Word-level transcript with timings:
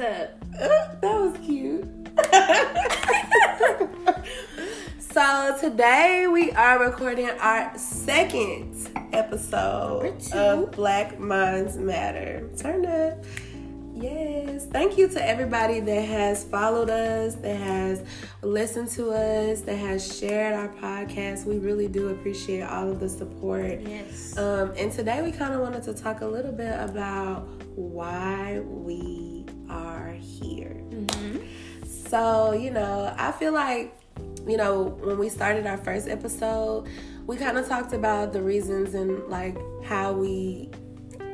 Up? 0.00 0.44
That 1.00 1.02
was 1.02 1.36
cute. 1.44 1.84
so 5.00 5.56
today 5.60 6.28
we 6.30 6.52
are 6.52 6.78
recording 6.78 7.30
our 7.30 7.76
second 7.76 8.90
episode 9.12 10.22
of 10.32 10.70
Black 10.70 11.18
Minds 11.18 11.76
Matter. 11.76 12.48
Turn 12.56 12.86
up. 12.86 13.24
Yes. 13.92 14.66
Thank 14.66 14.96
you 14.96 15.08
to 15.08 15.26
everybody 15.26 15.80
that 15.80 16.02
has 16.02 16.44
followed 16.44 16.90
us, 16.90 17.34
that 17.36 17.56
has 17.56 18.04
listened 18.42 18.90
to 18.90 19.10
us, 19.10 19.62
that 19.62 19.74
has 19.76 20.16
shared 20.16 20.54
our 20.54 20.68
podcast. 20.68 21.44
We 21.44 21.58
really 21.58 21.88
do 21.88 22.10
appreciate 22.10 22.62
all 22.62 22.88
of 22.88 23.00
the 23.00 23.08
support. 23.08 23.80
Yes. 23.80 24.38
Um, 24.38 24.72
and 24.76 24.92
today 24.92 25.22
we 25.22 25.32
kind 25.32 25.54
of 25.54 25.60
wanted 25.60 25.82
to 25.84 25.94
talk 25.94 26.20
a 26.20 26.26
little 26.26 26.52
bit 26.52 26.78
about 26.78 27.48
why 27.74 28.60
we 28.60 29.27
are 29.70 30.12
here. 30.12 30.76
Mm-hmm. 30.90 31.86
So, 31.86 32.52
you 32.52 32.70
know, 32.70 33.14
I 33.18 33.32
feel 33.32 33.52
like, 33.52 33.94
you 34.46 34.56
know, 34.56 34.96
when 35.02 35.18
we 35.18 35.28
started 35.28 35.66
our 35.66 35.76
first 35.76 36.08
episode, 36.08 36.88
we 37.26 37.36
kind 37.36 37.58
of 37.58 37.68
talked 37.68 37.92
about 37.92 38.32
the 38.32 38.42
reasons 38.42 38.94
and 38.94 39.22
like 39.28 39.56
how 39.84 40.12
we 40.12 40.70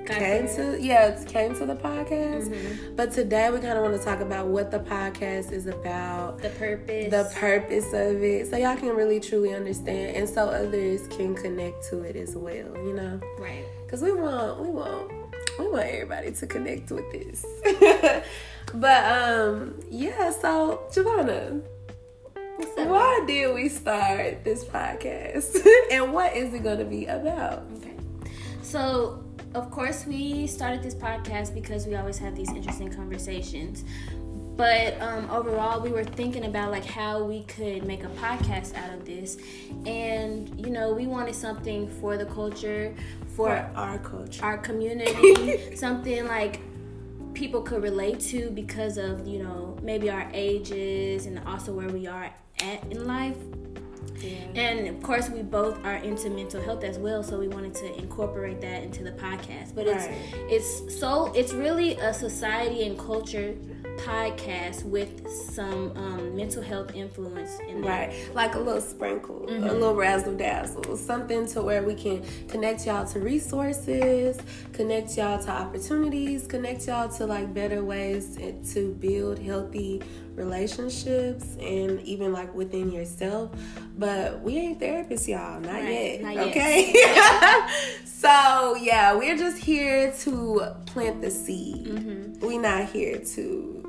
Got 0.05 0.19
came 0.19 0.47
there. 0.47 0.77
to 0.77 0.83
yeah 0.83 1.07
it 1.07 1.27
came 1.27 1.55
to 1.55 1.65
the 1.65 1.77
podcast 1.77 2.49
mm-hmm. 2.49 2.95
but 2.95 3.11
today 3.11 3.51
we 3.51 3.59
kind 3.61 3.79
of 3.79 3.85
want 3.85 3.97
to 3.97 4.05
talk 4.05 4.21
about 4.21 4.49
what 4.49 4.71
the 4.71 4.81
podcast 4.81 5.51
is 5.51 5.67
about 5.67 6.43
the 6.43 6.51
purpose. 6.51 7.11
the 7.11 7.33
purpose 7.35 7.87
of 7.95 8.23
it 8.23 8.51
so 8.51 8.59
y'all 8.59 8.77
can 8.77 8.91
really 8.91 9.19
truly 9.19 9.55
understand 9.55 10.15
and 10.15 10.29
so 10.29 10.47
others 10.49 11.07
can 11.09 11.35
connect 11.35 11.89
to 11.89 12.03
it 12.03 12.17
as 12.17 12.37
well 12.37 12.77
you 12.85 12.93
know 12.93 13.19
right. 13.39 13.65
because 13.87 14.03
we 14.03 14.13
want 14.13 14.61
we 14.61 14.69
want 14.69 15.24
we 15.59 15.69
want 15.69 15.87
everybody 15.87 16.33
to 16.33 16.47
connect 16.47 16.91
with 16.91 17.11
this. 17.13 17.45
But 18.73 19.05
um 19.05 19.79
yeah 19.91 20.31
so 20.31 20.83
Giovanna 20.93 21.61
why 22.77 23.25
did 23.27 23.55
we 23.55 23.69
start 23.69 24.45
this 24.45 24.65
podcast? 24.65 25.67
And 25.91 26.13
what 26.13 26.37
is 26.37 26.55
it 26.55 26.63
going 26.63 26.79
to 26.79 26.85
be 26.85 27.07
about? 27.07 27.65
Okay. 27.77 27.95
So, 28.63 29.25
of 29.55 29.71
course, 29.71 30.07
we 30.07 30.47
started 30.47 30.83
this 30.83 30.95
podcast 30.95 31.55
because 31.55 31.87
we 31.87 31.97
always 31.97 32.19
have 32.19 32.35
these 32.37 32.51
interesting 32.51 32.93
conversations. 32.93 33.85
But 34.57 35.01
um, 35.01 35.29
overall, 35.31 35.81
we 35.81 35.91
were 35.91 36.05
thinking 36.05 36.45
about 36.45 36.71
like 36.71 36.85
how 36.85 37.25
we 37.25 37.43
could 37.45 37.85
make 37.85 38.05
a 38.05 38.09
podcast 38.09 38.77
out 38.77 38.95
of 38.95 39.05
this, 39.05 39.37
and 39.85 40.49
you 40.65 40.71
know, 40.71 40.93
we 40.93 41.09
wanted 41.09 41.35
something 41.35 41.89
for 42.01 42.17
the 42.17 42.27
culture, 42.27 42.95
for 43.35 43.51
our 43.75 43.99
culture 43.99 44.45
our 44.45 44.59
community, 44.59 45.77
something 45.77 46.27
like 46.27 46.61
people 47.35 47.61
could 47.61 47.83
relate 47.83 48.21
to 48.21 48.51
because 48.51 48.97
of 48.97 49.27
you 49.27 49.43
know 49.43 49.77
maybe 49.83 50.09
our 50.11 50.29
ages 50.33 51.27
and 51.27 51.39
also 51.47 51.73
where 51.73 51.89
we 51.89 52.07
are 52.07 52.31
at 52.61 52.85
in 52.91 53.07
life. 53.07 53.37
And 54.55 54.87
of 54.89 55.03
course, 55.03 55.29
we 55.29 55.43
both 55.43 55.85
are 55.85 55.97
into 55.97 56.31
mental 56.31 56.63
health 56.63 56.83
as 56.85 56.99
well, 56.99 57.23
so 57.23 57.39
we 57.39 57.49
wanted 57.49 57.75
to 57.75 57.99
incorporate 57.99 58.61
that 58.63 58.83
into 58.83 59.03
the 59.03 59.11
podcast. 59.13 59.75
But 59.75 59.87
it's 59.87 60.07
it's 60.49 60.99
so 60.99 61.33
it's 61.35 61.53
really 61.53 61.97
a 61.97 62.15
society 62.15 62.87
and 62.87 62.99
culture 62.99 63.55
podcast 63.99 64.85
with 64.85 65.29
some 65.31 65.93
um, 65.97 66.37
mental 66.37 66.63
health 66.63 66.95
influence 66.95 67.59
in 67.69 67.81
there. 67.83 67.91
Right, 68.09 68.35
like 68.35 68.55
a 68.55 68.59
little 68.59 68.81
sprinkle, 68.81 69.45
a 69.49 69.73
little 69.73 69.95
razzle 69.95 70.37
dazzle, 70.37 70.97
something 70.97 71.47
to 71.49 71.63
where 71.63 71.83
we 71.83 71.95
can 71.95 72.23
connect 72.49 72.87
y'all 72.87 73.07
to 73.07 73.21
resources, 73.21 74.39
connect 74.73 75.17
y'all 75.17 75.43
to 75.43 75.51
opportunities, 75.51 76.47
connect 76.47 76.87
y'all 76.87 77.09
to 77.11 77.27
like 77.27 77.53
better 77.55 77.85
ways 77.85 78.37
to 78.73 78.95
build 78.95 79.39
healthy 79.39 80.03
relationships 80.35 81.57
and 81.61 82.01
even 82.03 82.33
like 82.33 82.53
within 82.55 82.91
yourself. 82.91 83.51
But 83.97 84.41
we 84.41 84.57
ain't 84.57 84.81
therapists, 84.81 85.29
y'all, 85.29 85.61
not 85.61 85.75
Right, 85.83 86.21
yet. 86.21 86.23
not 86.23 86.35
yet. 86.35 86.47
Okay. 86.49 86.93
so 88.05 88.75
yeah, 88.81 89.15
we're 89.15 89.37
just 89.37 89.59
here 89.59 90.13
to 90.21 90.63
plant 90.87 91.21
the 91.21 91.31
seed. 91.31 91.87
Mm-hmm. 91.87 92.47
We're 92.47 92.61
not 92.61 92.89
here 92.91 93.19
to 93.19 93.84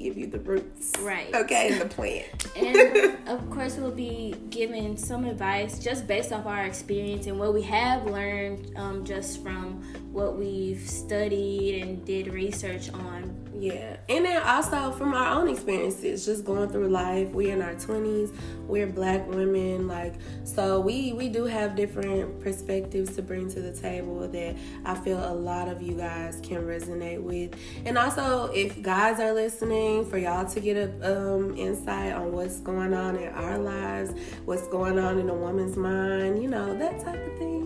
give 0.00 0.16
you 0.18 0.26
the 0.26 0.40
roots. 0.40 0.92
Right. 1.00 1.32
Okay, 1.34 1.68
and 1.72 1.80
the 1.80 1.86
plant. 1.94 2.46
and 2.56 3.28
of 3.28 3.48
course 3.50 3.76
we'll 3.76 3.90
be 3.90 4.34
giving 4.50 4.96
some 4.96 5.24
advice 5.24 5.78
just 5.78 6.06
based 6.06 6.32
off 6.32 6.46
our 6.46 6.64
experience 6.64 7.26
and 7.26 7.38
what 7.38 7.54
we 7.54 7.62
have 7.62 8.06
learned 8.06 8.72
um, 8.76 9.04
just 9.04 9.42
from 9.42 9.82
what 10.12 10.36
we've 10.36 10.80
studied 10.88 11.82
and 11.82 12.04
did 12.04 12.26
research 12.32 12.90
on 12.92 13.20
Yeah, 13.54 13.96
and 14.08 14.24
then 14.24 14.42
also 14.42 14.90
from 14.92 15.12
our 15.14 15.38
own 15.40 15.48
experiences, 15.48 16.24
just 16.24 16.44
going 16.44 16.68
through 16.70 16.88
life. 16.88 17.28
We're 17.28 17.52
in 17.54 17.62
our 17.62 17.74
twenties. 17.74 18.30
We're 18.66 18.86
black 18.86 19.28
women, 19.28 19.86
like 19.86 20.14
so. 20.44 20.80
We 20.80 21.12
we 21.12 21.28
do 21.28 21.44
have 21.44 21.76
different 21.76 22.40
perspectives 22.40 23.14
to 23.16 23.22
bring 23.22 23.50
to 23.50 23.60
the 23.60 23.72
table 23.72 24.26
that 24.28 24.56
I 24.84 24.94
feel 24.94 25.18
a 25.18 25.34
lot 25.34 25.68
of 25.68 25.82
you 25.82 25.94
guys 25.94 26.40
can 26.42 26.62
resonate 26.62 27.20
with. 27.22 27.54
And 27.84 27.98
also, 27.98 28.50
if 28.52 28.80
guys 28.82 29.20
are 29.20 29.32
listening, 29.32 29.89
for 30.08 30.18
y'all 30.18 30.48
to 30.48 30.60
get 30.60 30.76
a 30.76 30.88
um, 31.34 31.56
insight 31.56 32.12
on 32.12 32.32
what's 32.32 32.60
going 32.60 32.94
on 32.94 33.16
in 33.16 33.28
our 33.34 33.58
lives, 33.58 34.12
what's 34.44 34.66
going 34.68 34.98
on 34.98 35.18
in 35.18 35.28
a 35.28 35.34
woman's 35.34 35.76
mind, 35.76 36.42
you 36.42 36.48
know 36.48 36.76
that 36.78 37.00
type 37.04 37.20
of 37.26 37.38
thing. 37.38 37.60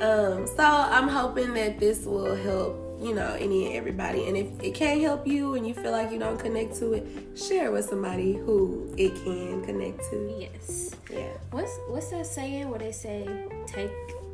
Um, 0.00 0.46
so 0.46 0.64
I'm 0.64 1.08
hoping 1.08 1.52
that 1.54 1.78
this 1.78 2.04
will 2.04 2.34
help 2.34 2.86
you 3.00 3.14
know, 3.14 3.34
any 3.40 3.66
and 3.66 3.76
everybody. 3.76 4.28
And 4.28 4.36
if 4.36 4.46
it 4.62 4.74
can't 4.74 5.00
help 5.00 5.26
you 5.26 5.54
and 5.54 5.66
you 5.66 5.72
feel 5.72 5.90
like 5.90 6.12
you 6.12 6.18
don't 6.18 6.38
connect 6.38 6.76
to 6.80 6.92
it, 6.92 7.06
share 7.34 7.72
with 7.72 7.86
somebody 7.86 8.34
who 8.34 8.92
it 8.98 9.14
can 9.24 9.64
connect 9.64 10.00
to. 10.10 10.36
yes 10.38 10.94
Yeah. 11.10 11.32
what's 11.50 11.74
what's 11.88 12.10
that 12.10 12.26
saying 12.26 12.68
where 12.68 12.78
they 12.78 12.92
say 12.92 13.26
take 13.66 13.90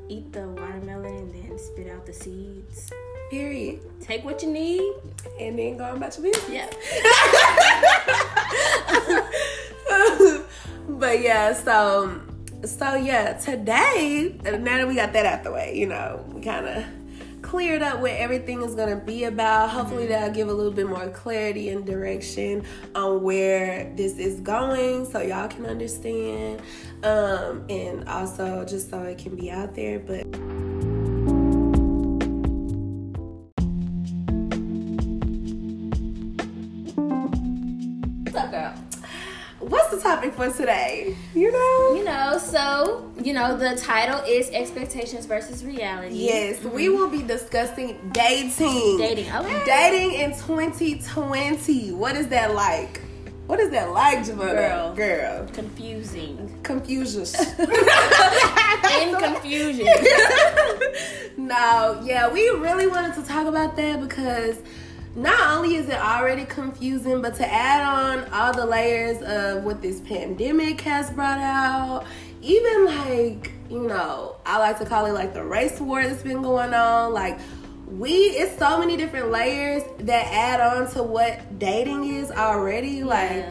eat 0.09 0.33
the 0.33 0.49
watermelon 0.49 1.15
and 1.15 1.31
then 1.33 1.59
spit 1.59 1.89
out 1.95 2.07
the 2.07 2.13
seeds 2.13 2.91
Period. 3.31 3.81
take 4.01 4.25
what 4.25 4.43
you 4.43 4.51
need 4.51 4.83
And 5.41 5.59
then 5.59 5.77
go 5.77 5.85
on 5.85 5.97
about 5.97 6.17
your 6.17 6.33
business. 6.33 6.51
yeah 6.51 6.71
but 10.89 11.21
yeah, 11.21 11.53
so 11.53 12.21
so 12.65 12.95
yeah, 12.95 13.35
today 13.35 14.35
now 14.45 14.51
that 14.59 14.89
we 14.89 14.95
got 14.95 15.13
that 15.13 15.27
out 15.27 15.45
the 15.45 15.53
way, 15.53 15.77
you 15.77 15.87
know, 15.87 16.25
we 16.33 16.41
kind 16.41 16.67
of 16.67 16.85
cleared 17.43 17.83
up 17.83 18.01
what 18.01 18.11
everything 18.13 18.63
is 18.63 18.75
going 18.75 18.89
to 18.89 18.97
be 19.05 19.25
about. 19.25 19.69
Hopefully 19.71 20.07
that'll 20.07 20.35
give 20.35 20.49
a 20.49 20.53
little 20.53 20.73
bit 20.73 20.89
more 20.89 21.09
clarity 21.11 21.69
and 21.69 21.85
direction 21.87 22.65
on 22.95 23.23
where 23.23 23.93
this 23.95 24.19
is 24.19 24.41
going 24.41 25.05
so 25.07 25.21
y'all 25.21 25.49
can 25.49 25.67
understand. 25.67 26.61
Um 27.05 27.65
and 27.69 28.09
also 28.09 28.65
just 28.65 28.89
so 28.91 29.03
it 29.03 29.19
can 29.19 29.37
be 29.37 29.51
out 29.51 29.75
there, 29.75 29.99
but 30.01 30.27
topic 40.07 40.35
for 40.35 40.51
today? 40.51 41.17
You 41.35 41.51
know? 41.51 41.95
you 41.97 42.05
know 42.05 42.39
so 42.39 43.13
you 43.21 43.33
know 43.33 43.57
the 43.57 43.75
title 43.77 44.21
is 44.27 44.49
expectations 44.51 45.27
versus 45.27 45.65
reality 45.65 46.15
Yes, 46.15 46.63
we 46.63 46.87
mm-hmm. 46.87 46.95
will 46.95 47.11
be 47.11 47.23
discussing 47.23 47.99
dating. 48.13 48.99
Dating, 48.99 49.33
okay. 49.33 49.63
Dating 49.67 50.21
in 50.21 50.31
2020. 50.31 51.93
What 51.93 52.15
is 52.15 52.29
that 52.29 52.55
like? 52.55 53.01
What 53.47 53.59
is 53.61 53.71
that 53.71 53.91
like, 53.91 54.25
Giovanna? 54.25 54.53
Girl. 54.53 54.95
Girl. 54.95 55.49
confusing 55.53 56.61
Confusion. 56.63 57.23
in 59.01 59.17
confusion 59.17 59.87
no, 61.37 62.01
yeah, 62.05 62.29
we 62.29 62.49
really 62.51 62.87
wanted 62.87 63.15
to 63.15 63.23
talk 63.23 63.47
about 63.47 63.77
that 63.77 64.01
because 64.01 64.63
not 65.17 65.57
only 65.57 65.77
is 65.77 65.89
it 65.89 65.99
already 65.99 66.45
confusing, 66.45 67.23
but 67.23 67.35
to 67.37 67.51
add 67.51 67.83
on 67.83 68.31
all 68.33 68.53
the 68.53 68.67
layers 68.67 69.23
of 69.23 69.65
what 69.65 69.81
this 69.81 70.01
pandemic 70.01 70.83
has 70.83 71.11
brought 71.11 71.39
out, 71.39 72.05
even 72.43 72.85
like, 72.85 73.51
you 73.71 73.81
know, 73.81 74.37
I 74.45 74.59
like 74.59 74.79
to 74.79 74.85
call 74.85 75.07
it 75.07 75.13
like 75.13 75.33
the 75.33 75.43
race 75.43 75.81
war 75.81 76.03
that's 76.07 76.23
been 76.23 76.43
going 76.43 76.75
on. 76.75 77.15
Like, 77.15 77.39
we, 77.89 78.11
it's 78.11 78.59
so 78.59 78.79
many 78.79 78.99
different 78.99 79.31
layers 79.31 79.83
that 80.01 80.27
add 80.27 80.61
on 80.61 80.91
to 80.93 81.03
what 81.03 81.59
dating 81.59 82.05
is 82.05 82.31
already. 82.31 83.03
Like, 83.03 83.31
Yeah. 83.31 83.51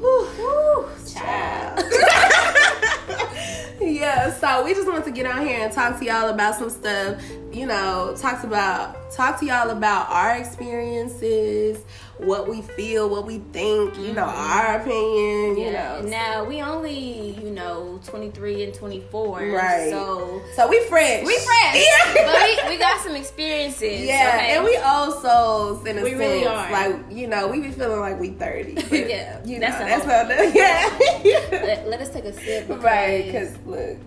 whew, 0.00 0.26
whew, 0.36 0.86
child. 1.08 1.82
yeah, 3.80 4.30
so 4.34 4.64
we 4.64 4.74
just 4.74 4.86
wanted 4.86 5.04
to 5.04 5.12
get 5.12 5.24
on 5.24 5.46
here 5.46 5.60
and 5.60 5.72
talk 5.72 5.98
to 5.98 6.04
y'all 6.04 6.28
about 6.28 6.56
some 6.56 6.68
stuff 6.68 7.22
you 7.52 7.66
know, 7.66 8.14
talked 8.18 8.44
about 8.44 8.96
talk 9.12 9.38
to 9.40 9.46
y'all 9.46 9.70
about 9.70 10.08
our 10.10 10.36
experiences, 10.36 11.84
what 12.18 12.48
we 12.48 12.62
feel, 12.62 13.08
what 13.08 13.26
we 13.26 13.38
think, 13.52 13.96
you 13.98 14.12
know, 14.12 14.24
mm-hmm. 14.24 14.52
our 14.52 14.80
opinion, 14.80 15.56
you 15.58 15.64
Yeah. 15.72 16.00
know. 16.00 16.08
Now 16.08 16.44
we 16.44 16.62
only, 16.62 17.30
you 17.42 17.50
know, 17.50 18.00
twenty 18.06 18.30
three 18.30 18.62
and 18.64 18.72
twenty 18.74 19.00
four. 19.10 19.38
Right. 19.40 19.90
So 19.90 20.42
So 20.56 20.68
we 20.68 20.80
fresh. 20.88 21.24
we 21.26 21.36
fresh. 21.38 21.76
Yeah. 21.76 22.14
but 22.26 22.66
we, 22.68 22.74
we 22.74 22.78
got 22.78 23.00
some 23.02 23.14
experiences. 23.16 24.02
Yeah, 24.06 24.32
okay? 24.36 24.56
and 24.56 24.64
we 24.64 24.76
old 24.78 25.20
souls 25.22 25.86
in 25.86 25.98
a 25.98 26.02
We 26.02 26.10
sense. 26.10 26.18
really 26.20 26.46
are. 26.46 26.70
Like 26.70 26.96
you 27.10 27.26
know, 27.26 27.48
we 27.48 27.60
be 27.60 27.70
feeling 27.70 28.00
like 28.00 28.18
we 28.18 28.30
thirty. 28.30 28.72
Yeah, 29.12 29.44
you 29.44 29.58
that's 29.58 29.78
know, 29.80 29.86
that's 29.86 30.28
the, 30.28 30.52
yeah. 30.58 31.48
let, 31.50 31.88
let 31.88 32.00
us 32.00 32.08
take 32.10 32.24
a 32.24 32.32
sip. 32.32 32.68
right, 32.82 33.26
because 33.26 33.56
look, 33.66 33.98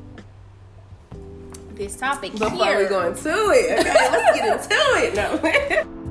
this 1.76 1.96
topic 1.98 2.32
before 2.34 2.66
here. 2.66 2.80
we 2.80 2.88
go 2.88 3.08
into 3.08 3.30
it, 3.30 3.80
okay, 3.80 3.94
let's 4.12 4.38
get 4.38 4.62
into 4.62 4.76
it. 4.98 5.86
No. 5.86 5.92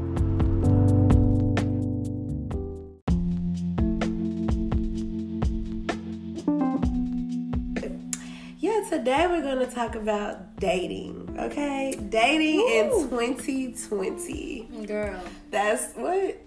Yeah, 8.64 8.82
today 8.88 9.26
we're 9.26 9.42
going 9.42 9.58
to 9.58 9.66
talk 9.66 9.94
about 9.94 10.56
dating, 10.56 11.36
okay? 11.38 11.94
Dating 12.08 12.66
in 12.66 12.88
2020. 13.10 14.86
girl. 14.86 15.20
That's 15.50 15.92
what. 15.92 16.38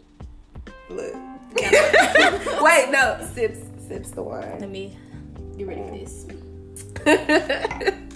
Look. 0.89 1.13
Wait, 2.61 2.89
no. 2.89 3.29
Sips, 3.35 3.59
sips 3.87 4.09
the 4.11 4.23
wine. 4.23 4.57
Let 4.59 4.69
me 4.71 4.97
get 5.59 5.67
ready 5.67 5.83
for 5.83 5.91
this. 7.05 7.93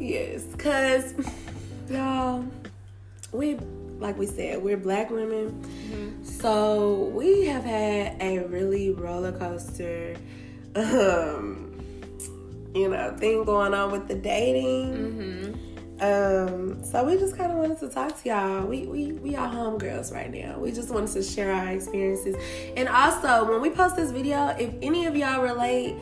yes, 0.00 0.44
cause 0.56 1.14
y'all, 1.88 2.44
we 3.32 3.58
like 3.98 4.18
we 4.18 4.26
said, 4.26 4.62
we're 4.62 4.78
black 4.78 5.10
women, 5.10 6.24
so 6.24 7.10
we 7.14 7.44
have 7.46 7.64
had 7.64 8.16
a 8.20 8.38
really 8.46 8.90
roller 8.90 9.32
coaster, 9.32 10.16
um, 10.74 11.78
you 12.74 12.88
know, 12.88 13.14
thing 13.18 13.44
going 13.44 13.74
on 13.74 13.92
with 13.92 14.08
the 14.08 14.14
dating. 14.14 14.94
Mm-hmm. 14.94 15.70
Um, 16.02 16.82
so 16.82 17.04
we 17.04 17.18
just 17.18 17.36
kind 17.36 17.52
of 17.52 17.58
wanted 17.58 17.78
to 17.80 17.90
talk 17.90 18.22
to 18.22 18.28
y'all. 18.30 18.64
We 18.64 18.86
we 18.86 19.12
we 19.12 19.36
are 19.36 19.52
homegirls 19.52 20.14
right 20.14 20.32
now. 20.32 20.58
We 20.58 20.72
just 20.72 20.88
wanted 20.88 21.12
to 21.12 21.22
share 21.22 21.52
our 21.52 21.68
experiences, 21.68 22.36
and 22.74 22.88
also 22.88 23.46
when 23.50 23.60
we 23.60 23.68
post 23.68 23.96
this 23.96 24.10
video, 24.10 24.48
if 24.58 24.72
any 24.80 25.04
of 25.04 25.14
y'all 25.14 25.42
relate, 25.42 25.94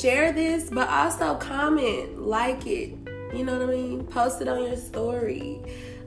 share 0.00 0.32
this, 0.32 0.68
but 0.68 0.88
also 0.88 1.36
comment, 1.36 2.20
like 2.20 2.66
it. 2.66 3.05
You 3.34 3.44
know 3.44 3.58
what 3.58 3.68
I 3.68 3.72
mean? 3.72 4.04
Post 4.04 4.40
it 4.42 4.48
on 4.48 4.62
your 4.62 4.76
story. 4.76 5.60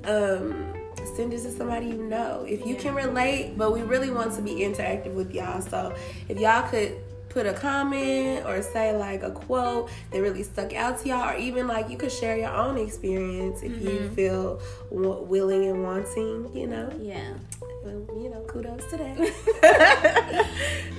Um, 0.05 0.73
send 1.15 1.33
it 1.33 1.41
to 1.41 1.51
somebody 1.51 1.87
you 1.87 2.03
know 2.03 2.45
if 2.47 2.65
you 2.65 2.75
can 2.75 2.95
relate. 2.95 3.57
But 3.57 3.73
we 3.73 3.81
really 3.81 4.11
want 4.11 4.33
to 4.35 4.41
be 4.41 4.55
interactive 4.55 5.13
with 5.13 5.33
y'all. 5.33 5.61
So 5.61 5.93
if 6.27 6.39
y'all 6.39 6.67
could 6.69 6.95
put 7.29 7.45
a 7.45 7.53
comment 7.53 8.43
or 8.45 8.61
say 8.61 8.95
like 8.95 9.21
a 9.21 9.29
quote 9.29 9.89
that 10.11 10.21
really 10.21 10.41
stuck 10.41 10.73
out 10.73 10.99
to 10.99 11.09
y'all 11.09 11.29
or 11.29 11.37
even 11.37 11.67
like 11.67 11.87
you 11.87 11.95
could 11.95 12.11
share 12.11 12.35
your 12.35 12.49
own 12.49 12.75
experience 12.75 13.61
if 13.61 13.79
you 13.83 14.09
feel 14.15 14.59
w- 14.89 15.21
willing 15.21 15.65
and 15.69 15.83
wanting 15.83 16.49
you 16.55 16.65
know 16.65 16.91
Yeah. 16.99 17.35
Well, 17.83 18.03
you 18.19 18.31
know 18.31 18.41
kudos 18.47 18.83
to 18.89 18.97
that 18.97 20.47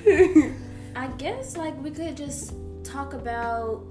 I 0.96 1.08
guess 1.18 1.56
like 1.56 1.80
we 1.82 1.90
could 1.90 2.16
just 2.16 2.54
talk 2.84 3.14
about, 3.14 3.84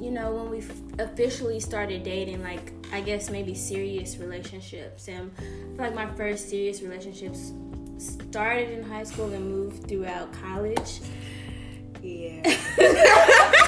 you 0.00 0.10
know, 0.10 0.32
when 0.32 0.50
we 0.50 0.58
f- 0.58 0.70
officially 0.98 1.60
started 1.60 2.02
dating, 2.02 2.42
like 2.42 2.72
I 2.92 3.00
guess 3.00 3.30
maybe 3.30 3.54
serious 3.54 4.16
relationships. 4.16 5.08
And 5.08 5.30
I 5.38 5.42
feel 5.42 5.76
like 5.78 5.94
my 5.94 6.06
first 6.14 6.48
serious 6.48 6.82
relationships 6.82 7.52
started 7.98 8.70
in 8.70 8.82
high 8.82 9.04
school 9.04 9.32
and 9.32 9.50
moved 9.50 9.86
throughout 9.88 10.32
college. 10.32 11.00
yeah 12.02 12.40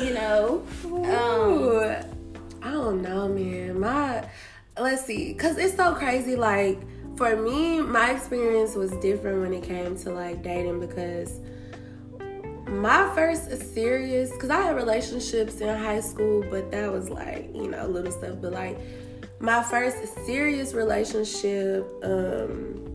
You 0.00 0.14
know, 0.14 0.62
um, 0.84 2.04
I 2.62 2.70
don't 2.70 3.02
know, 3.02 3.28
man. 3.28 3.80
My 3.80 4.24
let's 4.78 5.04
see, 5.04 5.34
cause 5.34 5.58
it's 5.58 5.74
so 5.76 5.94
crazy. 5.94 6.36
Like 6.36 6.80
for 7.16 7.34
me, 7.36 7.80
my 7.80 8.12
experience 8.12 8.76
was 8.76 8.92
different 8.98 9.40
when 9.42 9.52
it 9.52 9.64
came 9.64 9.98
to 9.98 10.10
like 10.10 10.42
dating 10.42 10.78
because 10.80 11.40
my 12.68 13.10
first 13.14 13.72
serious, 13.72 14.30
cause 14.36 14.50
I 14.50 14.62
had 14.62 14.76
relationships 14.76 15.60
in 15.60 15.68
high 15.68 16.00
school, 16.00 16.44
but 16.50 16.70
that 16.70 16.92
was 16.92 17.10
like 17.10 17.50
you 17.54 17.68
know 17.68 17.86
little 17.86 18.12
stuff. 18.12 18.36
But 18.40 18.52
like 18.52 18.78
my 19.40 19.62
first 19.62 19.96
serious 20.26 20.74
relationship, 20.74 21.86
um, 22.02 22.88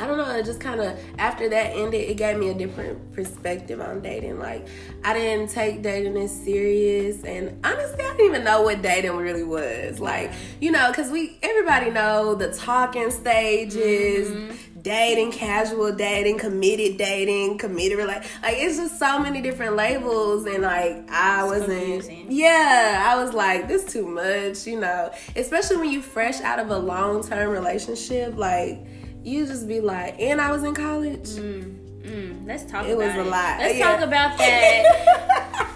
I 0.00 0.06
don't 0.06 0.16
know, 0.16 0.30
it 0.30 0.46
just 0.46 0.60
kind 0.60 0.80
of, 0.80 0.98
after 1.18 1.48
that 1.50 1.76
ended, 1.76 2.08
it 2.08 2.16
gave 2.16 2.38
me 2.38 2.48
a 2.48 2.54
different 2.54 3.12
perspective 3.12 3.82
on 3.82 4.00
dating. 4.00 4.38
Like, 4.38 4.66
I 5.04 5.12
didn't 5.12 5.50
take 5.50 5.82
dating 5.82 6.16
as 6.16 6.30
serious, 6.30 7.22
and 7.22 7.60
honestly, 7.66 8.02
I 8.02 8.16
didn't 8.16 8.26
even 8.26 8.44
know 8.44 8.62
what 8.62 8.80
dating 8.80 9.14
really 9.16 9.44
was. 9.44 10.00
Like, 10.00 10.32
you 10.58 10.70
know, 10.70 10.90
because 10.90 11.10
we, 11.10 11.36
everybody 11.42 11.90
know 11.90 12.34
the 12.34 12.50
talking 12.50 13.10
stages, 13.10 14.56
dating, 14.82 15.32
casual 15.32 15.92
dating, 15.92 16.38
committed 16.38 16.96
dating, 16.98 17.58
committed, 17.58 17.98
like, 18.06 18.22
like, 18.42 18.56
it's 18.58 18.76
just 18.76 18.98
so 18.98 19.18
many 19.18 19.40
different 19.40 19.76
labels, 19.76 20.46
and 20.46 20.62
like, 20.62 21.08
I 21.10 21.44
wasn't, 21.44 21.68
confusing. 22.02 22.26
yeah, 22.30 23.04
I 23.08 23.22
was 23.22 23.32
like, 23.34 23.68
this 23.68 23.84
too 23.92 24.06
much, 24.06 24.66
you 24.66 24.78
know, 24.80 25.10
especially 25.36 25.76
when 25.78 25.90
you 25.90 26.00
fresh 26.02 26.40
out 26.40 26.58
of 26.58 26.70
a 26.70 26.78
long 26.78 27.22
term 27.22 27.50
relationship, 27.50 28.36
like, 28.36 28.78
you 29.22 29.46
just 29.46 29.68
be 29.68 29.80
like, 29.80 30.18
and 30.20 30.40
I 30.40 30.50
was 30.52 30.64
in 30.64 30.74
college. 30.74 31.28
mm, 31.30 32.46
let's 32.46 32.64
talk 32.64 32.86
It 32.86 32.92
about 32.92 33.06
was 33.06 33.14
a 33.16 33.20
it. 33.20 33.26
lot, 33.26 33.58
Let's 33.58 33.78
yeah. 33.78 33.90
talk 33.96 34.00
about 34.00 34.38
that. 34.38 35.66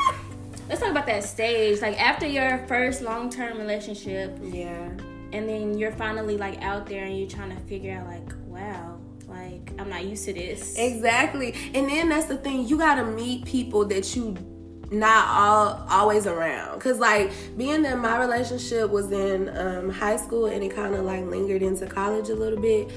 let's 0.68 0.80
talk 0.80 0.90
about 0.90 1.06
that 1.06 1.24
stage. 1.24 1.80
Like 1.82 2.00
after 2.00 2.26
your 2.26 2.58
first 2.66 3.02
long 3.02 3.28
term 3.30 3.58
relationship, 3.58 4.38
Yeah. 4.42 4.88
and 5.32 5.48
then 5.48 5.76
you're 5.76 5.92
finally 5.92 6.36
like 6.38 6.62
out 6.62 6.86
there 6.86 7.04
and 7.04 7.18
you're 7.18 7.28
trying 7.28 7.54
to 7.54 7.60
figure 7.64 7.92
out 7.98 8.06
like 8.06 8.32
wow 8.46 8.94
like 9.26 9.73
i'm 9.79 9.88
not 9.88 10.05
used 10.05 10.25
to 10.25 10.32
this 10.32 10.76
Exactly. 10.76 11.55
And 11.75 11.88
then 11.88 12.09
that's 12.09 12.26
the 12.26 12.37
thing, 12.37 12.67
you 12.67 12.79
gotta 12.79 13.05
meet 13.05 13.44
people 13.44 13.85
that 13.87 14.15
you 14.15 14.37
not 14.91 15.26
all 15.29 15.87
always 15.88 16.26
around. 16.26 16.81
Cause 16.81 16.99
like 16.99 17.32
being 17.56 17.82
that 17.82 17.99
my 17.99 18.19
relationship 18.19 18.91
was 18.91 19.11
in 19.12 19.49
um, 19.56 19.91
high 19.91 20.17
school 20.17 20.47
and 20.47 20.62
it 20.62 20.75
kind 20.75 20.94
of 20.94 21.05
like 21.05 21.25
lingered 21.25 21.62
into 21.62 21.87
college 21.87 22.29
a 22.29 22.35
little 22.35 22.61
bit. 22.61 22.91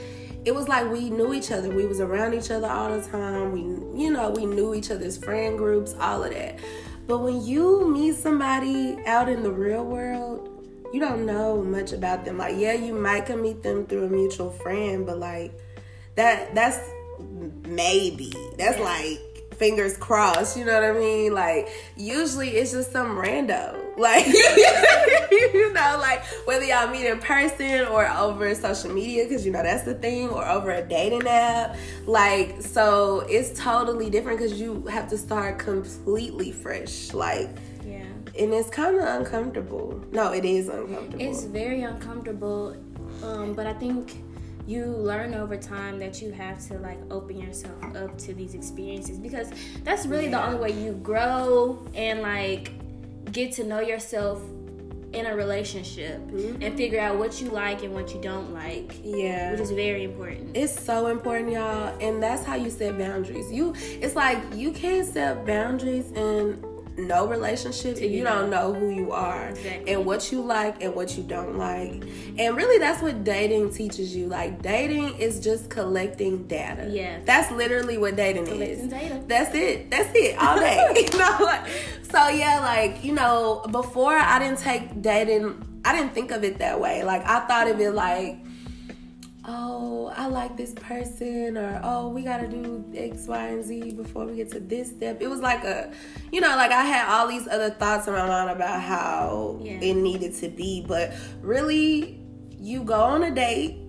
It 0.46 0.54
was 0.54 0.68
like 0.68 0.90
we 0.90 1.10
knew 1.10 1.34
each 1.34 1.52
other. 1.52 1.70
We 1.70 1.86
was 1.86 2.00
around 2.00 2.34
each 2.34 2.52
other 2.52 2.68
all 2.68 2.98
the 2.98 3.06
time. 3.08 3.52
We, 3.52 3.62
you 4.02 4.12
know, 4.12 4.30
we 4.30 4.46
knew 4.46 4.74
each 4.74 4.92
other's 4.92 5.18
friend 5.18 5.58
groups, 5.58 5.94
all 6.00 6.24
of 6.24 6.32
that. 6.32 6.60
But 7.06 7.20
when 7.20 7.46
you 7.46 7.88
meet 7.90 8.16
somebody 8.16 8.98
out 9.06 9.28
in 9.30 9.44
the 9.44 9.52
real 9.52 9.86
world, 9.86 10.54
you 10.94 11.00
don't 11.00 11.26
know 11.26 11.62
much 11.62 11.92
about 11.92 12.24
them. 12.24 12.38
Like, 12.38 12.56
yeah, 12.58 12.74
you 12.74 12.94
might 12.94 13.26
can 13.26 13.42
meet 13.42 13.62
them 13.64 13.86
through 13.86 14.06
a 14.06 14.10
mutual 14.10 14.52
friend, 14.52 15.06
but 15.06 15.20
like 15.20 15.54
that 16.18 16.54
that's 16.54 16.80
maybe. 17.66 18.34
That's 18.58 18.78
Yeah. 18.78 18.84
like 18.84 19.20
fingers 19.56 19.98
crossed, 19.98 20.56
you 20.58 20.66
know 20.66 20.74
what 20.74 20.84
I 20.84 20.94
mean? 20.94 21.34
Like 21.34 21.70
usually 21.96 22.50
it's 22.50 22.72
just 22.72 22.92
some 22.92 23.16
rando. 23.18 23.84
Like 23.98 24.28
you 24.28 25.74
know, 25.74 25.98
like 26.00 26.24
whether 26.46 26.64
y'all 26.64 26.88
meet 26.88 27.08
in 27.08 27.18
person 27.18 27.88
or 27.88 28.08
over 28.08 28.54
social 28.54 28.92
media, 28.94 29.24
because 29.24 29.44
you 29.44 29.52
know 29.52 29.64
that's 29.64 29.86
the 29.86 29.96
thing, 29.96 30.30
or 30.30 30.48
over 30.48 30.70
a 30.70 30.84
dating 30.88 31.26
app. 31.28 31.76
Like, 32.06 32.62
so 32.62 33.22
it's 33.22 33.60
totally 33.60 34.12
different 34.12 34.38
because 34.38 34.62
you 34.62 34.86
have 34.86 35.10
to 35.10 35.18
start 35.18 35.58
completely 35.58 36.52
fresh. 36.52 37.12
Like, 37.12 37.50
yeah 37.88 38.04
and 38.40 38.54
it's 38.54 38.70
kind 38.70 38.96
of 38.98 39.02
uncomfortable. 39.04 40.00
No, 40.12 40.32
it 40.32 40.46
is 40.46 40.70
uncomfortable. 40.70 41.20
it's 41.20 41.46
very 41.46 41.82
uncomfortable 41.82 42.78
um, 43.24 43.56
but 43.56 43.66
i 43.66 43.74
think 43.74 44.22
you 44.68 44.86
learn 44.86 45.34
over 45.34 45.56
time 45.56 45.98
that 45.98 46.22
you 46.22 46.32
have 46.32 46.66
to 46.68 46.78
like 46.80 47.00
open 47.10 47.40
yourself 47.40 47.82
up 47.96 48.18
to 48.18 48.34
these 48.34 48.54
experiences 48.54 49.18
because 49.18 49.50
that's 49.84 50.06
really 50.06 50.28
the 50.28 50.46
only 50.46 50.60
way 50.60 50.84
you 50.84 50.92
grow 50.94 51.82
and 51.96 52.22
like 52.22 52.72
get 53.32 53.54
to 53.54 53.64
know 53.64 53.80
yourself 53.80 54.42
in 55.14 55.26
a 55.26 55.36
relationship 55.36 56.16
and 56.18 56.60
mm-hmm. 56.60 56.76
figure 56.76 57.00
out 57.00 57.18
what 57.18 57.42
you 57.42 57.50
like 57.50 57.82
and 57.82 57.94
what 57.94 58.14
you 58.14 58.20
don't 58.20 58.54
like 58.54 59.00
yeah. 59.04 59.52
which 59.52 59.62
is 59.62 59.72
very 59.72 60.04
important 60.04 60.56
It's 60.56 60.78
so 60.78 61.08
important, 61.08 61.52
y'all, 61.54 61.98
and 62.02 62.22
that's 62.22 62.44
how 62.44 62.56
you 62.56 62.70
set 62.70 62.98
boundaries. 62.98 63.50
You, 63.52 63.74
it's 63.78 64.16
like 64.16 64.38
you 64.54 64.72
can't 64.72 65.08
set 65.08 65.46
boundaries 65.46 66.12
in 66.12 66.62
no 66.98 67.28
relationship 67.28 67.98
if 67.98 68.12
you 68.12 68.24
don't 68.24 68.50
know 68.50 68.74
who 68.74 68.90
you 68.90 69.12
are 69.12 69.50
Exactly. 69.50 69.94
and 69.94 70.06
what 70.06 70.32
you 70.32 70.42
like 70.42 70.82
and 70.84 70.96
what 70.96 71.16
you 71.18 71.24
don't 71.24 71.58
like. 71.58 72.04
And 72.38 72.56
really, 72.58 72.78
that's 72.80 73.02
what 73.02 73.24
dating 73.24 73.72
teaches 73.74 74.16
you. 74.16 74.28
Like 74.28 74.62
dating 74.62 75.18
is 75.20 75.40
just 75.40 75.70
collecting 75.70 76.48
data. 76.48 76.90
Yeah. 76.92 77.20
that's 77.26 77.52
literally 77.52 77.98
what 77.98 78.16
dating 78.16 78.46
Collecting 78.46 78.86
is. 78.86 78.90
data. 78.90 79.24
That's 79.28 79.54
it. 79.56 79.90
That's 79.92 80.10
it 80.16 80.38
all 80.42 80.58
day. 80.60 81.08
you 81.12 81.18
know, 81.20 81.64
so 82.04 82.28
yeah, 82.30 82.60
like 82.62 83.04
you 83.04 83.14
know, 83.14 83.64
before 83.72 84.14
I 84.14 84.40
didn't 84.40 84.60
take 84.60 85.02
dating. 85.02 85.64
I 85.86 85.96
didn't 85.96 86.14
think 86.14 86.32
of 86.32 86.44
it 86.44 86.58
that 86.58 86.82
way. 86.82 87.04
Like 87.04 87.26
I 87.26 87.40
thought 87.48 87.70
of 87.70 87.80
it 87.80 87.92
like 87.94 88.40
oh, 89.48 90.12
I 90.16 90.28
like 90.28 90.58
this 90.58 90.74
person, 90.74 91.58
or 91.58 91.80
oh, 91.84 92.10
we 92.10 92.24
gotta 92.24 92.48
do 92.48 92.84
X, 92.94 93.28
Y, 93.28 93.48
and 93.48 93.64
Z 93.64 93.94
before 93.94 94.26
we 94.26 94.36
get 94.36 94.52
to 94.52 94.60
this 94.60 94.90
step. 94.90 95.22
It 95.22 95.30
was 95.30 95.40
like 95.40 95.64
a, 95.64 95.92
you 96.32 96.42
know, 96.42 96.50
like 96.50 96.72
I 96.72 96.84
had 96.84 97.08
all 97.08 97.28
these 97.28 97.48
other 97.48 97.70
thoughts 97.70 98.08
in 98.08 98.14
my 98.14 98.28
mind 98.28 98.50
about 98.50 98.82
how 98.82 99.60
yeah. 99.62 99.80
it 99.80 99.96
needed 99.96 100.34
to 100.36 100.50
be, 100.50 100.84
but 100.86 101.14
really, 101.42 102.22
you 102.60 102.84
go 102.84 103.00
on 103.00 103.24
a 103.24 103.34
date 103.34 103.88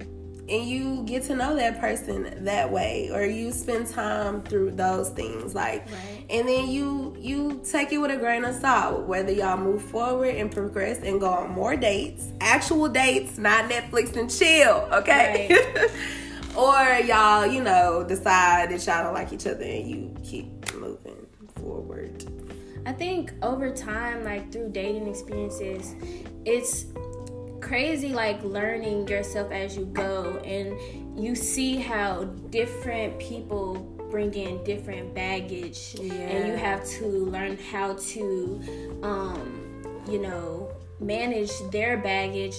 and 0.48 0.64
you 0.66 1.02
get 1.04 1.22
to 1.24 1.34
know 1.34 1.54
that 1.56 1.78
person 1.78 2.44
that 2.44 2.70
way 2.70 3.10
or 3.12 3.24
you 3.24 3.52
spend 3.52 3.86
time 3.86 4.42
through 4.42 4.70
those 4.70 5.10
things 5.10 5.54
like 5.54 5.84
right. 5.90 6.24
and 6.30 6.48
then 6.48 6.68
you 6.68 7.16
you 7.18 7.60
take 7.70 7.92
it 7.92 7.98
with 7.98 8.10
a 8.10 8.16
grain 8.16 8.44
of 8.44 8.54
salt 8.54 9.06
whether 9.06 9.32
y'all 9.32 9.58
move 9.58 9.82
forward 9.82 10.34
and 10.34 10.50
progress 10.50 10.98
and 11.02 11.20
go 11.20 11.28
on 11.28 11.50
more 11.50 11.76
dates 11.76 12.28
actual 12.40 12.88
dates 12.88 13.38
not 13.38 13.68
netflix 13.70 14.16
and 14.16 14.30
chill 14.30 14.88
okay 14.92 15.48
right. 15.50 15.90
or 16.56 17.06
y'all 17.06 17.46
you 17.46 17.62
know 17.62 18.04
decide 18.08 18.70
that 18.70 18.86
y'all 18.86 19.04
don't 19.04 19.14
like 19.14 19.32
each 19.32 19.46
other 19.46 19.64
and 19.64 19.88
you 19.88 20.14
keep 20.24 20.46
moving 20.74 21.26
forward 21.56 22.24
i 22.86 22.92
think 22.92 23.32
over 23.42 23.70
time 23.70 24.24
like 24.24 24.50
through 24.50 24.70
dating 24.70 25.06
experiences 25.06 25.94
it's 26.44 26.86
crazy 27.60 28.12
like 28.12 28.42
learning 28.44 29.06
yourself 29.08 29.50
as 29.50 29.76
you 29.76 29.84
go 29.86 30.38
and 30.44 30.78
you 31.18 31.34
see 31.34 31.76
how 31.76 32.24
different 32.50 33.18
people 33.18 33.74
bring 34.10 34.32
in 34.34 34.62
different 34.64 35.14
baggage 35.14 35.94
yeah. 36.00 36.12
and 36.12 36.48
you 36.48 36.56
have 36.56 36.84
to 36.86 37.06
learn 37.06 37.58
how 37.70 37.94
to 37.94 38.60
um, 39.02 39.82
you 40.08 40.18
know 40.18 40.70
manage 41.00 41.50
their 41.70 41.96
baggage 41.96 42.56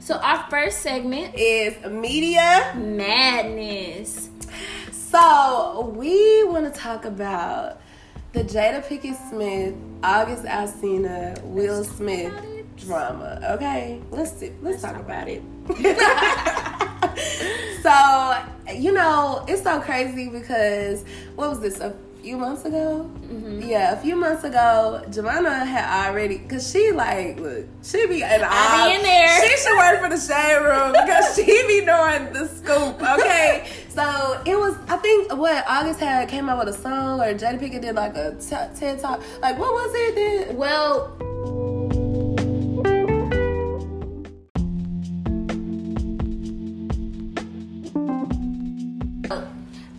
so 0.00 0.16
our 0.16 0.46
first 0.48 0.78
segment 0.78 1.34
is 1.34 1.74
media 1.90 2.72
madness 2.76 4.30
so 5.14 5.94
we 5.96 6.42
want 6.42 6.64
to 6.64 6.80
talk 6.80 7.04
about 7.04 7.80
the 8.32 8.40
Jada 8.40 8.84
Pinkett 8.84 9.16
Smith, 9.30 9.72
August 10.02 10.42
Alsina, 10.42 11.40
Will 11.44 11.84
Smith 11.84 12.32
drama. 12.76 13.38
Okay, 13.52 14.02
let's 14.10 14.32
see, 14.32 14.50
let's, 14.60 14.60
let's 14.60 14.82
talk, 14.82 14.94
talk 14.94 15.02
about 15.02 15.28
it. 15.28 15.40
so 17.84 18.74
you 18.74 18.92
know 18.92 19.44
it's 19.46 19.62
so 19.62 19.80
crazy 19.80 20.28
because 20.28 21.04
what 21.36 21.48
was 21.48 21.60
this 21.60 21.78
a 21.78 21.96
few 22.24 22.38
months 22.38 22.64
ago. 22.64 23.10
Mm-hmm. 23.26 23.68
Yeah, 23.68 23.92
a 23.92 23.96
few 23.98 24.16
months 24.16 24.44
ago, 24.44 25.04
Jemima 25.10 25.66
had 25.66 26.08
already 26.08 26.38
because 26.38 26.70
she 26.70 26.90
like 26.90 27.38
look, 27.38 27.66
she 27.82 28.06
be 28.06 28.22
in, 28.22 28.42
all, 28.42 28.88
be 28.88 28.94
in 28.94 29.02
there. 29.02 29.46
She 29.46 29.56
should 29.58 29.76
work 29.76 30.00
for 30.00 30.08
the 30.08 30.16
shade 30.16 30.56
room 30.56 30.92
because 30.92 31.36
she 31.36 31.44
be 31.44 31.84
doing 31.84 32.32
the 32.32 32.48
scoop. 32.48 32.96
Okay, 33.18 33.68
so 33.90 34.40
it 34.46 34.58
was 34.58 34.74
I 34.88 34.96
think 34.96 35.34
what 35.34 35.64
August 35.68 36.00
had 36.00 36.26
came 36.30 36.48
out 36.48 36.64
with 36.64 36.74
a 36.74 36.78
song 36.80 37.20
or 37.20 37.34
Jada 37.34 37.60
Pinkett 37.60 37.82
did 37.82 37.94
like 37.94 38.16
a 38.16 38.34
t- 38.40 38.80
TED 38.80 39.00
talk. 39.00 39.20
Like 39.42 39.58
what 39.58 39.72
was 39.74 39.92
it? 39.94 40.14
Then? 40.14 40.56
Well 40.56 41.14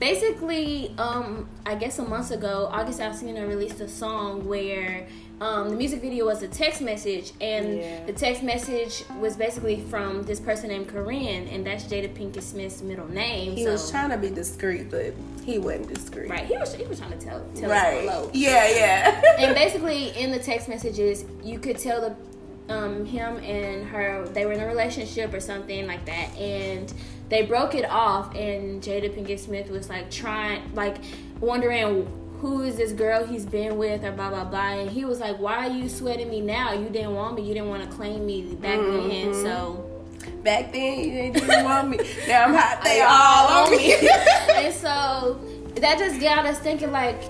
basically, 0.06 0.94
um, 1.00 1.48
I 1.66 1.74
guess 1.74 1.98
a 1.98 2.04
month 2.04 2.30
ago, 2.30 2.70
August 2.72 3.00
Alsina 3.00 3.48
released 3.48 3.82
a 3.82 3.88
song 3.88 4.46
where 4.46 5.08
um, 5.42 5.70
the 5.70 5.76
music 5.76 6.02
video 6.02 6.26
was 6.26 6.44
a 6.44 6.48
text 6.48 6.82
message, 6.82 7.32
and 7.42 7.80
yeah. 7.80 8.06
the 8.06 8.14
text 8.14 8.44
message 8.44 9.04
was 9.20 9.36
basically 9.36 9.82
from 9.82 10.22
this 10.24 10.40
person 10.40 10.70
named 10.70 10.90
Koren, 10.90 11.48
and 11.48 11.66
that's 11.66 11.86
Jada 11.86 12.16
Pinkett 12.16 12.44
Smith's 12.44 12.84
middle 12.84 13.08
name. 13.08 13.56
He 13.56 13.64
so. 13.64 13.72
was 13.72 13.90
trying 13.90 14.12
to 14.12 14.18
be 14.18 14.30
discreet, 14.30 14.92
but 14.92 15.14
he 15.44 15.58
wasn't 15.58 15.92
discreet. 15.92 16.30
Right. 16.30 16.46
He 16.46 16.56
was 16.56 16.76
he 16.76 16.86
was 16.86 17.00
trying 17.00 17.18
to 17.18 17.26
tell 17.26 17.44
tell 17.56 17.72
right. 17.72 17.98
us 17.98 18.02
hello. 18.02 18.30
Yeah, 18.32 18.70
yeah. 18.70 19.22
and 19.40 19.56
basically, 19.56 20.10
in 20.10 20.32
the 20.32 20.40
text 20.40 20.70
messages, 20.70 21.26
you 21.44 21.58
could 21.58 21.80
tell 21.80 22.00
the 22.00 22.16
um, 22.74 23.06
him 23.06 23.38
and 23.38 23.88
her 23.88 24.28
they 24.30 24.46
were 24.46 24.54
in 24.54 24.60
a 24.60 24.68
relationship 24.68 25.34
or 25.34 25.40
something 25.40 25.88
like 25.88 26.06
that, 26.06 26.36
and 26.38 26.94
they 27.36 27.42
broke 27.42 27.76
it 27.76 27.84
off 27.90 28.34
and 28.34 28.82
Jada 28.82 29.14
Pinkett 29.14 29.40
Smith 29.40 29.70
was 29.70 29.90
like 29.90 30.10
trying 30.10 30.74
like 30.74 30.96
wondering 31.42 32.08
who 32.40 32.62
is 32.62 32.78
this 32.78 32.94
girl 32.94 33.26
he's 33.26 33.46
been 33.46 33.78
with 33.78 34.06
or 34.06 34.14
blah 34.14 34.30
blah 34.30 34.46
blah. 34.46 34.80
And 34.80 34.90
he 34.90 35.04
was 35.04 35.20
like 35.20 35.38
why 35.38 35.68
are 35.68 35.72
you 35.72 35.90
sweating 35.90 36.30
me 36.30 36.40
now? 36.40 36.72
You 36.72 36.88
didn't 36.88 37.14
want 37.14 37.36
me. 37.36 37.42
You 37.42 37.54
didn't 37.54 37.68
want 37.68 37.84
to 37.84 37.94
claim 37.94 38.26
me 38.26 38.56
back 38.56 38.80
mm-hmm. 38.80 39.10
then 39.10 39.34
so. 39.34 39.92
Back 40.44 40.72
then 40.72 41.00
you 41.00 41.34
didn't 41.34 41.66
want 41.66 41.90
me. 41.90 41.98
Now 42.26 42.46
I'm 42.46 42.54
hot. 42.54 42.82
They 42.86 43.02
all 43.08 43.66
on 43.66 43.72
me. 43.72 44.10
And 44.66 44.74
so 44.74 45.38
that 45.76 46.00
just 46.00 46.22
got 46.22 46.46
us 46.46 46.60
thinking 46.60 46.94
like 46.94 47.22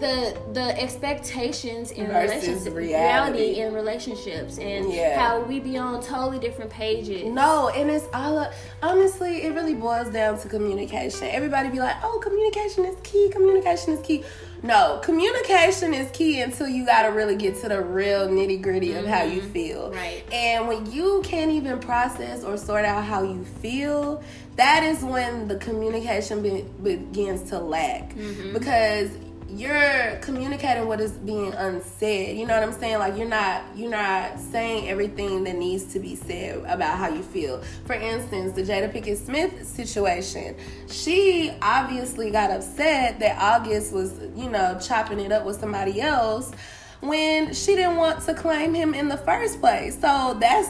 the 0.00 0.36
the 0.52 0.80
expectations 0.80 1.90
in 1.90 2.08
relationships, 2.08 2.66
reality. 2.66 3.38
reality. 3.38 3.60
in 3.60 3.74
relationships, 3.74 4.58
and 4.58 4.92
yeah. 4.92 5.18
how 5.18 5.42
we 5.42 5.60
be 5.60 5.76
on 5.76 6.02
totally 6.02 6.38
different 6.38 6.70
pages. 6.70 7.32
No, 7.32 7.68
and 7.68 7.90
it's 7.90 8.06
all 8.12 8.50
honestly, 8.82 9.42
it 9.44 9.54
really 9.54 9.74
boils 9.74 10.12
down 10.12 10.38
to 10.40 10.48
communication. 10.48 11.28
Everybody 11.30 11.68
be 11.68 11.78
like, 11.78 11.96
"Oh, 12.02 12.18
communication 12.22 12.84
is 12.86 12.96
key. 13.02 13.28
Communication 13.30 13.94
is 13.94 14.00
key." 14.00 14.24
No, 14.62 15.00
communication 15.02 15.94
is 15.94 16.10
key 16.10 16.40
until 16.40 16.68
you 16.68 16.84
got 16.84 17.02
to 17.02 17.08
really 17.08 17.36
get 17.36 17.60
to 17.62 17.68
the 17.68 17.80
real 17.80 18.28
nitty 18.28 18.60
gritty 18.60 18.88
mm-hmm. 18.88 19.04
of 19.04 19.06
how 19.06 19.22
you 19.22 19.40
mm-hmm. 19.40 19.52
feel. 19.52 19.90
Right. 19.92 20.22
And 20.32 20.68
when 20.68 20.90
you 20.90 21.22
can't 21.24 21.50
even 21.50 21.78
process 21.78 22.44
or 22.44 22.56
sort 22.56 22.84
out 22.84 23.04
how 23.04 23.22
you 23.22 23.44
feel, 23.44 24.22
that 24.56 24.82
is 24.82 25.02
when 25.02 25.48
the 25.48 25.56
communication 25.56 26.42
be- 26.42 26.66
begins 26.82 27.48
to 27.50 27.58
lack. 27.58 28.14
Mm-hmm. 28.14 28.52
Because 28.52 29.10
you're 29.52 30.16
communicating 30.20 30.86
what 30.86 31.00
is 31.00 31.12
being 31.12 31.52
unsaid. 31.54 32.36
You 32.36 32.46
know 32.46 32.54
what 32.54 32.62
I'm 32.62 32.78
saying? 32.78 32.98
Like 32.98 33.16
you're 33.16 33.28
not 33.28 33.62
you're 33.74 33.90
not 33.90 34.38
saying 34.38 34.88
everything 34.88 35.44
that 35.44 35.56
needs 35.56 35.92
to 35.92 36.00
be 36.00 36.14
said 36.14 36.58
about 36.66 36.98
how 36.98 37.08
you 37.08 37.22
feel. 37.22 37.62
For 37.86 37.94
instance, 37.94 38.54
the 38.54 38.62
Jada 38.62 38.92
Pinkett 38.92 39.16
Smith 39.16 39.66
situation. 39.66 40.56
She 40.88 41.52
obviously 41.62 42.30
got 42.30 42.50
upset 42.50 43.18
that 43.20 43.40
August 43.40 43.92
was, 43.92 44.12
you 44.36 44.50
know, 44.50 44.78
chopping 44.80 45.20
it 45.20 45.32
up 45.32 45.44
with 45.44 45.58
somebody 45.58 46.00
else 46.00 46.52
when 47.00 47.52
she 47.54 47.74
didn't 47.74 47.96
want 47.96 48.22
to 48.26 48.34
claim 48.34 48.74
him 48.74 48.94
in 48.94 49.08
the 49.08 49.16
first 49.16 49.60
place. 49.60 49.94
So 49.94 50.36
that's 50.38 50.68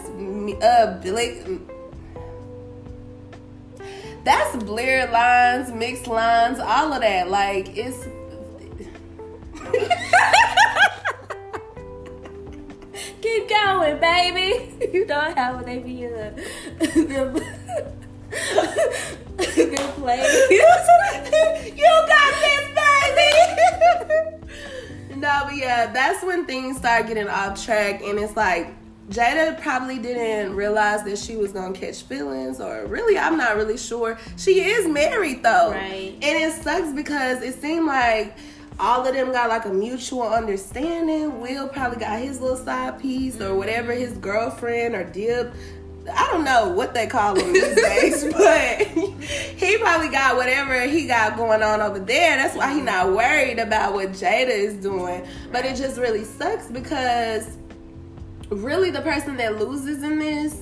uh 0.62 1.00
like 1.04 1.44
that's 4.24 4.56
blurred 4.64 5.10
lines, 5.10 5.72
mixed 5.72 6.06
lines, 6.06 6.58
all 6.58 6.92
of 6.92 7.00
that. 7.00 7.30
Like 7.30 7.76
it's 7.76 8.06
Keep 13.22 13.48
going, 13.48 14.00
baby. 14.00 14.66
You 14.92 15.06
know 15.06 15.32
how 15.36 15.62
they 15.62 15.78
be 15.78 16.02
in 16.04 16.12
a 16.14 16.32
good, 16.80 17.44
good 19.36 19.78
place. 19.94 20.50
you 20.50 20.66
got 22.08 22.34
this, 22.40 22.66
baby. 22.74 23.30
no, 25.16 25.42
but 25.44 25.56
yeah, 25.56 25.92
that's 25.92 26.24
when 26.24 26.44
things 26.46 26.76
start 26.78 27.06
getting 27.06 27.28
off 27.28 27.62
track, 27.64 28.02
and 28.02 28.18
it's 28.18 28.36
like 28.36 28.74
Jada 29.10 29.60
probably 29.60 29.98
didn't 29.98 30.54
realize 30.54 31.02
that 31.04 31.18
she 31.18 31.36
was 31.36 31.52
gonna 31.52 31.74
catch 31.74 32.02
feelings, 32.02 32.60
or 32.60 32.86
really, 32.86 33.18
I'm 33.18 33.36
not 33.36 33.56
really 33.56 33.76
sure. 33.78 34.18
She 34.36 34.60
is 34.60 34.86
married 34.88 35.42
though, 35.42 35.72
right? 35.72 36.12
And 36.22 36.42
it 36.42 36.52
sucks 36.62 36.92
because 36.92 37.42
it 37.42 37.54
seemed 37.60 37.86
like 37.86 38.36
all 38.80 39.06
of 39.06 39.14
them 39.14 39.30
got 39.30 39.48
like 39.48 39.66
a 39.66 39.72
mutual 39.72 40.22
understanding. 40.22 41.40
Will 41.40 41.68
probably 41.68 41.98
got 41.98 42.18
his 42.18 42.40
little 42.40 42.56
side 42.56 42.98
piece 42.98 43.40
or 43.40 43.54
whatever 43.54 43.92
his 43.92 44.12
girlfriend 44.14 44.94
or 44.94 45.04
dip. 45.04 45.52
I 46.10 46.26
don't 46.32 46.44
know 46.44 46.70
what 46.70 46.94
they 46.94 47.06
call 47.06 47.38
him 47.38 47.52
these 47.52 47.74
days, 47.74 48.32
but 48.32 48.86
he 48.86 49.76
probably 49.76 50.08
got 50.08 50.36
whatever 50.36 50.86
he 50.86 51.06
got 51.06 51.36
going 51.36 51.62
on 51.62 51.82
over 51.82 51.98
there. 51.98 52.36
That's 52.36 52.56
why 52.56 52.72
he 52.74 52.80
not 52.80 53.12
worried 53.12 53.58
about 53.58 53.92
what 53.92 54.12
Jada 54.12 54.48
is 54.48 54.74
doing. 54.74 55.26
But 55.52 55.66
it 55.66 55.76
just 55.76 55.98
really 55.98 56.24
sucks 56.24 56.68
because 56.68 57.58
really 58.48 58.90
the 58.90 59.02
person 59.02 59.36
that 59.36 59.58
loses 59.58 60.02
in 60.02 60.18
this 60.18 60.56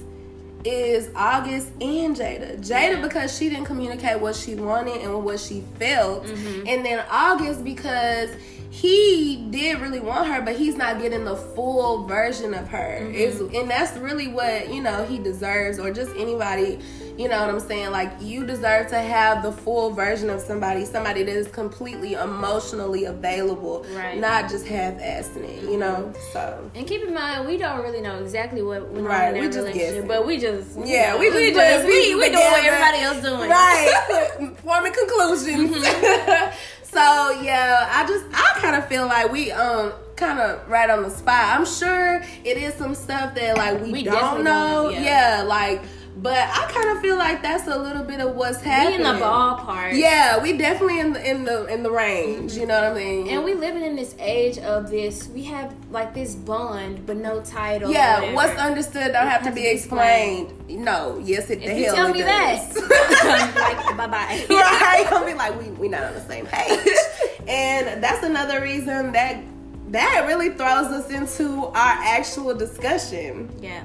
is 0.64 1.10
August 1.14 1.68
and 1.80 2.16
Jada. 2.16 2.58
Jada 2.58 3.00
because 3.02 3.36
she 3.36 3.48
didn't 3.48 3.66
communicate 3.66 4.20
what 4.20 4.36
she 4.36 4.54
wanted 4.54 5.02
and 5.02 5.24
what 5.24 5.40
she 5.40 5.62
felt, 5.78 6.24
mm-hmm. 6.24 6.66
and 6.66 6.84
then 6.84 7.04
August 7.10 7.64
because 7.64 8.30
he 8.70 9.46
did 9.50 9.80
really 9.80 10.00
want 10.00 10.28
her, 10.28 10.42
but 10.42 10.54
he's 10.54 10.76
not 10.76 11.00
getting 11.00 11.24
the 11.24 11.36
full 11.36 12.06
version 12.06 12.54
of 12.54 12.68
her. 12.68 12.98
Mm-hmm. 13.00 13.14
Is 13.14 13.40
and 13.40 13.70
that's 13.70 13.96
really 13.98 14.28
what 14.28 14.72
you 14.72 14.82
know 14.82 15.04
he 15.04 15.18
deserves, 15.18 15.78
or 15.78 15.92
just 15.92 16.14
anybody 16.16 16.78
You 17.18 17.28
know 17.28 17.40
what 17.40 17.50
I'm 17.50 17.58
saying? 17.58 17.90
Like 17.90 18.12
you 18.20 18.46
deserve 18.46 18.86
to 18.90 18.98
have 18.98 19.42
the 19.42 19.50
full 19.50 19.90
version 19.90 20.30
of 20.30 20.40
somebody, 20.40 20.84
somebody 20.84 21.24
that 21.24 21.34
is 21.36 21.48
completely 21.48 22.12
emotionally 22.12 23.06
available, 23.06 23.84
Right. 23.92 24.16
not 24.18 24.48
just 24.48 24.64
half-assing 24.66 25.42
it. 25.42 25.64
You 25.64 25.78
know, 25.78 26.12
so. 26.32 26.70
And 26.76 26.86
keep 26.86 27.02
in 27.02 27.12
mind, 27.12 27.46
we 27.48 27.56
don't 27.56 27.82
really 27.82 28.00
know 28.00 28.22
exactly 28.22 28.62
what 28.62 28.88
we 28.92 29.00
Right, 29.02 29.34
in 29.34 29.40
we 29.40 29.46
just 29.48 29.58
relationship, 29.58 29.92
guessing. 29.94 30.06
but 30.08 30.26
we 30.26 30.38
just 30.38 30.78
Yeah, 30.84 31.14
know, 31.14 31.18
we 31.18 31.26
just 31.26 31.36
we 31.36 31.52
just 31.52 31.84
we, 31.86 32.14
we 32.14 32.28
doing 32.30 32.34
what 32.34 32.64
everybody 32.64 32.98
else 33.02 33.20
doing. 33.20 33.50
right 33.50 34.54
forming 34.62 34.92
conclusions 34.92 35.76
Mm-hmm. 35.76 36.56
so 36.84 37.40
yeah 37.42 37.88
i 37.92 38.06
just 38.06 38.24
i 38.32 38.58
kind 38.60 38.76
of 38.76 38.86
feel 38.88 39.06
like 39.06 39.30
we 39.32 39.50
um 39.52 39.92
kind 40.16 40.38
of 40.40 40.66
right 40.68 40.88
on 40.90 41.02
the 41.02 41.10
spot 41.10 41.56
i'm 41.58 41.66
sure 41.66 42.22
it 42.44 42.56
is 42.56 42.74
some 42.74 42.94
stuff 42.94 43.34
that 43.34 43.56
like 43.56 43.80
we, 43.82 43.92
We 43.92 44.02
don't 44.04 44.14
know 44.14 44.34
don't 44.34 44.44
know, 44.44 44.88
yeah. 44.90 45.38
yeah 45.38 45.42
like 45.42 45.82
but 46.20 46.36
i 46.36 46.70
kind 46.72 46.90
of 46.96 47.00
feel 47.00 47.16
like 47.16 47.42
that's 47.42 47.66
a 47.68 47.78
little 47.78 48.02
bit 48.02 48.20
of 48.20 48.34
what's 48.34 48.60
We 48.62 48.70
happening 48.70 49.00
in 49.00 49.02
the 49.02 49.24
ballpark. 49.24 49.96
yeah 49.96 50.42
we 50.42 50.52
definitely 50.56 50.98
in 51.00 51.12
the 51.12 51.30
in 51.30 51.44
the 51.44 51.66
in 51.66 51.82
the 51.82 51.90
range 51.90 52.54
you 52.54 52.66
know 52.66 52.74
what 52.82 52.90
i 52.90 52.94
mean 52.94 53.28
And 53.28 53.44
we 53.44 53.54
living 53.54 53.82
in 53.84 53.94
this 53.96 54.14
age 54.18 54.58
of 54.58 54.90
this. 54.90 55.28
We 55.28 55.44
have 55.44 55.74
like 55.90 56.14
this 56.14 56.34
bond, 56.34 57.06
but 57.06 57.16
no 57.16 57.40
title. 57.42 57.90
yeah 57.92 58.32
what's 58.34 58.58
understood 58.58 59.12
don't 59.12 59.26
have 59.28 59.42
to 59.44 59.50
be 59.50 59.62
be 59.62 59.66
explained 59.68 60.52
no 60.68 61.20
yes 61.22 61.50
it 61.50 61.60
the 61.60 61.70
If 61.70 61.78
you 61.78 61.84
hell 61.86 61.94
tell 61.96 62.12
me 62.12 62.20
does. 62.20 62.74
that, 62.74 63.54
like 63.86 63.96
bye 63.96 64.06
bye. 64.06 64.46
right? 64.50 65.06
Gonna 65.10 65.26
be 65.26 65.34
like, 65.34 65.58
we 65.60 65.70
we 65.72 65.88
not 65.88 66.02
on 66.04 66.14
the 66.14 66.20
same 66.22 66.46
page, 66.46 66.86
and 67.48 68.02
that's 68.02 68.22
another 68.24 68.60
reason 68.60 69.12
that 69.12 69.42
that 69.90 70.24
really 70.26 70.50
throws 70.50 70.88
us 70.98 71.10
into 71.10 71.66
our 71.66 71.94
actual 72.16 72.54
discussion. 72.54 73.48
Yeah. 73.62 73.82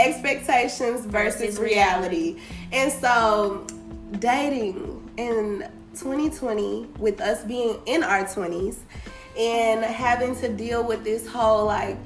Expectations 0.00 1.04
versus, 1.04 1.58
reality. 1.58 2.38
and 2.72 2.90
so 2.90 3.66
dating 4.18 5.10
in 5.16 5.68
2020 5.94 6.88
with 6.98 7.20
us 7.20 7.44
being 7.44 7.78
in 7.86 8.02
our 8.02 8.24
20s 8.24 8.78
and 9.38 9.84
having 9.84 10.34
to 10.36 10.48
deal 10.48 10.82
with 10.82 11.04
this 11.04 11.26
whole 11.26 11.66
like 11.66 11.98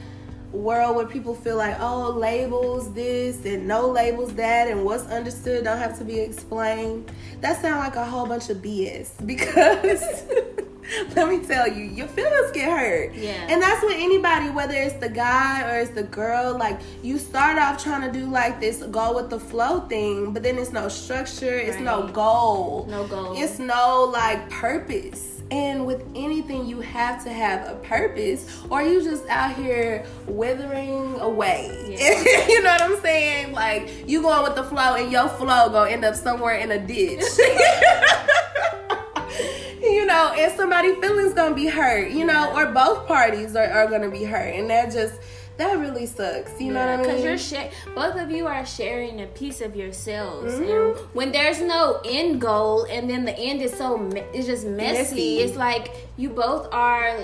world 0.52 0.96
where 0.96 1.06
people 1.06 1.34
feel 1.34 1.56
like 1.56 1.76
oh 1.80 2.10
labels 2.10 2.92
this 2.94 3.44
and 3.44 3.66
no 3.66 3.88
labels 3.88 4.34
that 4.34 4.68
and 4.68 4.84
what's 4.84 5.04
understood 5.06 5.64
don't 5.64 5.78
have 5.78 5.98
to 5.98 6.04
be 6.04 6.18
explained 6.18 7.10
that 7.40 7.60
sounds 7.60 7.78
like 7.78 7.96
a 7.96 8.04
whole 8.04 8.26
bunch 8.26 8.50
of 8.50 8.58
bs 8.58 9.10
because 9.26 10.04
let 11.16 11.28
me 11.28 11.38
tell 11.40 11.68
you 11.68 11.84
your 11.84 12.06
feelings 12.08 12.50
get 12.52 12.68
hurt. 12.70 13.14
Yeah. 13.14 13.46
and 13.48 13.62
that's 13.62 13.82
with 13.82 13.96
anybody 13.96 14.50
whether 14.50 14.74
it's 14.74 14.94
the 14.94 15.08
guy 15.08 15.62
or 15.70 15.80
it's 15.80 15.90
the 15.90 16.02
girl 16.02 16.56
like 16.58 16.80
you 17.02 17.18
start 17.18 17.58
off 17.58 17.82
trying 17.82 18.02
to 18.10 18.18
do 18.18 18.26
like 18.26 18.60
this 18.60 18.82
go 18.84 19.14
with 19.14 19.30
the 19.30 19.40
flow 19.40 19.80
thing 19.80 20.32
but 20.32 20.42
then 20.42 20.58
it's 20.58 20.72
no 20.72 20.88
structure 20.88 21.56
it's 21.56 21.78
no 21.78 22.08
goal. 22.08 22.86
No 22.88 23.06
goal. 23.06 23.34
it's 23.36 23.58
no 23.58 24.10
like 24.12 24.48
purpose. 24.50 25.30
And 25.50 25.86
with 25.86 26.02
anything 26.14 26.66
you 26.66 26.80
have 26.80 27.22
to 27.24 27.30
have 27.30 27.68
a 27.68 27.76
purpose 27.76 28.62
or 28.70 28.82
you 28.82 29.02
just 29.04 29.26
out 29.28 29.54
here 29.54 30.04
withering 30.26 31.20
away. 31.20 31.70
Yeah. 31.98 32.46
you 32.48 32.62
know 32.62 32.70
what 32.70 32.82
i'm 32.82 33.00
saying? 33.00 33.52
Like 33.52 34.08
you 34.08 34.22
going 34.22 34.42
with 34.42 34.56
the 34.56 34.64
flow 34.64 34.94
and 34.94 35.12
your 35.12 35.28
flow 35.28 35.68
gonna 35.70 35.90
end 35.90 36.04
up 36.04 36.14
somewhere 36.16 36.56
in 36.56 36.70
a 36.70 36.78
ditch 36.84 37.22
you 39.84 40.06
know 40.06 40.32
and 40.36 40.52
somebody 40.56 40.94
feelings 41.00 41.34
gonna 41.34 41.54
be 41.54 41.66
hurt 41.66 42.10
you 42.10 42.24
know 42.24 42.52
or 42.54 42.66
both 42.72 43.06
parties 43.06 43.54
are, 43.56 43.68
are 43.70 43.86
gonna 43.86 44.10
be 44.10 44.24
hurt 44.24 44.54
and 44.54 44.68
that 44.70 44.90
just 44.92 45.14
that 45.56 45.78
really 45.78 46.06
sucks 46.06 46.60
you 46.60 46.72
know 46.72 46.80
what 46.80 46.88
i 46.88 46.96
mean 46.96 47.06
Because 47.06 47.22
you're 47.24 47.38
share, 47.38 47.70
both 47.94 48.16
of 48.16 48.30
you 48.30 48.46
are 48.46 48.66
sharing 48.66 49.20
a 49.22 49.26
piece 49.26 49.60
of 49.60 49.76
yourselves, 49.76 50.54
Mm-hmm. 50.54 50.98
and 50.98 51.14
when 51.14 51.30
there's 51.32 51.60
no 51.60 52.00
end 52.04 52.40
goal, 52.40 52.84
and 52.90 53.08
then 53.08 53.24
the 53.24 53.38
end 53.38 53.62
is 53.62 53.72
so 53.72 53.96
me- 53.96 54.24
it's 54.32 54.46
just 54.46 54.66
messy. 54.66 54.98
Messy. 54.98 55.38
It's 55.40 55.56
like 55.56 55.94
you 56.16 56.30
both 56.30 56.66
are 56.72 57.20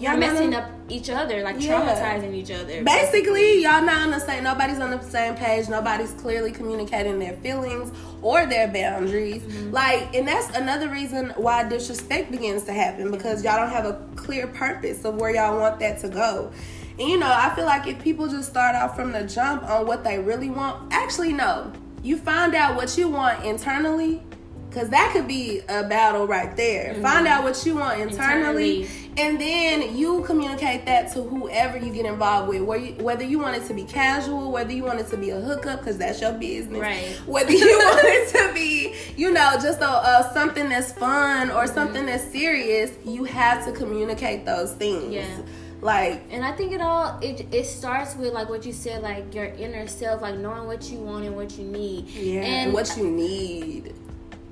Y'all 0.00 0.16
messing 0.16 0.54
up 0.54 0.70
each 0.88 1.10
other, 1.10 1.42
like 1.42 1.60
Yeah. 1.60 1.80
traumatizing 1.80 2.32
each 2.32 2.50
other. 2.52 2.82
Basically, 2.84 3.62
y'all 3.62 3.82
not 3.82 4.02
on 4.02 4.10
the 4.12 4.20
same. 4.20 4.44
Nobody's 4.44 4.78
on 4.78 4.92
the 4.92 5.02
same 5.02 5.34
page. 5.34 5.68
Nobody's 5.68 6.12
clearly 6.12 6.52
communicating 6.52 7.18
their 7.18 7.34
feelings 7.34 7.90
or 8.22 8.46
their 8.46 8.68
boundaries. 8.68 9.42
Mm-hmm. 9.42 9.72
Like, 9.72 10.14
and 10.14 10.26
that's 10.26 10.56
another 10.56 10.88
reason 10.88 11.32
why 11.36 11.68
disrespect 11.68 12.30
begins 12.30 12.62
to 12.64 12.72
happen 12.72 13.10
because 13.10 13.42
y'all 13.42 13.56
don't 13.56 13.70
have 13.70 13.86
a 13.86 14.00
clear 14.14 14.46
purpose 14.46 15.04
of 15.04 15.16
where 15.16 15.34
y'all 15.34 15.58
want 15.58 15.80
that 15.80 15.98
to 16.00 16.08
go. 16.08 16.52
And 16.98 17.08
you 17.08 17.18
know, 17.18 17.30
I 17.32 17.52
feel 17.54 17.64
like 17.66 17.86
if 17.86 18.00
people 18.02 18.28
just 18.28 18.48
start 18.48 18.74
off 18.74 18.96
from 18.96 19.12
the 19.12 19.24
jump 19.24 19.62
on 19.64 19.86
what 19.86 20.04
they 20.04 20.18
really 20.18 20.50
want, 20.50 20.92
actually, 20.92 21.32
no, 21.32 21.72
you 22.02 22.16
find 22.16 22.54
out 22.54 22.76
what 22.76 22.96
you 22.96 23.08
want 23.08 23.44
internally. 23.44 24.22
Cause 24.70 24.90
that 24.90 25.12
could 25.14 25.26
be 25.26 25.60
a 25.60 25.82
battle 25.84 26.26
right 26.26 26.54
there. 26.54 26.92
Find 26.94 27.04
mm-hmm. 27.04 27.26
out 27.26 27.42
what 27.42 27.64
you 27.64 27.76
want 27.76 28.00
internally, 28.00 28.82
Internally. 28.82 29.07
And 29.18 29.40
then 29.40 29.96
you 29.96 30.22
communicate 30.22 30.86
that 30.86 31.12
to 31.12 31.22
whoever 31.22 31.76
you 31.76 31.92
get 31.92 32.06
involved 32.06 32.48
with. 32.48 32.62
Where 32.62 32.78
you, 32.78 32.92
whether 33.02 33.24
you 33.24 33.40
want 33.40 33.56
it 33.56 33.66
to 33.66 33.74
be 33.74 33.82
casual, 33.82 34.52
whether 34.52 34.72
you 34.72 34.84
want 34.84 35.00
it 35.00 35.08
to 35.08 35.16
be 35.16 35.30
a 35.30 35.40
hookup, 35.40 35.80
because 35.80 35.98
that's 35.98 36.20
your 36.20 36.32
business. 36.32 36.80
Right. 36.80 37.20
Whether 37.26 37.52
you 37.52 37.66
want 37.78 38.00
it 38.04 38.28
to 38.36 38.54
be, 38.54 38.94
you 39.16 39.32
know, 39.32 39.56
just 39.60 39.80
a, 39.80 40.30
something 40.32 40.68
that's 40.68 40.92
fun 40.92 41.50
or 41.50 41.64
mm-hmm. 41.64 41.74
something 41.74 42.06
that's 42.06 42.30
serious, 42.30 42.92
you 43.04 43.24
have 43.24 43.64
to 43.64 43.72
communicate 43.72 44.46
those 44.46 44.72
things. 44.74 45.12
Yeah. 45.12 45.42
Like 45.80 46.22
And 46.30 46.44
I 46.44 46.52
think 46.52 46.72
it 46.72 46.80
all 46.80 47.18
it 47.20 47.46
it 47.52 47.64
starts 47.64 48.16
with 48.16 48.32
like 48.32 48.48
what 48.48 48.66
you 48.66 48.72
said, 48.72 49.02
like 49.02 49.32
your 49.34 49.46
inner 49.46 49.86
self, 49.86 50.22
like 50.22 50.36
knowing 50.36 50.66
what 50.66 50.90
you 50.90 50.98
want 50.98 51.24
and 51.24 51.36
what 51.36 51.56
you 51.56 51.64
need. 51.64 52.08
yeah, 52.08 52.42
and 52.42 52.72
what 52.72 52.96
you 52.96 53.08
need. 53.08 53.94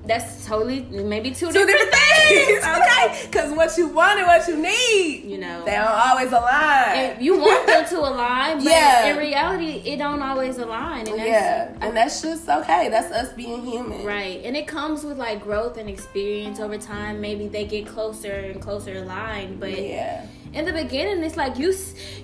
That's 0.07 0.45
totally 0.45 0.81
maybe 0.81 1.31
two, 1.31 1.47
Two 1.47 1.65
different, 1.65 1.91
different 1.91 2.27
things, 2.27 2.63
okay? 2.77 3.25
Because 3.25 3.51
what 3.55 3.77
you 3.77 3.87
want 3.87 4.19
and 4.19 4.27
what 4.27 4.47
you 4.47 4.55
need, 4.57 5.23
You 5.25 5.37
know. 5.37 5.63
they 5.65 5.71
don't 5.71 5.87
always 5.87 6.31
align. 6.31 6.95
And 6.95 7.21
you 7.25 7.37
want 7.37 7.67
them 7.67 7.85
to 7.85 7.99
align, 7.99 8.57
but 8.57 8.63
Yeah. 8.65 9.07
in 9.07 9.17
reality, 9.17 9.81
it 9.85 9.97
don't 9.97 10.21
always 10.21 10.57
align. 10.57 11.07
And 11.07 11.19
that's, 11.19 11.27
yeah, 11.27 11.73
and 11.81 11.95
that's 11.95 12.21
just 12.21 12.47
okay. 12.49 12.89
That's 12.89 13.11
us 13.11 13.33
being 13.33 13.65
human. 13.65 14.05
Right, 14.05 14.41
and 14.43 14.55
it 14.55 14.67
comes 14.67 15.03
with 15.03 15.17
like 15.17 15.43
growth 15.43 15.77
and 15.77 15.89
experience 15.89 16.59
over 16.59 16.77
time. 16.77 17.21
Maybe 17.21 17.47
they 17.47 17.65
get 17.65 17.85
closer 17.87 18.31
and 18.31 18.61
closer 18.61 18.93
aligned, 18.97 19.59
but 19.59 19.71
Yeah. 19.77 20.25
In 20.53 20.65
the 20.65 20.73
beginning, 20.73 21.23
it's 21.23 21.37
like 21.37 21.57
you, 21.57 21.73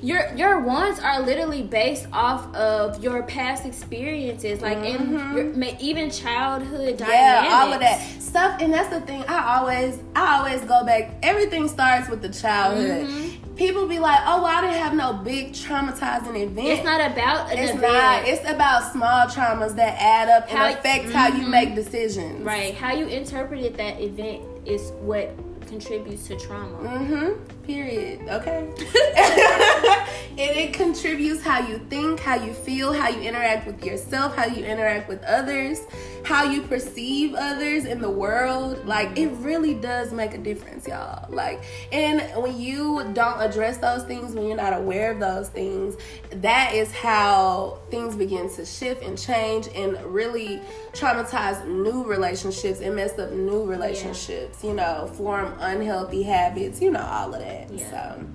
your 0.01 0.33
your 0.35 0.59
wants 0.59 0.99
are 1.01 1.21
literally 1.21 1.63
based 1.63 2.07
off 2.11 2.53
of 2.55 3.03
your 3.03 3.23
past 3.23 3.65
experiences, 3.65 4.61
like 4.61 4.77
in 4.79 5.11
your, 5.55 5.75
even 5.79 6.09
childhood 6.09 6.97
dynamics. 6.97 7.01
Mm-hmm. 7.01 7.45
Yeah, 7.45 7.49
all 7.61 7.73
of 7.73 7.79
that 7.79 8.21
stuff, 8.21 8.61
and 8.61 8.73
that's 8.73 8.89
the 8.89 9.01
thing. 9.01 9.23
I 9.27 9.57
always, 9.57 9.99
I 10.15 10.37
always 10.37 10.61
go 10.61 10.85
back. 10.85 11.15
Everything 11.23 11.67
starts 11.67 12.09
with 12.09 12.21
the 12.21 12.29
childhood. 12.29 13.07
Mm-hmm. 13.07 13.55
People 13.55 13.87
be 13.87 13.99
like, 13.99 14.19
"Oh, 14.25 14.37
well, 14.41 14.45
I 14.47 14.61
didn't 14.61 14.77
have 14.81 14.95
no 14.95 15.13
big 15.13 15.53
traumatizing 15.53 16.35
event." 16.41 16.67
It's 16.67 16.83
not 16.83 16.99
about 17.11 17.51
an 17.51 17.59
It's 17.59 17.71
event. 17.73 17.93
not. 17.93 18.27
It's 18.27 18.49
about 18.49 18.91
small 18.91 19.27
traumas 19.27 19.75
that 19.75 19.95
add 20.01 20.27
up 20.29 20.49
and 20.49 20.57
How- 20.57 20.71
affect 20.73 21.11
how 21.11 21.27
you 21.27 21.45
Mhm. 21.45 21.49
make 21.49 21.75
decisions. 21.75 22.43
right. 22.43 22.73
How 22.73 22.93
you 22.93 23.05
interpreted 23.05 23.77
that 23.77 24.01
event 24.01 24.41
is 24.65 24.91
what 25.01 25.35
contributes 25.73 26.27
to 26.27 26.35
trauma. 26.37 26.77
Mm-hmm. 26.77 27.63
Period. 27.63 28.21
Okay. 28.29 28.59
and 30.37 30.57
it 30.57 30.73
contributes 30.73 31.41
how 31.41 31.67
you 31.67 31.79
think, 31.89 32.19
how 32.19 32.35
you 32.35 32.53
feel, 32.53 32.93
how 32.93 33.09
you 33.09 33.21
interact 33.21 33.65
with 33.65 33.83
yourself, 33.83 34.35
how 34.35 34.45
you 34.45 34.63
interact 34.63 35.09
with 35.09 35.23
others, 35.23 35.79
how 36.23 36.43
you 36.43 36.61
perceive 36.61 37.33
others 37.33 37.85
in 37.85 38.01
the 38.01 38.09
world. 38.09 38.85
Like 38.85 39.17
it 39.17 39.29
really 39.39 39.73
does 39.73 40.11
make 40.11 40.33
a 40.33 40.37
difference, 40.37 40.87
y'all. 40.87 41.31
Like, 41.33 41.63
and 41.91 42.21
when 42.41 42.59
you 42.59 43.09
don't 43.13 43.41
address 43.41 43.77
those 43.77 44.03
things, 44.03 44.33
when 44.33 44.45
you're 44.45 44.57
not 44.57 44.73
aware 44.73 45.11
of 45.11 45.19
those 45.19 45.49
things, 45.49 45.95
that 46.31 46.73
is 46.73 46.91
how 46.91 47.79
things 47.89 48.15
begin 48.15 48.53
to 48.55 48.65
shift 48.65 49.03
and 49.03 49.17
change 49.17 49.69
and 49.75 49.99
really 50.05 50.61
traumatize 50.93 51.65
new 51.67 52.03
relationships 52.03 52.79
and 52.79 52.95
mess 52.95 53.17
up 53.17 53.31
new 53.31 53.63
relationships, 53.65 54.63
you 54.63 54.73
know, 54.73 55.07
form 55.15 55.53
unhealthy 55.63 56.23
habits, 56.23 56.81
you 56.81 56.91
know, 56.91 57.01
all 57.01 57.33
of 57.33 57.41
that. 57.41 57.71
Yeah. 57.71 57.89
So 57.89 58.25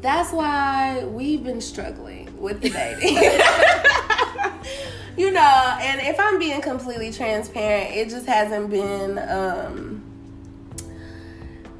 that's 0.00 0.32
why 0.32 1.04
we've 1.04 1.42
been 1.42 1.60
struggling 1.60 2.36
with 2.38 2.60
the 2.60 2.70
dating. 3.00 3.16
you 5.16 5.32
know, 5.32 5.76
and 5.80 6.00
if 6.02 6.16
I'm 6.18 6.38
being 6.38 6.60
completely 6.60 7.12
transparent, 7.12 7.94
it 7.94 8.10
just 8.10 8.26
hasn't 8.26 8.70
been 8.70 9.18
um 9.18 10.02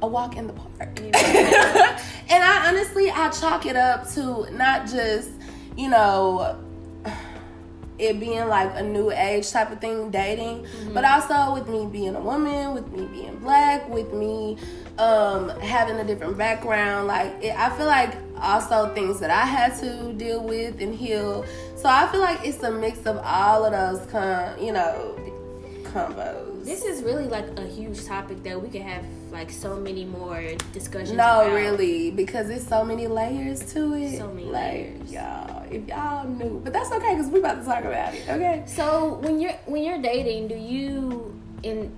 a 0.01 0.07
walk 0.07 0.35
in 0.35 0.47
the 0.47 0.53
park. 0.53 0.99
and 0.99 1.15
I 1.15 2.65
honestly 2.67 3.09
I 3.09 3.29
chalk 3.29 3.65
it 3.65 3.75
up 3.75 4.09
to 4.11 4.47
not 4.51 4.87
just, 4.87 5.29
you 5.75 5.89
know, 5.89 6.66
it 7.99 8.19
being 8.19 8.47
like 8.47 8.71
a 8.75 8.83
new 8.83 9.11
age 9.11 9.49
type 9.51 9.71
of 9.71 9.81
thing, 9.81 10.11
dating, 10.11 10.65
but 10.93 11.03
also 11.03 11.53
with 11.53 11.67
me 11.67 11.85
being 11.85 12.15
a 12.15 12.21
woman, 12.21 12.73
with 12.73 12.87
me 12.91 13.05
being 13.07 13.37
black, 13.37 13.87
with 13.89 14.13
me 14.13 14.57
um, 14.97 15.49
having 15.61 15.97
a 15.97 16.03
different 16.03 16.37
background. 16.37 17.07
Like 17.07 17.33
it, 17.41 17.55
I 17.57 17.75
feel 17.77 17.87
like 17.87 18.15
also 18.39 18.93
things 18.93 19.19
that 19.19 19.31
I 19.31 19.45
had 19.45 19.77
to 19.79 20.13
deal 20.13 20.43
with 20.43 20.81
and 20.81 20.93
heal. 20.93 21.45
So 21.75 21.89
I 21.89 22.07
feel 22.07 22.21
like 22.21 22.45
it's 22.45 22.61
a 22.63 22.71
mix 22.71 23.05
of 23.05 23.17
all 23.23 23.65
of 23.65 23.71
those, 23.71 24.09
con, 24.11 24.63
you 24.63 24.73
know, 24.73 25.15
combos. 25.83 26.46
This 26.67 26.83
is 26.83 27.01
really 27.01 27.29
like 27.29 27.57
a 27.57 27.65
huge 27.65 28.03
topic 28.03 28.43
that 28.43 28.61
we 28.61 28.67
can 28.67 28.81
have 28.81 29.05
like 29.31 29.49
so 29.49 29.77
many 29.77 30.03
more 30.03 30.43
discussions. 30.73 31.13
No, 31.13 31.39
about. 31.39 31.53
really, 31.53 32.11
because 32.11 32.49
there's 32.49 32.67
so 32.67 32.83
many 32.83 33.07
layers 33.07 33.71
to 33.71 33.93
it. 33.93 34.17
So 34.17 34.27
many 34.27 34.47
like, 34.47 34.73
layers. 34.73 35.13
y'all. 35.13 35.63
If 35.71 35.87
y'all 35.87 36.27
knew, 36.27 36.59
but 36.61 36.73
that's 36.73 36.91
okay 36.91 37.15
because 37.15 37.27
we're 37.27 37.39
about 37.39 37.61
to 37.61 37.65
talk 37.65 37.85
about 37.85 38.13
it. 38.13 38.27
Okay. 38.27 38.65
So 38.67 39.13
when 39.21 39.39
you're 39.39 39.53
when 39.65 39.81
you're 39.81 40.01
dating, 40.01 40.49
do 40.49 40.55
you 40.55 41.41
in 41.63 41.95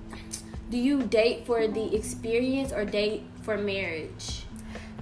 do 0.69 0.77
you 0.77 1.01
date 1.01 1.47
for 1.47 1.67
the 1.67 1.95
experience 1.95 2.71
or 2.71 2.85
date 2.85 3.23
for 3.41 3.57
marriage? 3.57 4.43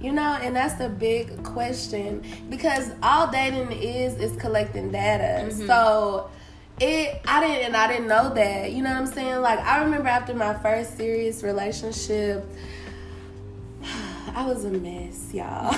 You 0.00 0.12
know, 0.12 0.38
and 0.40 0.56
that's 0.56 0.74
the 0.76 0.88
big 0.88 1.42
question 1.44 2.24
because 2.48 2.90
all 3.02 3.30
dating 3.30 3.72
is 3.72 4.18
is 4.18 4.34
collecting 4.40 4.90
data. 4.90 5.46
Mm-hmm. 5.46 5.66
So 5.66 6.30
it 6.80 7.20
I 7.26 7.40
didn't 7.40 7.66
and 7.66 7.76
I 7.76 7.88
didn't 7.88 8.08
know 8.08 8.32
that. 8.34 8.72
You 8.72 8.82
know 8.82 8.90
what 8.90 9.00
I'm 9.00 9.06
saying? 9.06 9.40
Like 9.40 9.60
I 9.60 9.82
remember 9.84 10.08
after 10.08 10.34
my 10.34 10.54
first 10.54 10.96
serious 10.96 11.42
relationship, 11.42 12.44
I 14.34 14.46
was 14.46 14.64
a 14.64 14.70
mess, 14.70 15.32
y'all. 15.32 15.70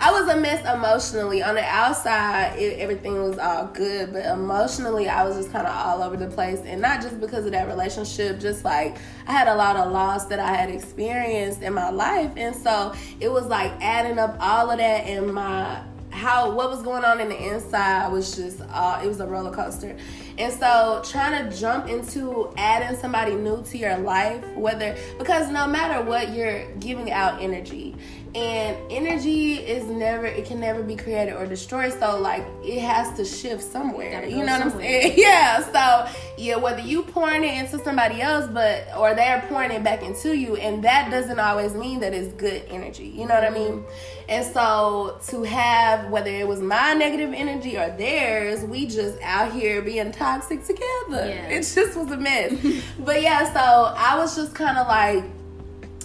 I 0.00 0.10
was 0.12 0.28
a 0.28 0.36
mess 0.36 0.60
emotionally. 0.72 1.42
On 1.42 1.54
the 1.54 1.64
outside, 1.64 2.58
it, 2.58 2.78
everything 2.78 3.20
was 3.22 3.38
all 3.38 3.66
good, 3.66 4.12
but 4.12 4.24
emotionally, 4.26 5.08
I 5.08 5.24
was 5.24 5.36
just 5.36 5.50
kind 5.50 5.66
of 5.66 5.74
all 5.74 6.02
over 6.02 6.16
the 6.16 6.28
place. 6.28 6.60
And 6.64 6.82
not 6.82 7.00
just 7.00 7.20
because 7.20 7.46
of 7.46 7.52
that 7.52 7.66
relationship, 7.66 8.38
just 8.38 8.64
like 8.64 8.98
I 9.26 9.32
had 9.32 9.48
a 9.48 9.54
lot 9.54 9.76
of 9.76 9.92
loss 9.92 10.26
that 10.26 10.38
I 10.38 10.54
had 10.54 10.70
experienced 10.70 11.62
in 11.62 11.72
my 11.72 11.90
life. 11.90 12.32
And 12.36 12.54
so 12.54 12.94
it 13.20 13.32
was 13.32 13.46
like 13.46 13.72
adding 13.80 14.18
up 14.18 14.36
all 14.38 14.70
of 14.70 14.78
that 14.78 15.06
and 15.06 15.32
my 15.32 15.82
how 16.24 16.50
what 16.50 16.70
was 16.70 16.80
going 16.80 17.04
on 17.04 17.20
in 17.20 17.28
the 17.28 17.52
inside 17.52 18.10
was 18.10 18.34
just 18.34 18.62
uh, 18.70 18.98
it 19.04 19.06
was 19.06 19.20
a 19.20 19.26
roller 19.26 19.50
coaster. 19.50 19.94
And 20.38 20.50
so 20.54 21.02
trying 21.04 21.50
to 21.50 21.54
jump 21.54 21.86
into 21.86 22.50
adding 22.56 22.98
somebody 22.98 23.34
new 23.34 23.62
to 23.64 23.76
your 23.76 23.98
life 23.98 24.42
whether 24.56 24.96
because 25.18 25.50
no 25.50 25.66
matter 25.66 26.02
what 26.02 26.34
you're 26.34 26.64
giving 26.76 27.12
out 27.12 27.42
energy 27.42 27.94
and 28.34 28.76
energy 28.90 29.54
is 29.54 29.84
never 29.84 30.26
it 30.26 30.44
can 30.44 30.58
never 30.58 30.82
be 30.82 30.96
created 30.96 31.34
or 31.34 31.46
destroyed. 31.46 31.92
So 31.92 32.18
like 32.20 32.44
it 32.64 32.80
has 32.80 33.16
to 33.16 33.24
shift 33.24 33.62
somewhere. 33.62 34.26
You 34.26 34.44
know 34.44 34.58
what 34.58 34.62
i'm 34.62 34.70
saying? 34.72 35.14
Yeah. 35.16 35.62
So 35.72 36.12
yeah 36.36 36.56
whether 36.56 36.80
you 36.80 37.02
pouring 37.04 37.44
it 37.44 37.56
into 37.58 37.78
somebody 37.84 38.20
else 38.20 38.50
but 38.52 38.88
or 38.96 39.14
they're 39.14 39.44
pouring 39.48 39.70
it 39.70 39.84
back 39.84 40.02
into 40.02 40.36
you 40.36 40.56
and 40.56 40.82
that 40.82 41.10
doesn't 41.10 41.38
always 41.38 41.74
mean 41.74 42.00
that 42.00 42.12
it's 42.12 42.32
good 42.34 42.64
energy. 42.68 43.06
You 43.06 43.26
know 43.26 43.34
what 43.34 43.44
i 43.44 43.50
mean? 43.50 43.84
And 44.28 44.44
so 44.52 45.20
to 45.28 45.42
have 45.44 46.10
whether 46.10 46.30
it 46.30 46.48
was 46.48 46.60
my 46.60 46.92
negative 46.94 47.32
energy 47.32 47.76
or 47.76 47.90
theirs 47.96 48.64
we 48.64 48.86
just 48.86 49.20
out 49.22 49.52
here 49.52 49.80
being 49.80 50.10
toxic 50.10 50.64
together. 50.64 51.28
Yeah. 51.28 51.48
it 51.50 51.60
just 51.60 51.96
was 51.96 52.10
a 52.10 52.16
mess. 52.16 52.52
But 52.98 53.22
yeah 53.22 53.52
so 53.52 53.94
i 53.96 54.18
was 54.18 54.34
just 54.34 54.54
kind 54.54 54.76
of 54.78 54.88
like 54.88 55.24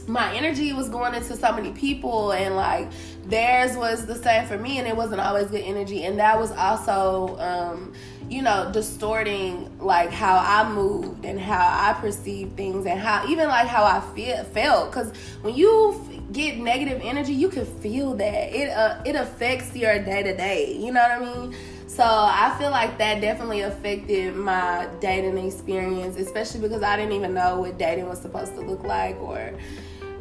my 0.09 0.33
energy 0.35 0.73
was 0.73 0.89
going 0.89 1.13
into 1.13 1.35
so 1.35 1.53
many 1.53 1.71
people 1.71 2.31
and 2.31 2.55
like 2.55 2.89
theirs 3.25 3.77
was 3.77 4.07
the 4.07 4.15
same 4.15 4.45
for 4.47 4.57
me 4.57 4.79
and 4.79 4.87
it 4.87 4.95
wasn't 4.95 5.21
always 5.21 5.47
good 5.47 5.61
energy. 5.61 6.03
And 6.03 6.19
that 6.19 6.37
was 6.39 6.51
also 6.51 7.37
um 7.39 7.93
you 8.27 8.41
know 8.41 8.69
distorting 8.71 9.75
like 9.79 10.11
how 10.11 10.37
i 10.37 10.67
moved 10.71 11.25
and 11.25 11.39
how 11.39 11.57
i 11.57 11.93
perceived 11.99 12.55
things 12.55 12.85
and 12.85 12.99
how 12.99 13.27
even 13.27 13.47
like 13.47 13.67
how 13.67 13.83
i 13.83 14.01
feel 14.15 14.43
felt. 14.45 14.91
Because 14.91 15.15
when 15.41 15.55
you 15.55 15.95
f- 15.95 16.33
get 16.33 16.57
negative 16.57 17.01
energy 17.03 17.33
you 17.33 17.49
can 17.49 17.65
feel 17.65 18.15
that. 18.15 18.53
It 18.53 18.69
uh, 18.69 19.01
it 19.05 19.15
affects 19.15 19.75
your 19.75 19.99
day 19.99 20.23
to 20.23 20.35
day 20.35 20.75
you 20.75 20.91
know 20.91 21.01
what 21.01 21.11
i 21.11 21.19
mean? 21.19 21.55
So 21.87 22.03
I 22.05 22.55
feel 22.59 22.69
like 22.69 22.97
that 22.99 23.19
definitely 23.19 23.61
affected 23.61 24.35
my 24.35 24.87
dating 25.01 25.37
experience, 25.39 26.17
especially 26.17 26.61
because 26.61 26.83
I 26.83 26.95
didn't 26.95 27.13
even 27.13 27.33
know 27.33 27.59
what 27.59 27.79
dating 27.79 28.07
was 28.07 28.21
supposed 28.21 28.53
to 28.55 28.61
look 28.61 28.83
like 28.83 29.19
or 29.19 29.53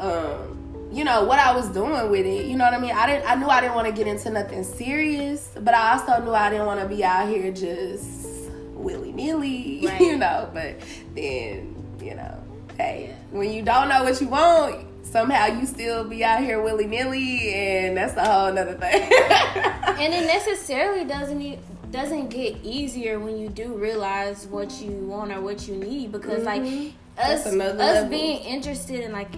um, 0.01 0.89
you 0.93 1.05
know, 1.05 1.25
what 1.25 1.39
I 1.39 1.55
was 1.55 1.69
doing 1.69 2.11
with 2.11 2.25
it. 2.27 2.47
You 2.47 2.57
know 2.57 2.65
what 2.65 2.75
I 2.75 2.79
mean? 2.79 2.93
I 2.93 3.07
didn't 3.07 3.29
I 3.31 3.35
knew 3.35 3.47
I 3.47 3.61
didn't 3.61 3.75
want 3.75 3.87
to 3.89 3.93
get 3.93 4.07
into 4.07 4.31
nothing 4.31 4.65
serious, 4.65 5.51
but 5.61 5.75
I 5.75 5.93
also 5.93 6.23
knew 6.25 6.33
I 6.33 6.51
didn't 6.51 6.67
want 6.67 6.81
to 6.81 6.89
be 6.89 7.05
out 7.05 7.29
here 7.29 7.53
just 7.53 8.51
willy-nilly, 8.75 9.81
Right. 9.87 10.01
you 10.01 10.17
know, 10.17 10.49
but 10.55 10.77
then, 11.15 11.75
you 12.01 12.15
know, 12.15 12.43
hey, 12.77 13.15
when 13.31 13.53
you 13.53 13.63
don't 13.63 13.89
know 13.89 14.05
what 14.05 14.21
you 14.21 14.29
want, 14.29 14.87
somehow 15.05 15.47
you 15.47 15.67
still 15.67 16.05
be 16.05 16.25
out 16.25 16.41
here 16.43 16.63
willy-nilly 16.63 17.53
and 17.55 17.97
that's 17.97 18.17
a 18.17 18.25
whole 18.25 18.53
nother 18.53 18.75
thing. 18.75 19.03
and 19.13 20.15
it 20.15 20.27
necessarily 20.27 21.05
doesn't 21.05 21.41
e- 21.43 21.59
doesn't 21.91 22.29
get 22.29 22.55
easier 22.63 23.19
when 23.19 23.39
you 23.39 23.49
do 23.49 23.73
realize 23.75 24.47
what 24.47 24.71
you 24.81 24.91
want 24.91 25.33
or 25.33 25.41
what 25.41 25.67
you 25.67 25.75
need 25.75 26.13
because 26.13 26.45
like 26.45 26.63
Mhm. 26.63 26.93
That's 27.17 27.47
us 27.47 27.47
us 27.47 27.55
level. 27.55 28.11
being 28.11 28.39
interested 28.45 29.01
in 29.01 29.11
like 29.13 29.31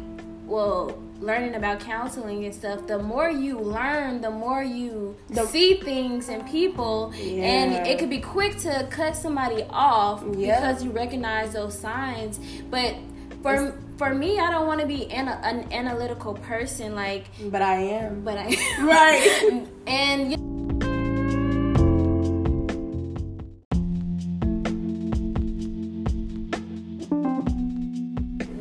well 0.50 0.98
learning 1.20 1.54
about 1.54 1.80
counseling 1.80 2.44
and 2.44 2.54
stuff 2.54 2.86
the 2.86 2.98
more 2.98 3.30
you 3.30 3.58
learn 3.58 4.20
the 4.20 4.30
more 4.30 4.62
you 4.62 5.14
The- 5.28 5.46
see 5.46 5.74
things 5.76 6.28
and 6.28 6.46
people 6.48 7.12
Yeah. 7.14 7.44
and 7.44 7.86
it 7.86 7.98
could 7.98 8.10
be 8.10 8.20
quick 8.20 8.56
to 8.60 8.86
cut 8.90 9.14
somebody 9.16 9.64
off 9.70 10.24
Yeah. 10.36 10.60
because 10.60 10.82
you 10.84 10.90
recognize 10.90 11.52
those 11.52 11.78
signs 11.78 12.40
but 12.70 12.94
for 13.42 13.74
for 13.96 14.14
me 14.14 14.38
I 14.40 14.50
don't 14.50 14.66
want 14.66 14.80
to 14.80 14.86
be 14.86 15.10
an, 15.10 15.28
an 15.28 15.66
analytical 15.72 16.34
person 16.34 16.94
like 16.94 17.24
but 17.50 17.62
I 17.62 17.76
am. 18.00 18.22
but 18.24 18.36
I 18.38 18.46
Right. 18.82 19.66
and 19.86 20.32
you 20.32 20.38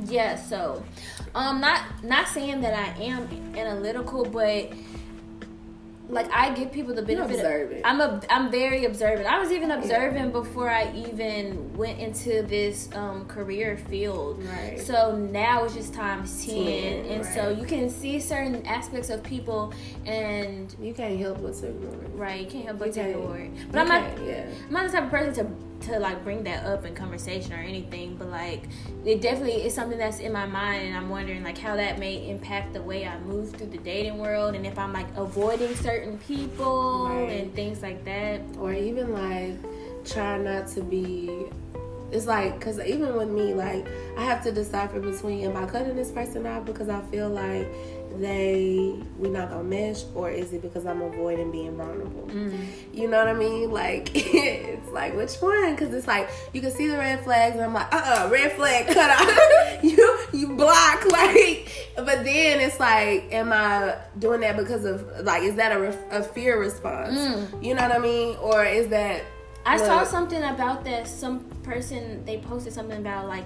yeah 0.10 0.36
so 0.36 0.84
um 1.36 1.60
not 1.62 1.82
not 2.04 2.28
saying 2.28 2.62
that 2.62 2.74
i 2.74 3.02
am 3.04 3.28
analytical 3.56 4.26
but 4.26 4.72
like 6.10 6.28
i 6.34 6.52
give 6.56 6.72
people 6.72 6.96
the 6.96 7.04
benefit 7.04 7.40
of- 7.46 7.82
i'm 7.86 8.02
a 8.02 8.20
i'm 8.32 8.50
very 8.50 8.86
observant 8.86 9.28
i 9.28 9.38
was 9.38 9.52
even 9.52 9.70
observant 9.70 10.32
before 10.34 10.68
i 10.68 10.92
even 10.96 11.72
went 11.78 12.00
into 12.00 12.42
this 12.44 12.90
um 12.96 13.26
career 13.28 13.78
field 13.78 14.44
Right. 14.44 14.80
so 14.80 15.16
now 15.16 15.66
it's 15.66 15.76
just 15.76 15.94
times 15.94 16.44
10, 16.48 16.56
10, 16.56 17.06
and 17.12 17.26
so 17.26 17.50
you 17.50 17.66
can 17.68 17.92
see 17.92 18.20
certain 18.20 18.66
aspects 18.66 19.12
of 19.12 19.22
people 19.22 19.72
and 20.08 20.76
You 20.82 20.96
can't 20.96 21.20
help 21.20 21.44
but 21.44 21.54
to 21.56 21.68
ignore 21.68 21.94
it. 22.04 22.10
Right, 22.16 22.42
you 22.42 22.48
can't 22.48 22.66
help 22.66 22.80
but 22.80 22.92
to 22.94 23.02
ignore 23.08 23.38
it. 23.38 23.52
But 23.72 23.76
You 23.76 23.82
I'm 23.82 23.88
not, 23.88 24.26
yeah. 24.26 24.46
I'm 24.68 24.74
not 24.74 24.86
the 24.88 24.92
type 24.92 25.04
of 25.06 25.10
person 25.12 25.34
to 25.46 25.52
to 25.82 26.00
like 26.00 26.24
bring 26.24 26.44
that 26.44 26.66
up 26.66 26.86
in 26.86 26.94
conversation 26.96 27.54
or 27.54 27.58
anything. 27.58 28.16
But 28.16 28.30
like, 28.30 28.64
it 29.06 29.22
definitely 29.22 29.64
is 29.66 29.74
something 29.74 29.98
that's 29.98 30.20
in 30.20 30.32
my 30.34 30.46
mind, 30.46 30.88
and 30.88 30.98
I'm 30.98 31.10
wondering 31.10 31.44
like 31.44 31.58
how 31.58 31.76
that 31.76 32.00
may 32.00 32.30
impact 32.30 32.74
the 32.74 32.82
way 32.82 33.06
I 33.08 33.20
move 33.20 33.52
through 33.56 33.68
the 33.68 33.78
dating 33.80 34.18
world, 34.18 34.56
and 34.56 34.66
if 34.66 34.78
I'm 34.78 34.94
like 34.94 35.08
avoiding 35.16 35.76
certain 35.76 36.18
people 36.20 37.08
Right. 37.10 37.42
and 37.42 37.54
things 37.56 37.82
like 37.82 38.04
that. 38.06 38.42
or 38.58 38.74
even 38.74 39.14
like 39.14 39.56
try 40.06 40.38
not 40.38 40.68
to 40.70 40.82
be 40.82 41.30
it's 42.12 42.26
like 42.26 42.58
because 42.58 42.80
even 42.80 43.14
with 43.16 43.30
me 43.30 43.54
like 43.54 43.86
i 44.18 44.24
have 44.24 44.42
to 44.42 44.52
decipher 44.52 45.00
between 45.00 45.44
am 45.46 45.56
i 45.56 45.66
cutting 45.68 45.96
this 45.96 46.10
person 46.10 46.48
off 46.48 46.66
because 46.66 46.90
i 46.90 47.00
feel 47.12 47.30
like 47.30 47.68
they 48.18 48.96
we 49.18 49.30
not 49.30 49.50
gonna 49.50 49.64
mesh 49.64 50.04
or 50.16 50.30
is 50.30 50.52
it 50.54 50.62
because 50.62 50.86
i'm 50.86 51.02
avoiding 51.02 51.52
being 51.52 51.78
vulnerable? 51.78 52.28
Mm-hmm. 52.28 52.98
You 52.98 53.08
know 53.08 53.18
what 53.18 53.28
i 53.28 53.34
mean? 53.34 53.72
Like 53.72 54.12
it's 54.16 54.90
like 54.92 55.16
which 55.16 55.36
one? 55.36 55.76
Because 55.76 55.94
it's 55.94 56.08
like 56.08 56.30
you 56.54 56.62
can 56.62 56.72
see 56.72 56.88
the 56.88 56.98
red 56.98 57.24
flags 57.24 57.56
and 57.56 57.66
i'm 57.66 57.74
like 57.74 57.94
uh-uh 57.94 58.30
red 58.32 58.52
flag 58.54 58.88
cut 58.88 59.10
off 59.10 59.84
you 59.84 60.20
you 60.34 60.56
block 60.56 61.06
like 61.12 61.92
but 61.96 62.24
then 62.24 62.60
it's 62.60 62.80
like 62.80 63.32
am 63.34 63.54
i 63.54 63.96
doing 64.18 64.42
that 64.42 64.58
because 64.58 64.86
of 64.86 65.06
like 65.24 65.44
is 65.44 65.56
that 65.56 65.72
a, 65.72 66.18
a 66.18 66.24
fear 66.24 66.60
response? 66.60 67.18
Mm. 67.18 67.64
You 67.64 67.76
know 67.76 67.84
what 67.84 67.92
i 67.92 68.00
mean? 68.00 68.38
Or 68.38 68.66
is 68.66 68.88
that 68.90 69.24
I 69.66 69.78
saw 69.78 70.04
something 70.04 70.42
about 70.42 70.84
that. 70.86 71.08
Some 71.08 71.42
person 71.64 72.26
they 72.26 72.40
posted 72.40 72.74
something 72.74 72.98
about 72.98 73.28
like 73.28 73.46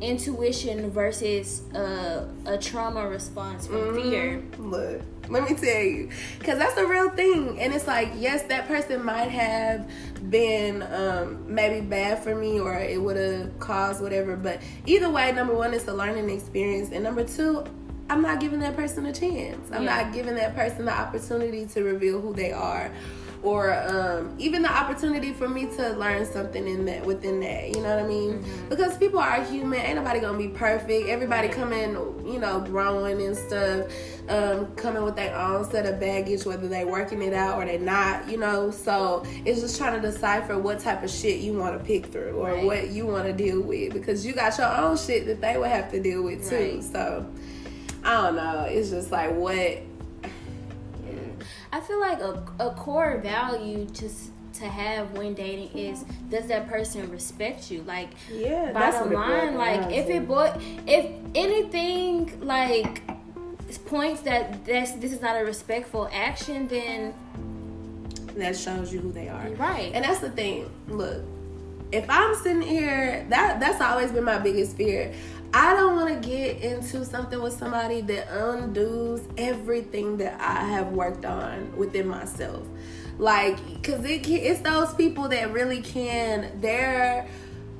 intuition 0.00 0.90
versus 0.90 1.62
uh, 1.74 2.26
a 2.46 2.58
trauma 2.58 3.08
response 3.08 3.66
from 3.66 3.94
fear. 3.94 4.42
Look, 4.58 5.02
let 5.28 5.48
me 5.48 5.54
tell 5.56 5.82
you, 5.82 6.10
because 6.38 6.58
that's 6.58 6.74
the 6.74 6.86
real 6.86 7.10
thing, 7.10 7.60
and 7.60 7.74
it's 7.74 7.86
like, 7.86 8.10
yes, 8.16 8.42
that 8.44 8.66
person 8.68 9.04
might 9.04 9.30
have 9.30 9.90
been 10.30 10.82
um, 10.82 11.52
maybe 11.52 11.84
bad 11.84 12.22
for 12.22 12.34
me, 12.34 12.60
or 12.60 12.74
it 12.74 13.00
would 13.00 13.16
have 13.16 13.58
caused 13.58 14.00
whatever. 14.02 14.36
But 14.36 14.62
either 14.86 15.10
way, 15.10 15.32
number 15.32 15.54
one, 15.54 15.74
it's 15.74 15.88
a 15.88 15.94
learning 15.94 16.30
experience, 16.30 16.90
and 16.92 17.04
number 17.04 17.24
two, 17.24 17.64
I'm 18.10 18.22
not 18.22 18.40
giving 18.40 18.60
that 18.60 18.74
person 18.74 19.04
a 19.06 19.12
chance. 19.12 19.70
I'm 19.70 19.82
Yeah. 19.84 20.02
not 20.02 20.14
giving 20.14 20.34
that 20.36 20.54
person 20.54 20.86
the 20.86 20.92
opportunity 20.92 21.66
to 21.66 21.82
reveal 21.82 22.20
who 22.20 22.32
they 22.32 22.52
are. 22.52 22.90
Or 23.42 23.72
um, 23.88 24.34
even 24.38 24.62
the 24.62 24.70
opportunity 24.70 25.32
for 25.32 25.48
me 25.48 25.66
to 25.76 25.90
learn 25.90 26.26
something 26.26 26.66
in 26.66 26.84
that 26.86 27.04
within 27.04 27.40
that. 27.40 27.68
You 27.68 27.82
know 27.82 27.96
what 27.96 28.04
I 28.04 28.08
mean? 28.08 28.34
Mm-hmm. 28.34 28.68
Because 28.68 28.96
people 28.98 29.20
are 29.20 29.42
human. 29.44 29.80
Ain't 29.80 29.96
nobody 29.96 30.20
gonna 30.20 30.38
be 30.38 30.48
perfect. 30.48 31.08
Everybody 31.08 31.48
coming, 31.48 31.92
you 32.26 32.38
know, 32.38 32.60
growing 32.60 33.22
and 33.22 33.36
stuff, 33.36 33.86
um, 34.28 34.66
coming 34.74 35.04
with 35.04 35.14
their 35.14 35.36
own 35.36 35.64
set 35.70 35.86
of 35.86 36.00
baggage, 36.00 36.44
whether 36.44 36.68
they 36.68 36.84
working 36.84 37.22
it 37.22 37.32
out 37.32 37.56
or 37.56 37.64
they 37.64 37.78
not. 37.78 38.28
You 38.28 38.38
know, 38.38 38.70
so 38.70 39.24
it's 39.44 39.60
just 39.60 39.78
trying 39.78 40.00
to 40.00 40.10
decipher 40.10 40.58
what 40.58 40.80
type 40.80 41.02
of 41.04 41.10
shit 41.10 41.40
you 41.40 41.52
want 41.54 41.78
to 41.78 41.84
pick 41.84 42.06
through 42.06 42.32
or 42.32 42.52
right. 42.52 42.64
what 42.64 42.90
you 42.90 43.06
want 43.06 43.26
to 43.26 43.32
deal 43.32 43.60
with 43.60 43.92
because 43.92 44.26
you 44.26 44.32
got 44.32 44.58
your 44.58 44.68
own 44.76 44.96
shit 44.96 45.26
that 45.26 45.40
they 45.40 45.56
would 45.56 45.68
have 45.68 45.90
to 45.92 46.00
deal 46.02 46.22
with 46.22 46.48
too. 46.48 46.56
Right. 46.56 46.82
So 46.84 47.26
I 48.02 48.22
don't 48.22 48.36
know. 48.36 48.66
It's 48.68 48.90
just 48.90 49.12
like 49.12 49.32
what 49.34 49.82
I 51.72 51.80
feel 51.80 52.00
like 52.00 52.20
a, 52.20 52.42
a 52.58 52.70
core 52.74 53.18
value 53.18 53.86
to 53.86 54.10
to 54.54 54.64
have 54.64 55.12
when 55.12 55.34
dating 55.34 55.76
is 55.78 56.04
does 56.30 56.46
that 56.46 56.68
person 56.68 57.10
respect 57.10 57.70
you? 57.70 57.82
Like 57.82 58.10
yeah, 58.32 58.72
bottom 58.72 59.12
line, 59.12 59.54
like 59.56 59.92
if 59.92 60.08
it 60.08 60.26
boy 60.26 60.52
if 60.86 61.06
anything 61.34 62.40
like 62.40 63.02
points 63.76 64.22
that 64.22 64.64
this 64.64 64.92
this 64.92 65.12
is 65.12 65.20
not 65.20 65.40
a 65.40 65.44
respectful 65.44 66.08
action, 66.12 66.66
then 66.68 67.14
that 68.36 68.56
shows 68.56 68.92
you 68.92 69.00
who 69.00 69.12
they 69.12 69.28
are. 69.28 69.48
Right. 69.50 69.92
And 69.94 70.04
that's 70.04 70.20
the 70.20 70.30
thing. 70.30 70.70
Look, 70.88 71.22
if 71.92 72.08
I'm 72.08 72.34
sitting 72.36 72.62
here, 72.62 73.26
that 73.28 73.60
that's 73.60 73.80
always 73.80 74.12
been 74.12 74.24
my 74.24 74.38
biggest 74.38 74.76
fear. 74.76 75.12
I 75.54 75.74
don't 75.74 75.96
want 75.96 76.22
to 76.22 76.28
get 76.28 76.60
into 76.60 77.04
something 77.04 77.40
with 77.40 77.54
somebody 77.54 78.00
that 78.02 78.28
undoes 78.30 79.22
everything 79.36 80.18
that 80.18 80.40
I 80.40 80.64
have 80.64 80.88
worked 80.88 81.24
on 81.24 81.74
within 81.76 82.06
myself. 82.06 82.66
Like, 83.18 83.56
cause 83.82 84.04
it 84.04 84.28
it's 84.28 84.60
those 84.60 84.94
people 84.94 85.28
that 85.28 85.52
really 85.52 85.82
can. 85.82 86.60
Their 86.60 87.28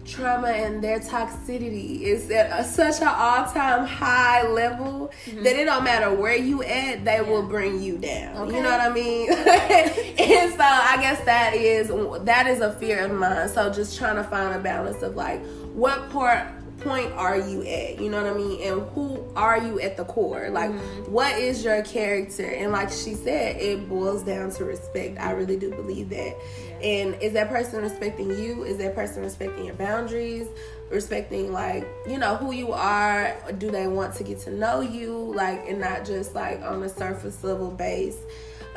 trauma 0.08 0.48
and 0.48 0.82
their 0.82 0.98
toxicity 0.98 2.00
is 2.00 2.30
at 2.30 2.58
a, 2.58 2.64
such 2.64 3.00
an 3.02 3.08
all-time 3.08 3.86
high 3.86 4.42
level 4.48 5.12
mm-hmm. 5.26 5.42
that 5.42 5.56
it 5.56 5.66
don't 5.66 5.84
matter 5.84 6.12
where 6.12 6.36
you 6.36 6.62
at, 6.62 7.04
they 7.04 7.16
yeah. 7.16 7.20
will 7.20 7.42
bring 7.42 7.82
you 7.82 7.98
down. 7.98 8.36
Okay. 8.36 8.56
You 8.56 8.62
know 8.62 8.70
what 8.70 8.80
I 8.80 8.92
mean? 8.92 9.30
and 9.32 10.52
so 10.52 10.64
I 10.64 10.96
guess 11.00 11.22
that 11.26 11.54
is 11.54 11.88
that 12.24 12.46
is 12.46 12.60
a 12.60 12.72
fear 12.72 13.04
of 13.04 13.12
mine. 13.12 13.48
So 13.48 13.70
just 13.72 13.98
trying 13.98 14.16
to 14.16 14.24
find 14.24 14.54
a 14.54 14.58
balance 14.58 15.02
of 15.02 15.14
like 15.14 15.44
what 15.74 16.10
part 16.10 16.48
point 16.80 17.12
are 17.12 17.36
you 17.36 17.62
at? 17.62 18.00
You 18.00 18.10
know 18.10 18.22
what 18.22 18.32
I 18.32 18.36
mean? 18.36 18.62
And 18.62 18.88
who 18.90 19.24
are 19.36 19.58
you 19.58 19.80
at 19.80 19.96
the 19.96 20.04
core? 20.04 20.50
Like, 20.50 20.70
mm-hmm. 20.70 21.12
what 21.12 21.38
is 21.38 21.64
your 21.64 21.82
character? 21.82 22.46
And 22.46 22.72
like 22.72 22.90
she 22.90 23.14
said, 23.14 23.56
it 23.56 23.88
boils 23.88 24.22
down 24.22 24.50
to 24.52 24.64
respect. 24.64 25.18
I 25.18 25.32
really 25.32 25.56
do 25.56 25.70
believe 25.70 26.10
that. 26.10 26.36
Yeah. 26.36 26.86
And 26.86 27.22
is 27.22 27.32
that 27.32 27.48
person 27.48 27.82
respecting 27.82 28.30
you? 28.30 28.64
Is 28.64 28.78
that 28.78 28.94
person 28.94 29.22
respecting 29.22 29.64
your 29.64 29.74
boundaries? 29.74 30.46
Respecting 30.90 31.52
like 31.52 31.86
you 32.08 32.16
know 32.16 32.36
who 32.36 32.52
you 32.52 32.72
are? 32.72 33.36
Do 33.58 33.70
they 33.70 33.86
want 33.86 34.14
to 34.14 34.24
get 34.24 34.40
to 34.40 34.50
know 34.50 34.80
you? 34.80 35.34
Like, 35.34 35.68
and 35.68 35.80
not 35.80 36.06
just 36.06 36.34
like 36.34 36.62
on 36.62 36.82
a 36.82 36.88
surface 36.88 37.44
level 37.44 37.70
base 37.70 38.16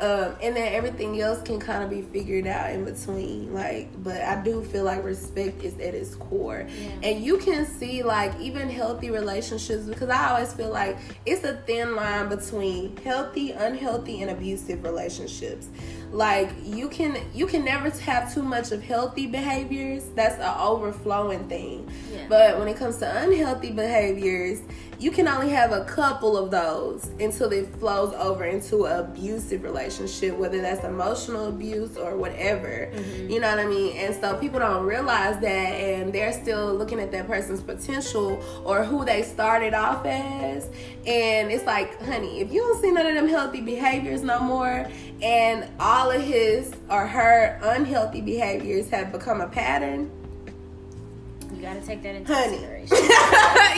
um, 0.00 0.36
and 0.42 0.56
then 0.56 0.72
everything 0.72 1.20
else 1.20 1.42
can 1.42 1.60
kind 1.60 1.82
of 1.82 1.90
be 1.90 2.02
figured 2.02 2.46
out 2.46 2.70
in 2.70 2.84
between. 2.84 3.52
Like, 3.54 3.90
but 4.02 4.20
I 4.20 4.42
do 4.42 4.62
feel 4.64 4.84
like 4.84 5.04
respect 5.04 5.62
is 5.62 5.74
at 5.74 5.94
its 5.94 6.14
core. 6.14 6.66
Yeah. 6.68 6.90
And 7.10 7.24
you 7.24 7.38
can 7.38 7.66
see, 7.66 8.02
like, 8.02 8.38
even 8.40 8.68
healthy 8.68 9.10
relationships, 9.10 9.84
because 9.84 10.08
I 10.08 10.30
always 10.30 10.52
feel 10.52 10.70
like 10.70 10.98
it's 11.26 11.44
a 11.44 11.56
thin 11.66 11.94
line 11.94 12.28
between 12.28 12.96
healthy, 12.98 13.52
unhealthy, 13.52 14.22
and 14.22 14.30
abusive 14.30 14.82
relationships 14.82 15.68
like 16.12 16.50
you 16.62 16.90
can 16.90 17.18
you 17.32 17.46
can 17.46 17.64
never 17.64 17.88
have 17.88 18.32
too 18.32 18.42
much 18.42 18.70
of 18.70 18.82
healthy 18.82 19.26
behaviors 19.26 20.04
that's 20.14 20.34
an 20.34 20.60
overflowing 20.60 21.48
thing 21.48 21.90
yeah. 22.12 22.26
but 22.28 22.58
when 22.58 22.68
it 22.68 22.76
comes 22.76 22.98
to 22.98 23.22
unhealthy 23.22 23.70
behaviors 23.70 24.60
you 25.02 25.10
can 25.10 25.26
only 25.26 25.48
have 25.48 25.72
a 25.72 25.84
couple 25.84 26.36
of 26.36 26.52
those 26.52 27.10
until 27.18 27.50
it 27.52 27.66
flows 27.76 28.14
over 28.14 28.44
into 28.44 28.84
an 28.84 29.00
abusive 29.00 29.64
relationship 29.64 30.36
whether 30.36 30.60
that's 30.60 30.84
emotional 30.84 31.48
abuse 31.48 31.96
or 31.96 32.16
whatever. 32.16 32.88
Mm-hmm. 32.92 33.28
you 33.28 33.40
know 33.40 33.50
what 33.50 33.58
i 33.58 33.66
mean? 33.66 33.96
And 33.96 34.14
so 34.14 34.36
people 34.36 34.60
don't 34.60 34.86
realize 34.86 35.40
that 35.40 35.48
and 35.48 36.12
they're 36.12 36.32
still 36.32 36.72
looking 36.72 37.00
at 37.00 37.10
that 37.10 37.26
person's 37.26 37.60
potential 37.60 38.40
or 38.64 38.84
who 38.84 39.04
they 39.04 39.22
started 39.22 39.74
off 39.74 40.06
as. 40.06 40.66
And 41.04 41.50
it's 41.50 41.64
like 41.64 42.00
honey 42.02 42.40
if 42.40 42.52
you 42.52 42.60
don't 42.60 42.80
see 42.80 42.92
none 42.92 43.06
of 43.06 43.14
them 43.14 43.28
healthy 43.28 43.60
behaviors 43.60 44.22
no 44.22 44.38
more 44.38 44.86
and 45.20 45.68
all 45.80 46.12
of 46.12 46.22
his 46.22 46.72
or 46.88 47.08
her 47.08 47.58
unhealthy 47.62 48.20
behaviors 48.20 48.88
have 48.90 49.10
become 49.10 49.40
a 49.40 49.48
pattern, 49.48 50.10
gotta 51.62 51.80
take 51.80 52.02
that 52.02 52.14
into 52.14 52.34
Honey. 52.34 52.58
consideration. 52.58 52.96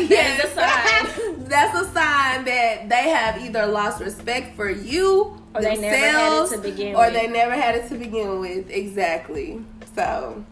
yes. 0.09 0.55
That's 0.55 1.13
a 1.13 1.21
sign. 1.21 1.45
That's 1.45 1.79
a 1.79 1.85
sign 1.93 2.45
that 2.47 2.89
they 2.89 3.11
have 3.11 3.41
either 3.41 3.67
lost 3.67 4.01
respect 4.01 4.57
for 4.57 4.71
you 4.71 5.41
or 5.55 5.63
they 5.63 5.77
never 5.77 5.97
had 5.97 6.43
it 6.43 6.51
to 6.57 6.59
begin 6.59 6.95
or 6.97 7.05
with. 7.05 7.15
they 7.15 7.29
never 7.29 7.55
had 7.55 7.75
it 7.77 7.89
to 7.89 7.97
begin 7.97 8.41
with. 8.41 8.71
Exactly. 8.71 9.63
So 9.95 10.45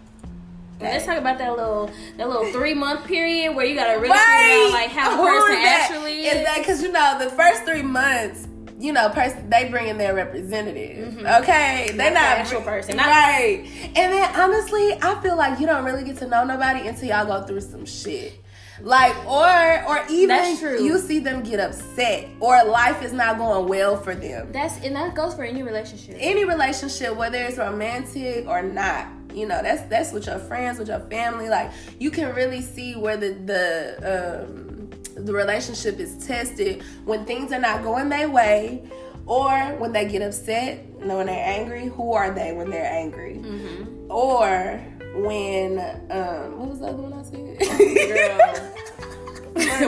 Let's 0.80 1.06
talk 1.06 1.18
about 1.18 1.38
that 1.38 1.56
little 1.56 1.90
that 2.16 2.28
little 2.28 2.52
three 2.52 2.74
month 2.74 3.06
period 3.06 3.54
where 3.54 3.64
you 3.64 3.74
gotta 3.76 3.98
really 3.98 4.10
right. 4.10 4.70
figure 4.70 4.76
out 4.76 4.82
like 4.82 4.90
how 4.90 5.16
the 5.16 5.22
person 5.22 5.56
actually 5.62 6.26
is. 6.26 6.34
Is 6.36 6.44
that 6.44 6.58
because 6.58 6.82
you 6.82 6.92
know 6.92 7.18
the 7.18 7.30
first 7.30 7.64
three 7.64 7.82
months 7.82 8.48
you 8.82 8.92
know, 8.92 9.08
person 9.10 9.48
they 9.48 9.68
bring 9.68 9.86
in 9.86 9.96
their 9.96 10.12
representative. 10.14 11.14
Mm-hmm. 11.14 11.42
Okay, 11.42 11.90
they're 11.94 12.12
not, 12.12 12.20
not 12.20 12.38
actual 12.38 12.62
person, 12.62 12.96
not- 12.96 13.06
right? 13.06 13.64
And 13.94 14.12
then 14.12 14.34
honestly, 14.34 14.94
I 15.00 15.18
feel 15.22 15.36
like 15.36 15.60
you 15.60 15.66
don't 15.66 15.84
really 15.84 16.02
get 16.02 16.16
to 16.18 16.26
know 16.26 16.44
nobody 16.44 16.88
until 16.88 17.08
y'all 17.08 17.24
go 17.26 17.46
through 17.46 17.60
some 17.60 17.86
shit. 17.86 18.40
Like 18.80 19.14
or 19.26 19.84
or 19.86 20.04
even 20.10 20.56
you 20.84 20.98
see 20.98 21.20
them 21.20 21.44
get 21.44 21.60
upset 21.60 22.28
or 22.40 22.64
life 22.64 23.02
is 23.02 23.12
not 23.12 23.38
going 23.38 23.68
well 23.68 23.96
for 23.96 24.14
them. 24.16 24.50
That's 24.50 24.76
and 24.78 24.96
that 24.96 25.14
goes 25.14 25.34
for 25.34 25.44
any 25.44 25.62
relationship. 25.62 26.16
Any 26.18 26.44
relationship, 26.44 27.14
whether 27.14 27.38
it's 27.38 27.58
romantic 27.58 28.48
or 28.48 28.62
not. 28.62 29.06
You 29.32 29.46
know, 29.46 29.62
that's 29.62 29.82
that's 29.82 30.12
with 30.12 30.26
your 30.26 30.40
friends, 30.40 30.78
with 30.80 30.88
your 30.88 31.00
family. 31.00 31.48
Like 31.48 31.70
you 32.00 32.10
can 32.10 32.34
really 32.34 32.60
see 32.60 32.96
where 32.96 33.16
the 33.16 33.34
the 33.44 34.46
um 34.48 34.71
the 35.16 35.32
relationship 35.32 35.98
is 35.98 36.24
tested 36.26 36.82
when 37.04 37.24
things 37.24 37.52
are 37.52 37.60
not 37.60 37.82
going 37.82 38.08
their 38.08 38.28
way 38.28 38.82
or 39.26 39.50
when 39.78 39.92
they 39.92 40.06
get 40.08 40.22
upset 40.22 40.84
and 41.00 41.08
when 41.08 41.26
they're 41.26 41.46
angry 41.46 41.86
who 41.88 42.12
are 42.12 42.30
they 42.32 42.52
when 42.52 42.70
they're 42.70 42.92
angry? 42.92 43.34
Mm-hmm. 43.36 44.10
or 44.10 44.80
when 45.14 45.78
um 46.10 46.58
what 46.58 46.68
was 46.70 46.80
the 46.80 46.86
other 46.86 47.02
one 47.02 47.12
i 47.12 47.22
said? 47.22 47.58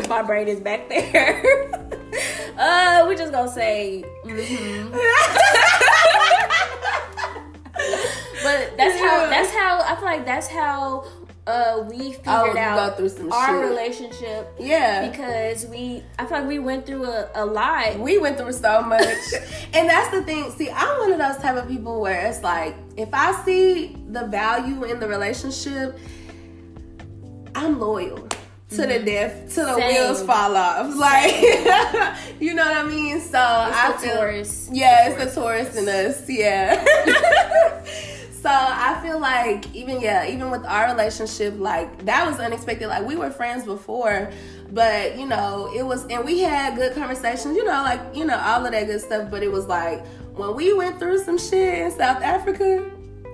My 0.09 0.23
brain 0.23 0.49
is 0.49 0.61
back 0.61 0.88
there. 0.88 1.43
Uh 2.57 3.05
we 3.09 3.17
just 3.17 3.33
gonna 3.33 3.51
say 3.51 4.05
mm-hmm. 4.25 4.93
but 8.45 8.77
that's 8.77 8.97
how 9.01 9.27
that's 9.29 9.51
how 9.51 9.81
i 9.83 9.97
feel 9.97 10.05
like 10.05 10.25
that's 10.25 10.47
how 10.47 11.05
uh 11.47 11.85
we 11.89 12.13
figured 12.13 12.27
oh, 12.27 12.59
out 12.59 12.99
our 12.99 13.09
shit. 13.09 13.71
relationship. 13.71 14.55
Yeah. 14.59 15.11
Because 15.11 15.67
we 15.67 16.03
I 16.19 16.25
feel 16.27 16.39
like 16.39 16.49
we 16.49 16.59
went 16.59 16.87
through 16.87 17.05
a, 17.05 17.31
a 17.35 17.45
lot. 17.45 17.99
We 17.99 18.19
went 18.19 18.39
through 18.39 18.53
so 18.53 18.83
much. 18.83 19.03
and 19.75 19.89
that's 19.89 20.11
the 20.11 20.23
thing. 20.23 20.51
See, 20.53 20.71
I'm 20.71 20.99
one 21.01 21.13
of 21.13 21.19
those 21.19 21.37
type 21.39 21.57
of 21.57 21.69
people 21.69 22.01
where 22.01 22.27
it's 22.27 22.43
like 22.43 22.77
if 22.97 23.09
I 23.13 23.33
see 23.45 23.97
the 24.09 24.27
value 24.27 24.85
in 24.85 25.01
the 25.01 25.09
relationship, 25.09 25.99
I'm 27.55 27.79
loyal. 27.79 28.29
To 28.71 28.81
mm-hmm. 28.81 28.91
the 28.91 28.99
death, 29.05 29.55
to 29.55 29.61
the 29.61 29.77
Same. 29.77 29.95
wheels 29.95 30.23
fall 30.23 30.57
off. 30.57 30.97
Like, 30.97 31.33
you 32.41 32.55
know 32.55 32.65
what 32.65 32.77
I 32.77 32.83
mean? 32.83 33.21
So 33.21 33.27
it's 33.29 33.77
I 33.77 33.97
feel, 34.01 34.17
Taurus. 34.17 34.71
Yeah, 34.73 35.11
the 35.11 35.23
it's 35.23 35.35
the 35.35 35.41
Taurus 35.41 35.77
in 35.77 35.89
us. 35.89 36.29
Yeah. 36.29 36.83
So 38.45 38.51
I 38.53 39.01
feel 39.03 39.19
like 39.19 39.75
even 39.75 40.03
yeah, 40.03 40.27
even 40.27 40.51
with 40.51 40.67
our 40.67 40.89
relationship, 40.89 41.55
like 41.59 42.05
that 42.05 42.27
was 42.27 42.39
unexpected. 42.39 42.89
Like 42.89 43.07
we 43.07 43.17
were 43.17 43.31
friends 43.31 43.65
before, 43.65 44.31
but 44.71 45.17
you 45.17 45.25
know, 45.25 45.73
it 45.75 45.83
was 45.83 46.05
and 46.09 46.27
we 46.27 46.41
had 46.41 46.77
good 46.77 46.95
conversations, 46.95 47.57
you 47.57 47.65
know, 47.65 47.81
like, 47.83 48.03
you 48.15 48.27
know, 48.27 48.39
all 48.39 48.67
of 48.67 48.73
that 48.73 48.87
good 48.87 49.01
stuff. 49.01 49.31
But 49.31 49.43
it 49.43 49.51
was 49.51 49.67
like 49.67 50.07
when 50.37 50.55
we 50.55 50.75
went 50.75 50.99
through 50.99 51.25
some 51.25 51.39
shit 51.39 51.79
in 51.79 51.91
South 51.91 52.23
Africa, 52.23 52.85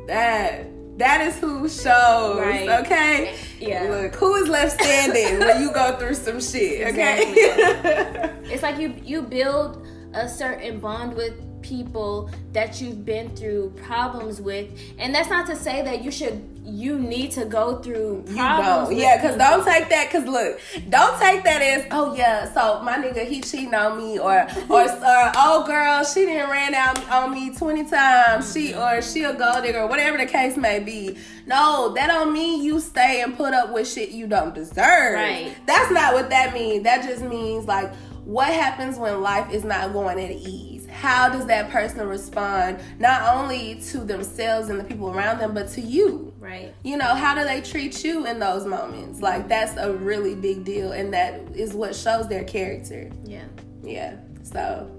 that 0.07 0.66
that 0.99 1.23
is 1.23 1.37
who 1.40 1.68
shows. 1.68 2.38
Right. 2.38 2.68
Okay. 2.87 3.35
Yeah. 3.59 3.90
Look, 3.90 4.14
who 4.14 4.37
is 4.37 4.49
left 4.49 4.81
standing 4.81 5.40
when 5.40 5.61
you 5.61 5.73
go 5.73 5.99
through 5.99 6.14
some 6.14 6.40
shit. 6.40 6.87
Okay. 6.87 7.33
Exactly. 7.33 8.49
it's 8.55 8.62
like 8.62 8.79
you 8.79 8.94
you 9.03 9.23
build 9.23 9.85
a 10.14 10.29
certain 10.29 10.79
bond 10.79 11.14
with 11.14 11.35
people 11.62 12.31
that 12.53 12.81
you've 12.81 13.05
been 13.05 13.35
through 13.37 13.70
problems 13.83 14.40
with 14.40 14.68
and 14.99 15.14
that's 15.14 15.29
not 15.29 15.46
to 15.46 15.57
say 15.57 15.83
that 15.83 16.03
you 16.03 16.11
should 16.11 16.46
you 16.64 16.99
need 16.99 17.31
to 17.33 17.44
go 17.44 17.79
through 17.79 18.23
problems. 18.35 18.96
yeah, 18.96 19.16
because 19.16 19.37
don't 19.37 19.64
take 19.64 19.88
that. 19.88 20.11
Because 20.11 20.27
look, 20.27 20.61
don't 20.88 21.18
take 21.20 21.42
that 21.44 21.62
as 21.62 21.87
oh 21.90 22.14
yeah. 22.14 22.53
So 22.53 22.83
my 22.83 22.96
nigga 22.96 23.27
he 23.27 23.40
cheating 23.40 23.75
on 23.75 23.99
me, 23.99 24.18
or 24.18 24.42
or 24.68 24.83
or 24.83 25.33
oh 25.37 25.64
girl 25.66 26.05
she 26.05 26.27
didn't 26.27 26.51
ran 26.51 26.75
out 26.75 27.09
on 27.11 27.33
me 27.33 27.55
twenty 27.55 27.85
times. 27.88 28.53
She 28.53 28.73
mm-hmm. 28.73 28.99
or 28.99 29.03
she 29.03 29.25
a 29.25 29.35
gold 29.35 29.64
digger, 29.64 29.87
whatever 29.87 30.18
the 30.18 30.27
case 30.27 30.57
may 30.57 30.81
be. 30.81 31.16
No, 31.46 31.92
that 31.94 32.07
don't 32.09 32.33
mean 32.33 32.62
you 32.62 32.81
stay 32.81 33.23
and 33.23 33.37
put 33.37 33.55
up 33.55 33.73
with 33.73 33.88
shit 33.88 34.11
you 34.11 34.27
don't 34.27 34.55
deserve. 34.55 35.14
Right. 35.14 35.55
That's 35.66 35.90
not 35.90 36.14
what 36.14 36.31
that 36.31 36.55
means. 36.55 36.85
That 36.85 37.05
just 37.05 37.23
means 37.23 37.66
like 37.66 37.92
what 38.25 38.49
happens 38.49 38.99
when 38.99 39.23
life 39.23 39.51
is 39.53 39.64
not 39.64 39.92
going 39.92 40.20
at 40.20 40.31
ease 40.31 40.69
how 41.00 41.30
does 41.30 41.46
that 41.46 41.70
person 41.70 42.06
respond 42.06 42.78
not 42.98 43.34
only 43.34 43.80
to 43.80 44.00
themselves 44.00 44.68
and 44.68 44.78
the 44.78 44.84
people 44.84 45.10
around 45.10 45.38
them 45.38 45.54
but 45.54 45.66
to 45.66 45.80
you 45.80 46.30
right 46.38 46.74
you 46.84 46.94
know 46.94 47.14
how 47.14 47.34
do 47.34 47.42
they 47.42 47.62
treat 47.62 48.04
you 48.04 48.26
in 48.26 48.38
those 48.38 48.66
moments 48.66 49.22
like 49.22 49.48
that's 49.48 49.78
a 49.78 49.94
really 49.94 50.34
big 50.34 50.62
deal 50.62 50.92
and 50.92 51.14
that 51.14 51.40
is 51.54 51.72
what 51.72 51.96
shows 51.96 52.28
their 52.28 52.44
character 52.44 53.10
yeah 53.24 53.44
yeah 53.82 54.16
so 54.42 54.90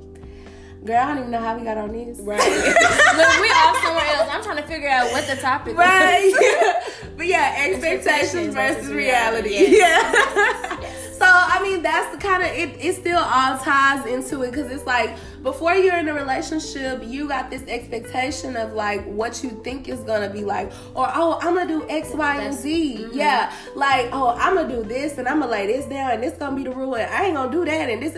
Girl, 0.83 0.97
I 0.97 1.09
don't 1.09 1.19
even 1.19 1.29
know 1.29 1.39
how 1.39 1.55
we 1.55 1.63
got 1.63 1.77
on 1.77 1.91
this. 1.91 2.17
Right. 2.21 2.39
Look, 2.39 3.39
we 3.39 3.49
off 3.51 3.77
somewhere 3.83 4.03
else. 4.15 4.29
I'm 4.31 4.41
trying 4.41 4.57
to 4.57 4.63
figure 4.63 4.89
out 4.89 5.11
what 5.11 5.27
the 5.27 5.35
topic 5.35 5.77
right. 5.77 6.33
Right. 6.33 6.75
but 7.17 7.27
yeah, 7.27 7.53
expectations, 7.55 8.07
expectations 8.07 8.55
versus, 8.55 8.75
versus, 8.77 8.91
reality. 8.91 9.49
reality. 9.49 9.77
Yeah. 9.77 10.81
Yes. 10.81 11.00
So 11.21 11.27
I 11.27 11.62
mean, 11.62 11.84
that's 11.84 12.15
the 12.15 12.19
kind 12.19 12.41
of 12.41 12.49
it. 12.49 12.84
It 12.84 12.95
still 12.95 13.19
all 13.19 13.57
ties 13.60 14.07
into 14.07 14.41
it 14.41 14.51
because 14.51 14.71
it's 14.71 14.88
like 14.88 15.15
before 15.43 15.75
you're 15.75 15.97
in 15.97 16.07
a 16.07 16.13
relationship, 16.15 17.03
you 17.05 17.27
got 17.27 17.51
this 17.51 17.62
expectation 17.67 18.57
of 18.57 18.73
like 18.73 19.05
what 19.05 19.43
you 19.43 19.51
think 19.63 19.88
is 19.88 19.99
gonna 19.99 20.31
be 20.31 20.43
like, 20.43 20.71
or 20.95 21.07
oh, 21.13 21.38
I'm 21.41 21.53
gonna 21.53 21.67
do 21.67 21.88
X, 21.88 22.10
Y, 22.10 22.41
and 22.41 22.55
Z. 22.55 22.97
Mm-hmm. 22.97 23.17
Yeah, 23.17 23.53
like 23.75 24.10
oh, 24.12 24.36
I'm 24.36 24.55
gonna 24.55 24.67
do 24.67 24.84
this 24.84 25.19
and 25.19 25.27
I'm 25.27 25.41
gonna 25.41 25.51
lay 25.51 25.67
this 25.67 25.86
down 25.86 26.12
and 26.12 26.23
this 26.23 26.38
gonna 26.39 26.55
be 26.55 26.63
the 26.63 26.71
rule 26.71 26.95
and 26.95 27.12
I 27.13 27.25
ain't 27.25 27.36
gonna 27.36 27.51
do 27.51 27.65
that 27.65 27.89
and 27.89 28.01
this. 28.01 28.17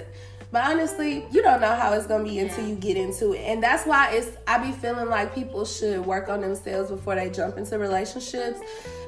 But 0.53 0.65
honestly, 0.65 1.25
you 1.31 1.41
don't 1.41 1.61
know 1.61 1.73
how 1.73 1.93
it's 1.93 2.05
gonna 2.05 2.23
be 2.23 2.37
until 2.37 2.67
you 2.67 2.75
get 2.75 2.95
into 2.95 3.33
it. 3.33 3.39
And 3.39 3.63
that's 3.63 3.87
why 3.87 4.11
it's 4.11 4.37
I 4.45 4.59
be 4.59 4.71
feeling 4.71 5.09
like 5.09 5.33
people 5.33 5.65
should 5.65 6.05
work 6.05 6.29
on 6.29 6.41
themselves 6.41 6.91
before 6.91 7.15
they 7.15 7.31
jump 7.31 7.57
into 7.57 7.79
relationships 7.79 8.59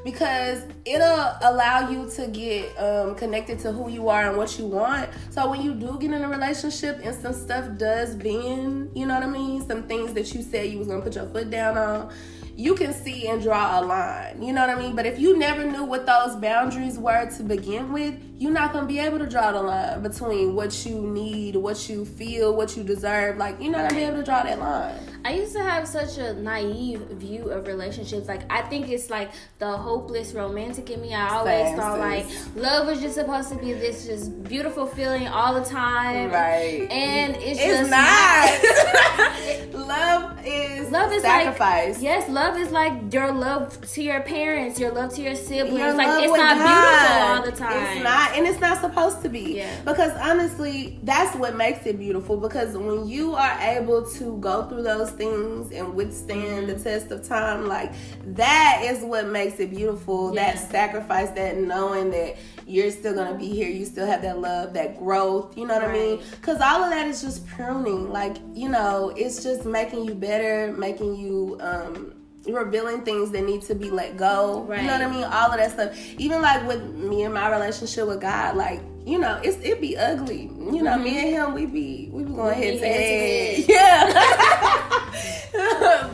because 0.03 0.63
it'll 0.86 1.38
allow 1.43 1.88
you 1.88 2.10
to 2.15 2.25
get 2.29 2.75
um, 2.79 3.13
connected 3.13 3.60
to 3.60 3.71
who 3.71 3.91
you 3.91 4.10
are 4.10 4.27
and 4.27 4.38
what 4.38 4.58
you 4.58 4.65
want. 4.65 5.08
So 5.29 5.47
when 5.47 5.62
you 5.62 5.75
do 5.75 5.99
get 5.99 6.12
in 6.12 6.23
a 6.23 6.27
relationship 6.27 6.99
and 7.03 7.15
some 7.15 7.34
stuff 7.34 7.77
does 7.77 8.15
bend, 8.15 8.89
you 8.95 9.05
know 9.05 9.13
what 9.13 9.23
I 9.23 9.27
mean? 9.27 9.67
Some 9.67 9.84
things 9.84 10.13
that 10.15 10.34
you 10.34 10.41
said 10.41 10.71
you 10.71 10.79
was 10.79 10.88
gonna 10.88 11.01
put 11.01 11.13
your 11.13 11.27
foot 11.27 11.51
down 11.51 11.77
on, 11.77 12.12
you 12.57 12.75
can 12.75 12.93
see 12.93 13.27
and 13.27 13.41
draw 13.41 13.79
a 13.79 13.81
line. 13.81 14.41
You 14.41 14.53
know 14.53 14.65
what 14.65 14.77
I 14.77 14.79
mean? 14.79 14.95
But 14.95 15.05
if 15.05 15.19
you 15.19 15.37
never 15.37 15.69
knew 15.69 15.83
what 15.83 16.05
those 16.05 16.35
boundaries 16.37 16.97
were 16.97 17.29
to 17.37 17.43
begin 17.43 17.91
with, 17.91 18.15
you're 18.37 18.51
not 18.51 18.73
gonna 18.73 18.87
be 18.87 18.99
able 18.99 19.19
to 19.19 19.27
draw 19.27 19.51
the 19.51 19.61
line 19.61 20.01
between 20.01 20.55
what 20.55 20.85
you 20.85 21.01
need, 21.01 21.55
what 21.55 21.89
you 21.89 22.05
feel, 22.05 22.55
what 22.55 22.75
you 22.77 22.83
deserve. 22.83 23.37
Like 23.37 23.61
you're 23.61 23.71
not 23.71 23.89
gonna 23.89 24.01
be 24.01 24.05
able 24.05 24.17
to 24.17 24.23
draw 24.23 24.43
that 24.43 24.59
line. 24.59 24.95
I 25.25 25.33
used 25.33 25.53
to 25.53 25.63
have 25.63 25.87
such 25.87 26.17
a 26.17 26.33
naive 26.33 27.01
view 27.11 27.49
of 27.49 27.65
relationships. 27.67 28.27
Like 28.27 28.41
I 28.49 28.61
think 28.61 28.89
it's 28.89 29.09
like 29.09 29.31
the 29.59 29.75
hopeless 29.75 30.33
romantic 30.33 30.89
in 30.89 31.01
me. 31.01 31.13
I 31.13 31.29
always 31.29 31.67
Same, 31.67 31.77
thought 31.77 31.99
like 31.99 32.27
love 32.55 32.87
was 32.87 33.01
just 33.01 33.15
supposed 33.15 33.49
to 33.49 33.55
be 33.57 33.73
this 33.73 34.05
just 34.05 34.43
beautiful 34.43 34.85
feeling 34.85 35.27
all 35.27 35.53
the 35.53 35.65
time. 35.65 36.31
Right. 36.31 36.87
And 36.91 37.35
it's, 37.37 37.59
it's 37.59 37.79
just 37.79 37.89
not. 37.89 39.71
love 39.88 40.39
is 40.45 40.91
love 40.91 41.12
is 41.12 41.21
sacrifice. 41.21 41.95
Like, 41.95 42.04
yes, 42.04 42.30
love 42.30 42.58
is 42.58 42.71
like 42.71 43.13
your 43.13 43.32
love 43.32 43.80
to 43.93 44.02
your 44.02 44.21
parents, 44.21 44.80
your 44.80 44.91
love 44.91 45.13
to 45.15 45.21
your 45.21 45.36
siblings. 45.36 45.80
Your 45.80 45.93
like 45.93 46.24
it's 46.24 46.38
not 46.38 46.58
God. 46.58 46.67
beautiful 46.67 47.28
all 47.28 47.43
the 47.43 47.52
time. 47.52 47.98
It's 47.98 48.04
not, 48.04 48.32
and 48.36 48.48
it's 48.48 48.60
not 48.60 48.82
supposed 48.82 49.21
to 49.24 49.30
be. 49.30 49.58
Yeah. 49.58 49.82
Because 49.84 50.12
honestly, 50.19 51.00
that's 51.04 51.36
what 51.36 51.56
makes 51.56 51.86
it 51.86 51.98
beautiful. 52.00 52.38
Because 52.38 52.76
when 52.78 53.08
you 53.08 53.36
are 53.36 53.60
able 53.62 54.06
to 54.12 54.38
go 54.38 54.67
through 54.67 54.84
those 54.84 55.12
things 55.12 55.71
and 55.71 55.93
withstand 55.93 56.67
the 56.67 56.74
mm-hmm. 56.74 56.84
test 56.84 57.12
of 57.12 57.28
time, 57.28 57.67
like 57.67 57.93
that 58.26 58.82
is 58.84 59.04
what 59.04 59.28
makes 59.28 59.60
it 59.60 59.69
beautiful. 59.69 60.34
Yeah. 60.34 60.54
That 60.54 60.71
sacrifice, 60.71 61.32
that 61.32 61.58
knowing 61.58 62.12
that 62.12 62.38
you're 62.67 62.91
still 62.91 63.13
gonna 63.13 63.38
be 63.38 63.50
here, 63.50 63.69
you 63.69 63.86
still 63.86 64.08
have 64.08 64.21
that 64.24 64.39
love, 64.39 64.74
that 64.74 64.98
growth. 64.98 65.58
You 65.58 65.67
know 65.67 65.76
what 65.76 65.84
right. 65.84 65.91
I 65.91 65.93
mean? 65.93 66.24
Because 66.32 66.62
all 66.62 66.84
of 66.84 66.89
that 66.89 67.08
is 67.08 67.21
just 67.21 67.45
pruning. 67.48 68.12
Like 68.12 68.38
you 68.54 68.69
know, 68.69 69.13
it's 69.15 69.43
just 69.43 69.65
making 69.75 70.05
you 70.05 70.15
better, 70.15 70.73
making 70.73 71.15
you. 71.15 71.57
um 71.59 72.13
revealing 72.47 73.01
things 73.01 73.31
that 73.31 73.43
need 73.43 73.63
to 73.63 73.73
be 73.73 73.89
let 73.89 74.17
go. 74.17 74.65
Right. 74.67 74.81
You 74.81 74.85
know 74.88 74.93
what 74.93 75.01
I 75.01 75.09
mean? 75.09 75.23
All 75.23 75.51
of 75.51 75.57
that 75.57 75.71
stuff. 75.71 75.97
Even 76.19 76.43
like 76.43 76.63
with 76.67 76.83
me 76.93 77.23
and 77.23 77.33
my 77.33 77.49
relationship 77.49 78.07
with 78.07 78.21
God, 78.21 78.55
like 78.55 78.81
you 79.03 79.17
know, 79.17 79.39
it's 79.43 79.57
it 79.63 79.81
be 79.81 79.97
ugly. 79.97 80.43
You 80.43 80.83
know, 80.83 80.91
mm-hmm. 80.91 81.03
me 81.03 81.17
and 81.17 81.29
him, 81.29 81.53
we 81.55 81.65
be 81.65 82.09
we 82.11 82.23
be 82.23 82.33
going 82.33 82.55
head 82.55 82.79
to 82.79 82.88
head. 82.88 83.65
Yeah. 83.67 84.13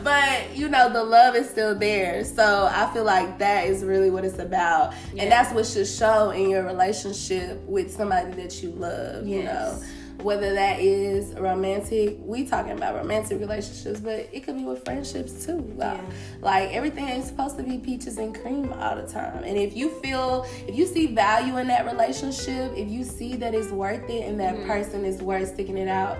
but 0.02 0.56
you 0.56 0.68
know, 0.70 0.90
the 0.90 1.04
love 1.04 1.34
is 1.34 1.50
still 1.50 1.78
there. 1.78 2.24
So 2.24 2.68
I 2.70 2.90
feel 2.94 3.04
like 3.04 3.38
that 3.38 3.66
is 3.66 3.84
really 3.84 4.10
what 4.10 4.24
it's 4.24 4.38
about, 4.38 4.94
yeah. 5.12 5.24
and 5.24 5.32
that's 5.32 5.52
what 5.52 5.66
should 5.66 5.86
show 5.86 6.30
in 6.30 6.48
your 6.48 6.64
relationship 6.64 7.62
with 7.66 7.92
somebody 7.92 8.32
that 8.32 8.62
you 8.62 8.70
love. 8.70 9.26
Yes. 9.26 9.36
You 9.36 9.44
know 9.44 9.82
whether 10.22 10.54
that 10.54 10.80
is 10.80 11.34
romantic 11.34 12.16
we 12.20 12.44
talking 12.44 12.72
about 12.72 12.94
romantic 12.94 13.38
relationships 13.40 14.00
but 14.00 14.28
it 14.32 14.44
could 14.44 14.56
be 14.56 14.64
with 14.64 14.84
friendships 14.84 15.44
too 15.44 15.74
yeah. 15.78 16.00
like 16.40 16.70
everything 16.70 17.08
ain't 17.08 17.24
supposed 17.24 17.56
to 17.56 17.62
be 17.62 17.78
peaches 17.78 18.18
and 18.18 18.38
cream 18.40 18.72
all 18.74 18.96
the 18.96 19.06
time 19.06 19.42
and 19.44 19.56
if 19.56 19.76
you 19.76 19.90
feel 20.00 20.46
if 20.66 20.76
you 20.76 20.86
see 20.86 21.06
value 21.06 21.58
in 21.58 21.66
that 21.66 21.84
relationship 21.86 22.72
if 22.76 22.88
you 22.88 23.04
see 23.04 23.36
that 23.36 23.54
it's 23.54 23.70
worth 23.70 24.08
it 24.08 24.26
and 24.28 24.38
that 24.38 24.54
mm-hmm. 24.54 24.66
person 24.66 25.04
is 25.04 25.22
worth 25.22 25.52
sticking 25.52 25.78
it 25.78 25.88
out 25.88 26.16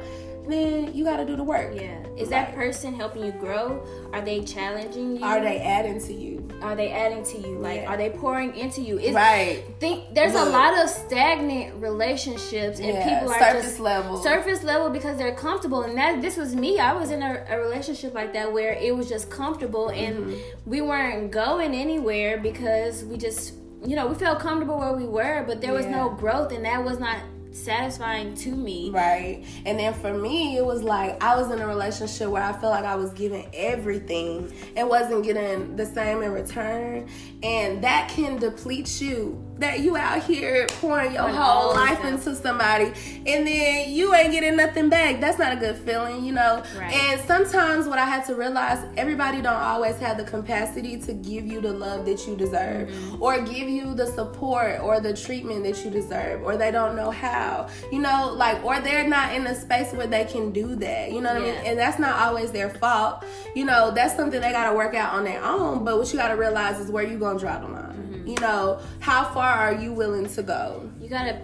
then 0.49 0.95
you 0.95 1.05
got 1.05 1.19
to 1.19 1.25
do 1.25 1.37
the 1.37 1.43
work. 1.43 1.75
Yeah. 1.75 2.05
Is 2.17 2.29
right. 2.29 2.31
that 2.31 2.55
person 2.55 2.95
helping 2.95 3.25
you 3.25 3.33
grow? 3.33 3.85
Are 4.13 4.21
they 4.21 4.43
challenging 4.43 5.17
you? 5.17 5.25
Are 5.25 5.41
they 5.41 5.61
adding 5.61 6.01
to 6.01 6.13
you? 6.13 6.49
Are 6.61 6.77
they 6.77 6.91
adding 6.91 7.25
to 7.25 7.39
you? 7.39 7.59
Like, 7.59 7.83
yeah. 7.83 7.91
are 7.91 7.97
they 7.97 8.11
pouring 8.11 8.55
into 8.57 8.81
you? 8.81 8.99
It's, 8.99 9.15
right. 9.15 9.65
Think 9.81 10.15
there's 10.15 10.35
Look. 10.35 10.49
a 10.49 10.51
lot 10.51 10.79
of 10.79 10.91
stagnant 10.91 11.77
relationships, 11.77 12.79
and 12.79 12.89
yeah. 12.89 13.19
people 13.19 13.33
are 13.33 13.39
surface 13.39 13.65
just 13.65 13.81
level, 13.81 14.23
surface 14.23 14.63
level 14.63 14.91
because 14.91 15.17
they're 15.17 15.35
comfortable. 15.35 15.83
And 15.83 15.97
that 15.97 16.21
this 16.21 16.37
was 16.37 16.55
me. 16.55 16.79
I 16.79 16.93
was 16.93 17.11
in 17.11 17.23
a, 17.23 17.45
a 17.49 17.59
relationship 17.59 18.15
like 18.15 18.33
that 18.35 18.53
where 18.53 18.75
it 18.75 18.95
was 18.95 19.09
just 19.09 19.31
comfortable, 19.31 19.89
mm-hmm. 19.89 20.31
and 20.31 20.43
we 20.67 20.81
weren't 20.81 21.31
going 21.31 21.75
anywhere 21.75 22.39
because 22.39 23.05
we 23.05 23.17
just 23.17 23.55
you 23.85 23.97
know, 23.97 24.07
we 24.07 24.15
felt 24.15 24.39
comfortable 24.39 24.79
where 24.79 24.93
we 24.93 25.05
were, 25.05 25.43
but 25.45 25.61
there 25.61 25.73
was 25.73 25.87
no 25.87 26.09
growth, 26.11 26.53
and 26.53 26.65
that 26.65 26.85
was 26.85 27.01
not 27.01 27.19
satisfying 27.53 28.35
to 28.37 28.51
me. 28.51 28.91
Right. 28.91 29.45
And 29.65 29.79
then 29.79 29.95
for 29.95 30.13
me, 30.13 30.57
it 30.57 30.65
was 30.65 30.83
like 30.83 31.23
I 31.23 31.37
was 31.37 31.51
in 31.51 31.61
a 31.61 31.67
relationship 31.67 32.29
where 32.29 32.43
I 32.43 32.53
felt 32.53 32.73
like 32.73 32.85
I 32.85 32.97
was 32.97 33.13
giving 33.13 33.49
everything 33.55 34.53
and 34.77 34.89
wasn't 34.89 35.25
getting 35.25 35.77
the 35.77 35.87
same 35.87 36.23
in 36.23 36.33
return. 36.33 37.09
And 37.43 37.83
that 37.85 38.09
can 38.09 38.37
deplete 38.37 39.01
you 39.01 39.43
that 39.63 39.81
you 39.81 39.97
out 39.97 40.23
here 40.23 40.67
pouring 40.81 41.13
your 41.13 41.29
whole 41.29 41.75
life 41.75 42.05
into 42.05 42.35
somebody 42.37 42.93
and 43.27 43.47
then 43.47 43.91
you 43.91 44.15
ain't 44.15 44.33
getting 44.33 44.57
nothing 44.57 44.89
back. 44.89 45.21
That's 45.21 45.39
not 45.39 45.53
a 45.53 45.57
good 45.57 45.77
feeling, 45.77 46.25
you 46.25 46.33
know. 46.33 46.63
Right. 46.77 46.93
And 46.95 47.21
sometimes 47.23 47.87
what 47.87 47.99
I 47.99 48.05
had 48.05 48.25
to 48.27 48.35
realize, 48.35 48.85
everybody 48.97 49.41
don't 49.41 49.55
always 49.55 49.97
have 49.99 50.17
the 50.17 50.25
capacity 50.25 50.99
to 51.03 51.13
give 51.13 51.47
you 51.47 51.61
the 51.61 51.73
love 51.73 52.05
that 52.07 52.27
you 52.27 52.37
deserve 52.37 52.89
mm-hmm. 52.89 53.23
or 53.23 53.41
give 53.41 53.69
you 53.69 53.95
the 53.95 54.07
support 54.07 54.81
or 54.81 55.01
the 55.01 55.17
treatment 55.17 55.65
that 55.65 55.85
you 55.85 55.91
deserve 55.91 56.43
or 56.43 56.57
they 56.57 56.71
don't 56.71 56.97
know 56.97 57.11
how. 57.11 57.69
You 57.91 58.01
know, 58.01 58.33
like 58.35 58.65
or 58.65 58.81
they're 58.81 59.09
not 59.09 59.35
in 59.35 59.47
a 59.47 59.55
space 59.55 59.93
where 59.93 60.07
they 60.07 60.25
can 60.25 60.53
do 60.53 60.75
that. 60.77 61.13
You 61.13 61.21
know 61.21 61.35
what 61.35 61.43
yeah. 61.43 61.53
I 61.53 61.57
mean? 61.57 61.67
And 61.67 61.79
that's 61.79 61.99
not 61.99 62.21
always 62.21 62.53
their 62.53 62.71
fault. 62.71 63.25
You 63.55 63.65
know, 63.65 63.91
that's 63.91 64.17
something 64.17 64.41
they 64.41 64.53
got 64.53 64.71
to 64.71 64.77
work 64.77 64.95
out 64.95 65.15
on 65.15 65.25
their 65.25 65.43
own, 65.43 65.85
but 65.85 65.99
what 65.99 66.13
you 66.13 66.19
got 66.19 66.29
to 66.29 66.37
realize 66.37 66.81
is 66.81 66.91
where 66.91 67.05
you 67.05 67.19
going 67.19 67.39
to 67.39 67.45
draw 67.45 67.59
the 67.59 67.69
line. 67.69 67.83
Mm-hmm. 67.93 68.27
You 68.27 68.37
know, 68.41 68.81
how 69.01 69.25
far 69.25 69.52
are 69.53 69.75
you 69.75 69.93
willing 69.93 70.29
to 70.29 70.43
go? 70.43 70.91
You 71.01 71.09
gotta. 71.09 71.41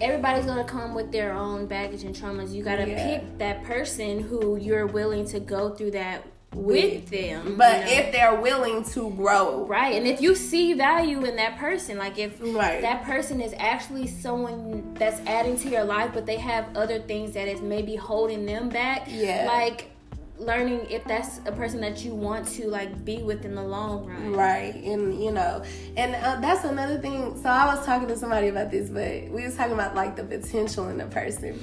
Everybody's 0.00 0.44
gonna 0.44 0.64
come 0.64 0.94
with 0.94 1.10
their 1.10 1.32
own 1.32 1.66
baggage 1.66 2.04
and 2.04 2.14
traumas. 2.14 2.52
You 2.52 2.62
gotta 2.62 2.88
yeah. 2.88 3.18
pick 3.18 3.38
that 3.38 3.64
person 3.64 4.20
who 4.20 4.56
you're 4.56 4.86
willing 4.86 5.26
to 5.28 5.40
go 5.40 5.70
through 5.70 5.92
that 5.92 6.22
with, 6.56 7.08
them. 7.10 7.56
But 7.56 7.88
you 7.88 7.96
know? 7.96 8.02
if 8.02 8.12
they're 8.12 8.40
willing 8.40 8.84
to 8.84 9.10
grow. 9.10 9.66
Right. 9.66 9.94
And 9.94 10.06
if 10.06 10.20
you 10.20 10.34
see 10.34 10.72
value 10.74 11.24
in 11.24 11.36
that 11.36 11.58
person, 11.58 11.98
like 11.98 12.18
if 12.18 12.40
right. 12.40 12.80
that 12.82 13.04
person 13.04 13.40
is 13.40 13.54
actually 13.58 14.06
someone 14.06 14.94
that's 14.94 15.20
adding 15.26 15.58
to 15.60 15.68
your 15.68 15.84
life, 15.84 16.10
but 16.14 16.26
they 16.26 16.36
have 16.36 16.76
other 16.76 16.98
things 16.98 17.32
that 17.32 17.48
is 17.48 17.60
maybe 17.60 17.96
holding 17.96 18.46
them 18.46 18.68
back. 18.68 19.06
Yeah. 19.08 19.46
Like 19.46 19.90
learning 20.38 20.86
if 20.90 21.02
that's 21.04 21.38
a 21.46 21.52
person 21.52 21.80
that 21.80 22.04
you 22.04 22.14
want 22.14 22.46
to 22.46 22.68
like 22.68 23.04
be 23.04 23.22
with 23.22 23.44
in 23.44 23.54
the 23.54 23.62
long 23.62 24.04
run 24.04 24.32
right 24.32 24.74
and 24.74 25.22
you 25.22 25.30
know 25.32 25.62
and 25.96 26.14
uh, 26.14 26.38
that's 26.40 26.64
another 26.64 26.98
thing 26.98 27.34
so 27.42 27.48
i 27.48 27.66
was 27.74 27.84
talking 27.86 28.06
to 28.06 28.16
somebody 28.16 28.48
about 28.48 28.70
this 28.70 28.90
but 28.90 29.30
we 29.30 29.44
was 29.44 29.56
talking 29.56 29.72
about 29.72 29.94
like 29.94 30.14
the 30.14 30.24
potential 30.24 30.88
in 30.88 30.98
the 30.98 31.06
person 31.06 31.58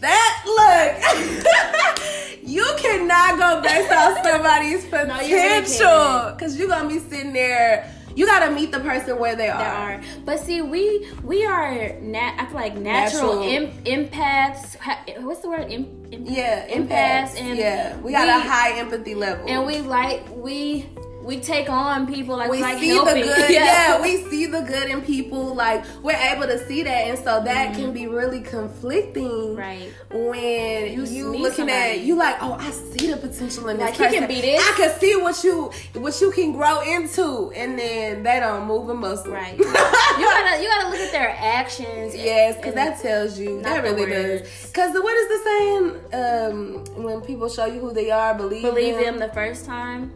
that 0.00 0.42
look 0.46 2.38
you 2.42 2.66
cannot 2.78 3.38
go 3.38 3.60
based 3.62 3.92
off 3.92 4.18
somebody's 4.24 4.84
No, 4.92 5.20
you 5.20 5.36
really 5.36 5.62
potential 5.62 6.32
because 6.32 6.58
you're 6.58 6.68
gonna 6.68 6.88
be 6.88 6.98
sitting 6.98 7.32
there. 7.32 7.92
You 8.16 8.24
gotta 8.26 8.50
meet 8.50 8.72
the 8.72 8.80
person 8.80 9.18
where 9.18 9.36
they 9.36 9.48
are. 9.48 9.58
There 9.58 9.68
are, 9.70 10.00
but 10.24 10.40
see, 10.40 10.62
we 10.62 11.06
we 11.22 11.44
are 11.44 11.92
nat. 12.00 12.34
I 12.38 12.46
feel 12.46 12.54
like 12.56 12.74
natural, 12.76 13.44
Natural. 13.44 13.82
Im- 13.84 14.08
empaths. 14.08 14.76
What's 15.20 15.40
the 15.42 15.48
word? 15.50 15.70
Im- 15.70 15.92
Yeah, 16.10 16.66
empaths, 16.66 17.36
empaths. 17.36 17.40
and 17.40 17.58
yeah, 17.58 17.96
we 18.00 18.12
got 18.12 18.26
a 18.28 18.40
high 18.40 18.72
empathy 18.78 19.14
level, 19.14 19.46
and 19.46 19.66
we 19.66 19.80
like 19.80 20.24
we 20.34 20.88
we 21.22 21.40
take 21.40 21.68
on 21.68 22.06
people 22.06 22.36
like 22.36 22.50
we 22.50 22.60
like 22.60 22.78
see 22.78 22.88
helping. 22.88 23.22
the 23.22 23.26
good. 23.26 23.50
Yeah. 23.50 24.00
we 24.00 24.22
see 24.30 24.46
the 24.46 24.60
good 24.60 24.88
in 24.88 25.00
people. 25.02 25.54
Like 25.54 25.84
we're 26.02 26.12
able 26.16 26.46
to 26.46 26.58
see 26.66 26.82
that, 26.84 27.08
and 27.08 27.18
so 27.18 27.42
that 27.42 27.74
can 27.74 27.92
be 27.92 28.06
really 28.06 28.40
conflicting. 28.40 29.24
Mm-hmm. 29.28 29.56
right. 29.58 29.92
When 30.10 30.92
You 30.92 31.04
you, 31.04 31.36
looking 31.36 31.68
at 31.70 32.00
you 32.00 32.14
like, 32.16 32.36
oh, 32.40 32.52
I 32.54 32.70
see 32.70 33.08
the 33.10 33.16
potential 33.16 33.68
in 33.68 33.76
this 33.78 33.86
Like, 33.86 33.94
he 33.94 34.04
person. 34.04 34.18
can 34.20 34.28
be 34.28 34.40
this. 34.40 34.62
I 34.62 34.76
can 34.76 35.00
see 35.00 35.16
what 35.16 35.42
you 35.42 35.70
what 35.94 36.20
you 36.20 36.30
can 36.30 36.52
grow 36.52 36.80
into, 36.82 37.50
and 37.56 37.78
then 37.78 38.22
they 38.22 38.38
don't 38.40 38.66
move 38.66 38.88
a 38.88 38.94
muscle. 38.94 39.32
Right. 39.32 39.56
you 39.58 39.64
gotta 39.64 40.62
you 40.62 40.68
gotta 40.68 40.88
look 40.90 41.00
at 41.00 41.12
their 41.12 41.30
actions. 41.38 42.14
Yes, 42.14 42.56
because 42.56 42.74
that 42.74 43.00
tells 43.02 43.38
you 43.38 43.62
that 43.62 43.82
really 43.82 44.06
does. 44.06 44.42
Because 44.68 44.94
what 44.94 45.14
is 45.16 45.28
the 45.28 45.44
saying? 45.44 46.94
Um, 46.96 47.02
when 47.02 47.20
people 47.22 47.48
show 47.48 47.66
you 47.66 47.80
who 47.80 47.92
they 47.92 48.10
are, 48.10 48.34
believe 48.34 48.62
believe 48.62 48.94
them. 48.94 49.18
them 49.18 49.28
the 49.28 49.34
first 49.34 49.64
time. 49.66 50.12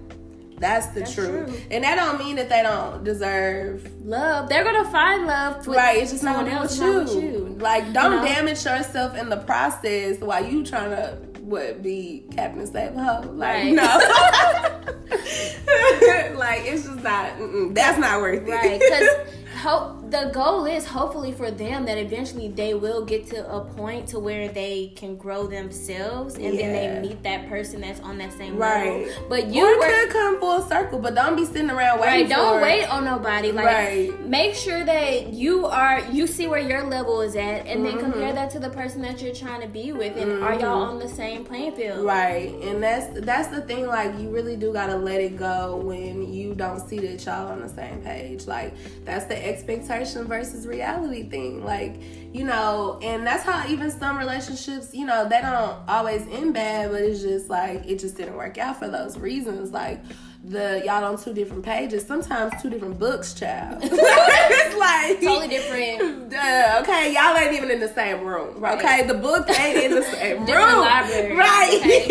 That's 0.60 0.88
the 0.88 1.00
That's 1.00 1.14
truth, 1.14 1.48
true. 1.48 1.58
and 1.70 1.82
that 1.84 1.96
don't 1.96 2.18
mean 2.18 2.36
that 2.36 2.48
they 2.50 2.62
don't 2.62 3.02
deserve. 3.02 3.90
Love. 4.04 4.48
They're 4.48 4.62
gonna 4.62 4.90
find 4.92 5.26
love. 5.26 5.66
With 5.66 5.76
right, 5.76 5.98
it's 6.02 6.10
just 6.12 6.22
someone 6.22 6.44
not 6.44 6.60
else, 6.60 6.78
with 6.78 6.86
not 6.88 7.04
with 7.06 7.14
you. 7.24 7.56
Like, 7.58 7.92
don't 7.92 8.16
know? 8.16 8.24
damage 8.24 8.64
yourself 8.64 9.16
in 9.16 9.30
the 9.30 9.38
process 9.38 10.18
while 10.20 10.44
you 10.44 10.64
trying 10.64 10.90
to 10.90 11.16
what 11.40 11.82
be 11.82 12.24
Captain 12.36 12.66
Save 12.66 12.94
a 12.94 13.02
Hoe. 13.02 13.30
Like, 13.32 13.56
Right. 13.56 13.72
no, 13.72 13.82
like 16.38 16.62
it's 16.66 16.84
just 16.84 17.02
not. 17.02 17.32
That's 17.74 17.98
not 17.98 18.20
worth 18.20 18.46
it. 18.46 18.50
Right, 18.50 18.78
because 18.80 19.08
hope 19.62 19.99
the 20.10 20.30
goal 20.34 20.64
is 20.66 20.84
hopefully 20.86 21.32
for 21.32 21.50
them 21.50 21.84
that 21.86 21.96
eventually 21.98 22.48
they 22.48 22.74
will 22.74 23.04
get 23.04 23.26
to 23.28 23.48
a 23.50 23.60
point 23.64 24.08
to 24.08 24.18
where 24.18 24.48
they 24.48 24.92
can 24.96 25.16
grow 25.16 25.46
themselves, 25.46 26.34
and 26.34 26.54
Yeah. 26.54 26.72
then 26.72 26.72
they 27.02 27.08
meet 27.08 27.22
that 27.22 27.48
person 27.48 27.80
that's 27.82 28.00
on 28.00 28.18
that 28.18 28.32
same 28.32 28.56
Right. 28.56 29.06
level. 29.06 29.28
But 29.28 29.46
you 29.46 29.60
you 29.66 29.78
were 29.78 29.84
could 29.86 30.10
come 30.10 30.40
full 30.40 30.62
circle, 30.62 30.98
but 30.98 31.14
don't 31.14 31.36
be 31.36 31.44
sitting 31.44 31.70
around 31.70 32.00
waiting. 32.00 32.20
right. 32.22 32.28
Don't 32.28 32.58
for 32.58 32.62
wait 32.62 32.84
on 32.90 33.04
nobody. 33.04 33.52
Like, 33.52 33.66
Right. 33.66 34.26
make 34.26 34.54
sure 34.54 34.82
that 34.84 35.28
you 35.32 35.66
are 35.66 36.00
you 36.10 36.26
see 36.26 36.46
where 36.46 36.60
your 36.60 36.84
level 36.84 37.20
is 37.20 37.36
at, 37.36 37.66
and 37.66 37.84
then 37.84 37.92
Mm-hmm. 37.98 38.00
compare 38.12 38.32
that 38.32 38.50
to 38.50 38.58
the 38.58 38.70
person 38.70 39.02
that 39.02 39.20
you're 39.22 39.34
trying 39.34 39.60
to 39.60 39.68
be 39.68 39.92
with, 39.92 40.16
and 40.16 40.42
are 40.42 40.54
y'all 40.54 40.82
on 40.82 40.98
the 40.98 41.08
same 41.08 41.44
playing 41.44 41.72
field? 41.72 42.04
Right, 42.04 42.54
and 42.62 42.82
that's 42.82 43.06
that's 43.20 43.48
the 43.48 43.60
thing. 43.60 43.86
Like, 43.86 44.18
you 44.18 44.30
really 44.30 44.56
do 44.56 44.72
gotta 44.72 44.96
let 44.96 45.20
it 45.20 45.36
go 45.36 45.76
when 45.84 46.32
you 46.32 46.54
don't 46.54 46.80
see 46.80 46.98
that 47.00 47.24
y'all 47.24 47.48
on 47.52 47.60
the 47.60 47.68
same 47.68 48.00
page. 48.02 48.46
Like, 48.46 48.72
that's 49.04 49.26
the 49.26 49.36
expectation 49.46 49.99
versus 50.04 50.66
reality 50.66 51.28
thing. 51.28 51.64
Like, 51.64 52.00
you 52.32 52.44
know, 52.44 52.98
and 53.02 53.26
that's 53.26 53.42
how 53.44 53.66
even 53.68 53.90
some 53.90 54.16
relationships, 54.18 54.94
you 54.94 55.04
know, 55.06 55.28
they 55.28 55.40
don't 55.40 55.76
always 55.88 56.26
end 56.28 56.54
bad, 56.54 56.90
but 56.90 57.02
it's 57.02 57.20
just 57.22 57.48
like 57.50 57.84
it 57.86 57.98
just 57.98 58.16
didn't 58.16 58.36
work 58.36 58.58
out 58.58 58.78
for 58.78 58.88
those 58.88 59.18
reasons. 59.18 59.70
Like. 59.72 60.02
The 60.42 60.80
y'all 60.86 61.04
on 61.04 61.18
two 61.22 61.34
different 61.34 61.62
pages, 61.66 62.06
sometimes 62.06 62.54
two 62.62 62.70
different 62.70 62.98
books, 62.98 63.34
child. 63.34 63.80
it's 63.82 64.74
like 64.74 65.20
Totally 65.20 65.48
different. 65.48 66.30
Duh, 66.30 66.78
okay, 66.80 67.12
y'all 67.12 67.36
ain't 67.36 67.52
even 67.52 67.70
in 67.70 67.78
the 67.78 67.92
same 67.92 68.24
room. 68.24 68.58
Right. 68.58 68.78
Okay, 68.78 69.02
the 69.06 69.12
book 69.12 69.46
ain't 69.50 69.76
in 69.76 69.94
the 69.94 70.02
same 70.02 70.38
room. 70.46 70.46
libraries, 70.80 71.36
Right. 71.36 72.08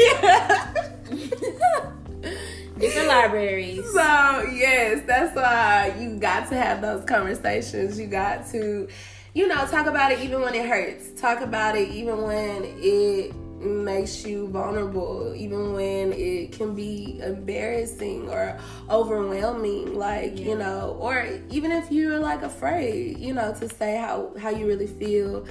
Different 2.77 3.07
libraries. 3.07 3.78
So 3.99 4.43
yes, 4.53 5.03
that's 5.05 5.35
why 5.35 5.93
you 5.99 6.15
got 6.15 6.47
to 6.49 6.55
have 6.55 6.81
those 6.81 7.03
conversations. 7.03 7.99
You 7.99 8.07
got 8.07 8.47
to, 8.51 8.87
you 9.33 9.47
know, 9.47 9.67
talk 9.67 9.87
about 9.87 10.13
it 10.13 10.21
even 10.21 10.41
when 10.41 10.55
it 10.55 10.65
hurts. 10.65 11.19
Talk 11.19 11.41
about 11.41 11.75
it 11.75 11.89
even 11.89 12.21
when 12.21 12.63
it 12.63 13.35
makes 13.35 14.25
you 14.25 14.47
vulnerable, 14.47 15.33
even 15.35 15.73
when 15.73 16.13
it 16.13 16.53
can 16.53 16.75
be 16.75 17.19
embarrassing 17.21 18.29
or 18.29 18.57
overwhelming, 18.89 19.97
like, 19.97 20.39
you 20.39 20.57
know, 20.57 20.97
or 21.01 21.27
even 21.49 21.69
if 21.73 21.91
you're 21.91 22.19
like 22.19 22.41
afraid, 22.41 23.19
you 23.19 23.33
know, 23.33 23.53
to 23.55 23.67
say 23.67 23.97
how 23.97 24.31
how 24.39 24.49
you 24.49 24.65
really 24.65 24.87
feel. 24.87 25.45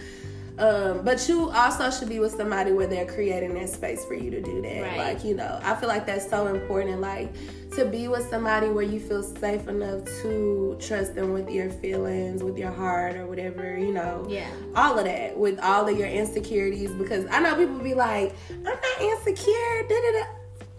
Um, 0.59 1.03
but 1.05 1.29
you 1.29 1.51
also 1.51 1.91
should 1.91 2.09
be 2.09 2.19
with 2.19 2.35
somebody 2.35 2.73
where 2.73 2.87
they're 2.87 3.07
creating 3.07 3.55
that 3.55 3.69
space 3.69 4.05
for 4.05 4.15
you 4.15 4.31
to 4.31 4.41
do 4.41 4.61
that. 4.63 4.83
Right. 4.83 4.99
Like, 4.99 5.25
you 5.25 5.35
know, 5.35 5.61
I 5.63 5.75
feel 5.77 5.89
like 5.89 6.05
that's 6.07 6.29
so 6.29 6.49
important. 6.49 7.01
Like 7.01 7.33
to 7.77 7.85
be 7.85 8.09
with 8.09 8.29
somebody 8.29 8.69
where 8.69 8.85
you 8.85 8.99
feel 8.99 9.23
safe 9.23 9.69
enough 9.69 10.05
to 10.23 10.77
trust 10.81 11.15
them 11.15 11.33
with 11.33 11.49
your 11.51 11.71
feelings, 11.71 12.43
with 12.43 12.59
your 12.59 12.73
heart, 12.73 13.17
or 13.17 13.27
whatever, 13.27 13.79
you 13.79 13.93
know. 13.93 14.27
Yeah. 14.29 14.51
All 14.75 14.99
of 14.99 15.05
that, 15.05 15.37
with 15.37 15.61
all 15.61 15.89
of 15.89 15.97
your 15.97 16.09
insecurities, 16.09 16.91
because 16.93 17.27
I 17.31 17.41
know 17.41 17.55
people 17.55 17.79
be 17.79 17.95
like, 17.95 18.35
I'm 18.51 18.63
not 18.65 19.01
insecure. 19.01 19.87
Da 19.89 19.95
da 19.95 20.13
da. 20.13 20.25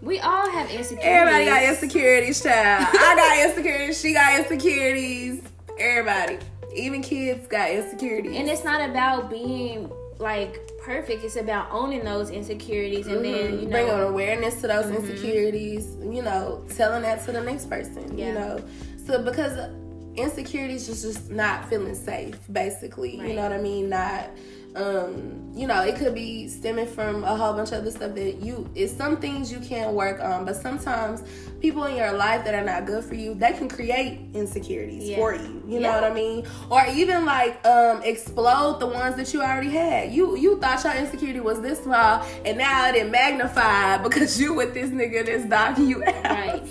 We 0.02 0.18
all 0.18 0.50
have 0.50 0.70
insecurities. 0.70 1.04
Everybody 1.04 1.44
got 1.44 1.62
insecurities, 1.62 2.42
child. 2.42 2.88
I 2.92 3.14
got 3.16 3.50
insecurities. 3.50 4.00
She 4.00 4.12
got 4.14 4.38
insecurities. 4.40 5.42
Everybody, 5.78 6.38
even 6.74 7.02
kids, 7.02 7.46
got 7.46 7.70
insecurities. 7.70 8.36
And 8.36 8.48
it's 8.48 8.64
not 8.64 8.88
about 8.88 9.30
being 9.30 9.90
like 10.18 10.60
perfect. 10.78 11.24
It's 11.24 11.36
about 11.36 11.68
owning 11.70 12.04
those 12.04 12.30
insecurities 12.30 13.06
and 13.06 13.24
then 13.24 13.52
mm-hmm. 13.52 13.62
you 13.62 13.68
know 13.68 14.08
awareness 14.08 14.60
to 14.60 14.68
those 14.68 14.86
mm-hmm. 14.86 14.96
insecurities. 14.96 15.96
You 16.00 16.22
know, 16.22 16.64
telling 16.76 17.02
that 17.02 17.24
to 17.26 17.32
the 17.32 17.40
next 17.40 17.68
person. 17.68 18.16
You 18.16 18.34
know, 18.34 18.64
so 19.06 19.22
because 19.22 19.70
insecurities 20.16 20.88
is 20.88 21.02
just 21.02 21.30
not 21.30 21.68
feeling 21.68 21.94
safe, 21.94 22.38
basically. 22.52 23.16
You 23.16 23.34
know 23.34 23.42
what 23.42 23.52
I 23.52 23.60
mean? 23.60 23.88
Not. 23.88 24.30
Um, 24.76 25.50
you 25.52 25.66
know, 25.66 25.82
it 25.82 25.96
could 25.96 26.14
be 26.14 26.46
stemming 26.46 26.86
from 26.86 27.24
a 27.24 27.34
whole 27.34 27.52
bunch 27.54 27.72
of 27.72 27.78
other 27.78 27.90
stuff 27.90 28.14
that 28.14 28.36
you 28.40 28.70
it's 28.76 28.92
some 28.92 29.16
things 29.16 29.50
you 29.50 29.58
can 29.58 29.94
work 29.94 30.20
on, 30.20 30.44
but 30.44 30.54
sometimes 30.54 31.22
people 31.60 31.84
in 31.84 31.96
your 31.96 32.12
life 32.12 32.44
that 32.44 32.54
are 32.54 32.64
not 32.64 32.86
good 32.86 33.02
for 33.04 33.14
you, 33.16 33.34
they 33.34 33.52
can 33.52 33.68
create 33.68 34.20
insecurities 34.32 35.08
Yeah. 35.08 35.16
for 35.16 35.34
you. 35.34 35.62
You 35.66 35.80
know 35.80 35.90
what 35.92 36.04
I 36.04 36.14
mean? 36.14 36.46
Or 36.70 36.84
even 36.86 37.24
like 37.24 37.64
um 37.66 38.00
explode 38.04 38.78
the 38.78 38.86
ones 38.86 39.16
that 39.16 39.34
you 39.34 39.42
already 39.42 39.70
had. 39.70 40.12
You 40.12 40.36
you 40.36 40.58
thought 40.60 40.84
your 40.84 40.94
insecurity 40.94 41.40
was 41.40 41.60
this 41.60 41.82
small 41.82 42.24
and 42.44 42.56
now 42.56 42.90
it 42.94 43.10
magnified 43.10 44.02
because 44.08 44.40
you 44.40 44.54
with 44.54 44.72
this 44.72 44.90
nigga 44.90 45.26
that's 45.26 45.46
dogging 45.46 45.88
you 45.88 46.04
out. 46.04 46.24
Right. 46.24 46.62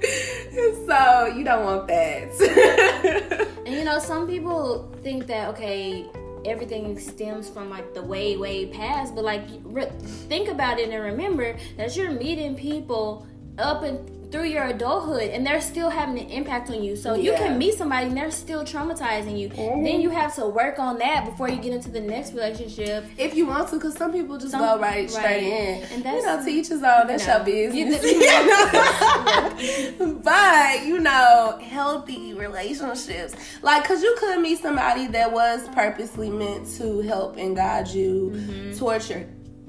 so 0.86 1.26
you 1.36 1.42
don't 1.44 1.64
want 1.64 1.88
that. 1.88 3.48
And 3.66 3.76
you 3.76 3.84
know, 3.84 3.98
some 3.98 4.26
people 4.26 4.90
think 5.02 5.26
that 5.26 5.48
okay, 5.50 6.06
everything 6.44 6.98
stems 6.98 7.48
from 7.48 7.70
like 7.70 7.94
the 7.94 8.02
way 8.02 8.36
way 8.36 8.66
past, 8.66 9.14
but 9.14 9.24
like 9.24 9.42
re- 9.64 9.90
think 10.28 10.48
about 10.48 10.78
it 10.78 10.90
and 10.90 11.02
remember 11.02 11.56
that 11.76 11.96
you're 11.96 12.10
meeting 12.10 12.54
people 12.54 13.26
up 13.58 13.82
and 13.82 14.17
through 14.30 14.44
your 14.44 14.64
adulthood 14.64 15.30
and 15.30 15.46
they're 15.46 15.60
still 15.60 15.90
having 15.90 16.18
an 16.18 16.28
impact 16.30 16.70
on 16.70 16.82
you. 16.82 16.96
So 16.96 17.14
you 17.14 17.32
can 17.32 17.58
meet 17.58 17.74
somebody 17.74 18.06
and 18.06 18.16
they're 18.16 18.30
still 18.30 18.64
traumatizing 18.64 19.38
you. 19.38 19.48
Then 19.48 19.56
mm-hmm. 19.58 20.00
you 20.00 20.10
have 20.10 20.34
to 20.36 20.46
work 20.46 20.78
on 20.78 20.98
that 20.98 21.24
before 21.24 21.48
you 21.48 21.56
get 21.56 21.72
into 21.72 21.90
the 21.90 22.00
next 22.00 22.32
relationship. 22.32 23.04
if 23.16 23.34
you 23.34 23.46
want 23.46 23.68
to, 23.68 23.76
because 23.76 23.94
some 23.94 24.12
people 24.12 24.36
just 24.36 24.52
Some- 24.52 24.60
go 24.60 24.78
right 24.78 25.10
straight 25.10 25.44
in. 25.44 25.82
And 25.84 25.98
you 25.98 26.02
that's- 26.02 26.24
know, 26.24 26.44
to 26.44 26.50
each 26.50 26.68
his 26.68 26.82
own. 26.82 27.06
That's 27.06 27.26
know. 27.26 27.36
your 27.36 27.44
business. 27.44 28.02
You- 28.02 28.18
You 28.18 28.46
know? 29.98 30.20
but 30.22 30.84
you 30.86 30.98
know, 31.00 31.58
healthy 31.62 32.34
relationships, 32.34 33.34
like, 33.62 33.84
cause 33.84 34.02
you 34.02 34.14
could 34.18 34.40
meet 34.40 34.58
somebody 34.60 35.06
that 35.08 35.32
was 35.32 35.68
purposely 35.68 36.30
meant 36.30 36.68
to 36.76 37.00
help 37.00 37.36
and 37.36 37.56
guide 37.56 37.88
you 37.88 38.32
mm-hmm. 38.34 38.78
towards 38.78 39.08
your 39.10 39.24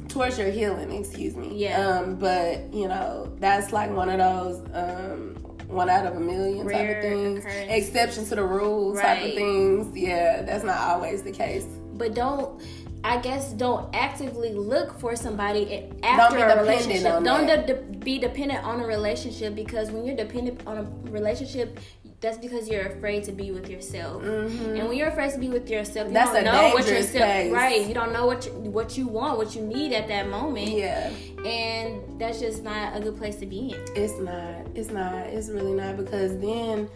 towards 0.09 0.37
your 0.37 0.49
healing. 0.49 0.91
Excuse 0.91 1.35
me. 1.35 1.55
Yeah. 1.55 1.87
Um, 1.87 2.15
but 2.15 2.73
you 2.73 2.87
know, 2.87 3.31
that's 3.39 3.71
like 3.71 3.91
one 3.91 4.09
of 4.09 4.17
those. 4.17 4.61
Um, 4.73 5.35
one 5.67 5.87
out 5.87 6.03
of 6.07 6.15
a 6.15 6.19
million 6.19 6.67
type 6.67 6.97
of 6.97 7.01
things, 7.03 7.45
occurrence. 7.45 7.71
exception 7.71 8.25
to 8.25 8.33
the 8.33 8.43
rule 8.43 8.95
type 8.95 9.23
of 9.23 9.35
things. 9.35 9.95
Yeah, 9.95 10.41
that's 10.41 10.63
not 10.63 10.79
always 10.79 11.21
the 11.21 11.31
case. 11.31 11.63
but 11.93 12.15
don't 12.15 12.59
I 13.03 13.17
guess 13.17 13.53
don't 13.53 13.93
actively 13.95 14.51
look 14.51 14.99
for 14.99 15.15
somebody 15.15 15.89
after 16.03 16.35
be 16.35 16.41
a 16.41 16.59
relationship. 16.59 17.13
on 17.13 17.23
don't 17.23 17.45
de- 17.47 17.81
be 17.99 18.17
dependent 18.17 18.65
on 18.65 18.81
a 18.81 18.85
relationship 18.85 19.55
because 19.55 19.89
when 19.91 20.05
you're 20.05 20.17
dependent 20.17 20.65
on 20.67 20.77
a 20.79 20.83
relationship, 21.09 21.79
that's 22.21 22.37
because 22.37 22.67
you're 22.69 22.85
afraid 22.87 23.23
to 23.25 23.31
be 23.31 23.51
with 23.51 23.69
yourself. 23.69 24.23
And 24.23 24.87
when 24.87 24.97
you're 24.97 25.07
afraid 25.07 25.31
to 25.31 25.39
be 25.39 25.49
with 25.49 25.69
yourself, 25.69 25.95
you 25.95 26.03
Mm-hmm. 26.05 26.13
That's 26.13 26.31
don't 26.33 26.43
know 26.45 26.73
what 26.73 26.87
yourself 26.87 27.23
place. 27.25 27.51
right. 27.51 27.87
You 27.87 27.93
don't 27.93 28.11
know 28.11 28.25
what 28.25 28.45
you, 28.45 28.51
what 28.51 28.97
you 28.97 29.07
want, 29.07 29.37
what 29.37 29.55
you 29.55 29.61
need 29.61 29.93
at 29.93 30.07
that 30.09 30.27
moment, 30.29 30.67
Yeah. 30.69 31.11
and 31.45 32.19
that's 32.19 32.39
just 32.39 32.63
not 32.63 32.95
a 32.97 32.99
good 32.99 33.17
place 33.17 33.37
to 33.37 33.45
be 33.45 33.71
in. 33.73 33.79
It's 33.95 34.19
not. 34.19 34.67
It's 34.75 34.89
not. 34.89 35.13
It's 35.27 35.49
really 35.49 35.73
not 35.73 35.95
because 35.97 36.37
then 36.39 36.89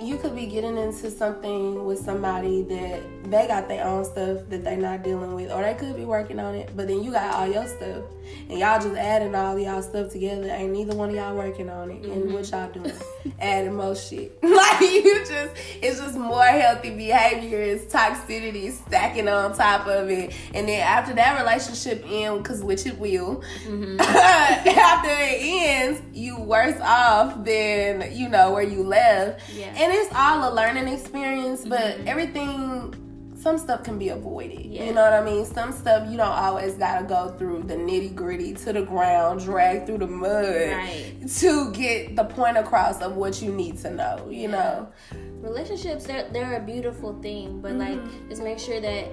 you 0.00 0.16
could 0.16 0.34
be 0.34 0.46
getting 0.46 0.76
into 0.76 1.10
something 1.10 1.84
with 1.84 1.98
somebody 1.98 2.62
that 2.62 3.02
they 3.24 3.46
got 3.46 3.68
their 3.68 3.84
own 3.84 4.04
stuff 4.04 4.40
that 4.48 4.64
they 4.64 4.76
not 4.76 5.02
dealing 5.02 5.34
with, 5.34 5.50
or 5.52 5.62
they 5.62 5.74
could 5.74 5.96
be 5.96 6.04
working 6.04 6.40
on 6.40 6.54
it, 6.54 6.70
but 6.74 6.88
then 6.88 7.02
you 7.02 7.12
got 7.12 7.34
all 7.34 7.46
your 7.46 7.66
stuff, 7.66 8.04
and 8.48 8.58
y'all 8.58 8.80
just 8.80 8.96
adding 8.96 9.34
all 9.34 9.58
y'all 9.58 9.82
stuff 9.82 10.10
together. 10.10 10.48
Ain't 10.48 10.72
neither 10.72 10.94
one 10.94 11.10
of 11.10 11.14
y'all 11.14 11.36
working 11.36 11.68
on 11.68 11.90
it, 11.90 12.02
mm-hmm. 12.02 12.12
and 12.12 12.32
what 12.32 12.50
y'all 12.50 12.70
doing? 12.72 12.92
adding 13.40 13.74
more 13.74 13.94
shit. 13.94 14.36
like 14.42 14.80
you 14.80 15.18
just, 15.20 15.54
it's 15.82 16.00
just 16.00 16.16
more 16.16 16.42
healthy 16.42 16.90
behavior. 16.96 17.60
It's 17.60 17.92
toxicity 17.92 18.72
stacking 18.72 19.28
on 19.28 19.54
top 19.54 19.86
of 19.86 20.08
it, 20.08 20.32
and 20.54 20.68
then 20.68 20.80
after 20.80 21.14
that 21.14 21.38
relationship 21.38 22.04
end, 22.08 22.44
cause 22.44 22.62
which 22.62 22.86
it 22.86 22.98
will, 22.98 23.42
mm-hmm. 23.64 24.00
after 24.00 25.10
it 25.10 25.38
ends, 25.40 26.02
you 26.12 26.38
worse 26.38 26.80
off 26.80 27.44
than 27.44 28.16
you 28.16 28.28
know 28.28 28.52
where 28.52 28.62
you 28.62 28.82
left. 28.82 29.48
Yeah. 29.54 29.66
And 29.76 29.89
and 29.90 29.98
it's 29.98 30.14
all 30.14 30.52
a 30.52 30.54
learning 30.54 30.88
experience, 30.88 31.64
but 31.64 31.80
mm-hmm. 31.80 32.08
everything 32.08 32.94
some 33.34 33.56
stuff 33.56 33.82
can 33.82 33.98
be 33.98 34.10
avoided. 34.10 34.66
Yeah. 34.66 34.84
You 34.84 34.92
know 34.92 35.02
what 35.02 35.14
I 35.14 35.24
mean? 35.24 35.46
Some 35.46 35.72
stuff 35.72 36.08
you 36.10 36.18
don't 36.18 36.28
always 36.28 36.74
gotta 36.74 37.06
go 37.06 37.30
through 37.38 37.62
the 37.62 37.74
nitty 37.74 38.14
gritty 38.14 38.52
to 38.52 38.72
the 38.72 38.82
ground, 38.82 39.40
drag 39.40 39.86
through 39.86 39.98
the 39.98 40.06
mud 40.06 40.44
right. 40.44 41.14
to 41.38 41.72
get 41.72 42.16
the 42.16 42.24
point 42.24 42.58
across 42.58 43.00
of 43.00 43.16
what 43.16 43.40
you 43.40 43.50
need 43.50 43.78
to 43.78 43.90
know. 43.90 44.28
You 44.30 44.42
yeah. 44.42 44.50
know, 44.50 44.92
relationships 45.40 46.04
they're 46.04 46.28
they're 46.30 46.56
a 46.58 46.60
beautiful 46.60 47.20
thing, 47.20 47.60
but 47.60 47.72
mm-hmm. 47.72 48.00
like 48.00 48.28
just 48.28 48.42
make 48.42 48.58
sure 48.58 48.80
that 48.80 49.06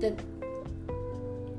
the 0.00 0.16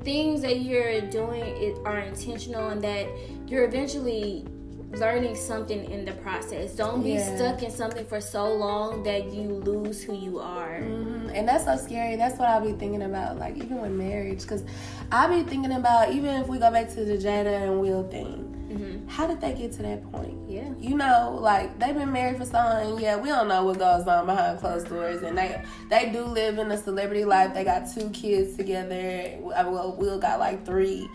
things 0.04 0.42
that 0.42 0.60
you're 0.60 1.00
doing 1.00 1.76
are 1.84 1.98
intentional 1.98 2.68
and 2.68 2.82
that 2.82 3.06
you're 3.46 3.64
eventually 3.64 4.46
learning 4.92 5.36
something 5.36 5.90
in 5.90 6.04
the 6.04 6.12
process. 6.12 6.74
Don't 6.74 7.02
be 7.02 7.12
yeah. 7.12 7.36
stuck 7.36 7.62
in 7.62 7.70
something 7.70 8.04
for 8.06 8.20
so 8.20 8.52
long 8.52 9.02
that 9.04 9.32
you 9.32 9.44
lose 9.44 10.02
who 10.02 10.14
you 10.14 10.40
are. 10.40 10.80
Mm-hmm. 10.80 11.30
And 11.30 11.48
that's 11.48 11.64
so 11.64 11.76
scary. 11.76 12.16
That's 12.16 12.38
what 12.38 12.48
I'll 12.48 12.64
be 12.64 12.72
thinking 12.72 13.02
about, 13.02 13.38
like 13.38 13.56
even 13.56 13.80
with 13.80 13.92
marriage, 13.92 14.42
because 14.42 14.64
I'll 15.12 15.28
be 15.28 15.48
thinking 15.48 15.72
about 15.72 16.12
even 16.12 16.40
if 16.40 16.48
we 16.48 16.58
go 16.58 16.70
back 16.70 16.88
to 16.94 17.04
the 17.04 17.16
Jada 17.16 17.68
and 17.68 17.80
Will 17.80 18.08
thing. 18.08 18.56
Mm-hmm. 18.70 19.08
How 19.08 19.26
did 19.26 19.40
they 19.40 19.52
get 19.52 19.72
to 19.72 19.82
that 19.82 20.10
point? 20.12 20.48
Yeah, 20.48 20.72
you 20.78 20.96
know, 20.96 21.36
like 21.40 21.76
they've 21.80 21.94
been 21.94 22.12
married 22.12 22.36
for 22.36 22.44
so 22.44 22.52
long. 22.52 23.00
Yeah, 23.00 23.16
we 23.16 23.28
don't 23.28 23.48
know 23.48 23.64
what 23.64 23.80
goes 23.80 24.06
on 24.06 24.26
behind 24.26 24.60
closed 24.60 24.88
doors, 24.88 25.22
and 25.22 25.36
they 25.36 25.60
they 25.88 26.10
do 26.10 26.22
live 26.22 26.58
in 26.58 26.70
a 26.70 26.76
celebrity 26.76 27.24
life. 27.24 27.52
They 27.52 27.64
got 27.64 27.92
two 27.92 28.10
kids 28.10 28.56
together. 28.56 29.38
Well, 29.40 29.96
Will 29.98 30.20
got 30.20 30.38
like 30.38 30.64
three 30.64 31.08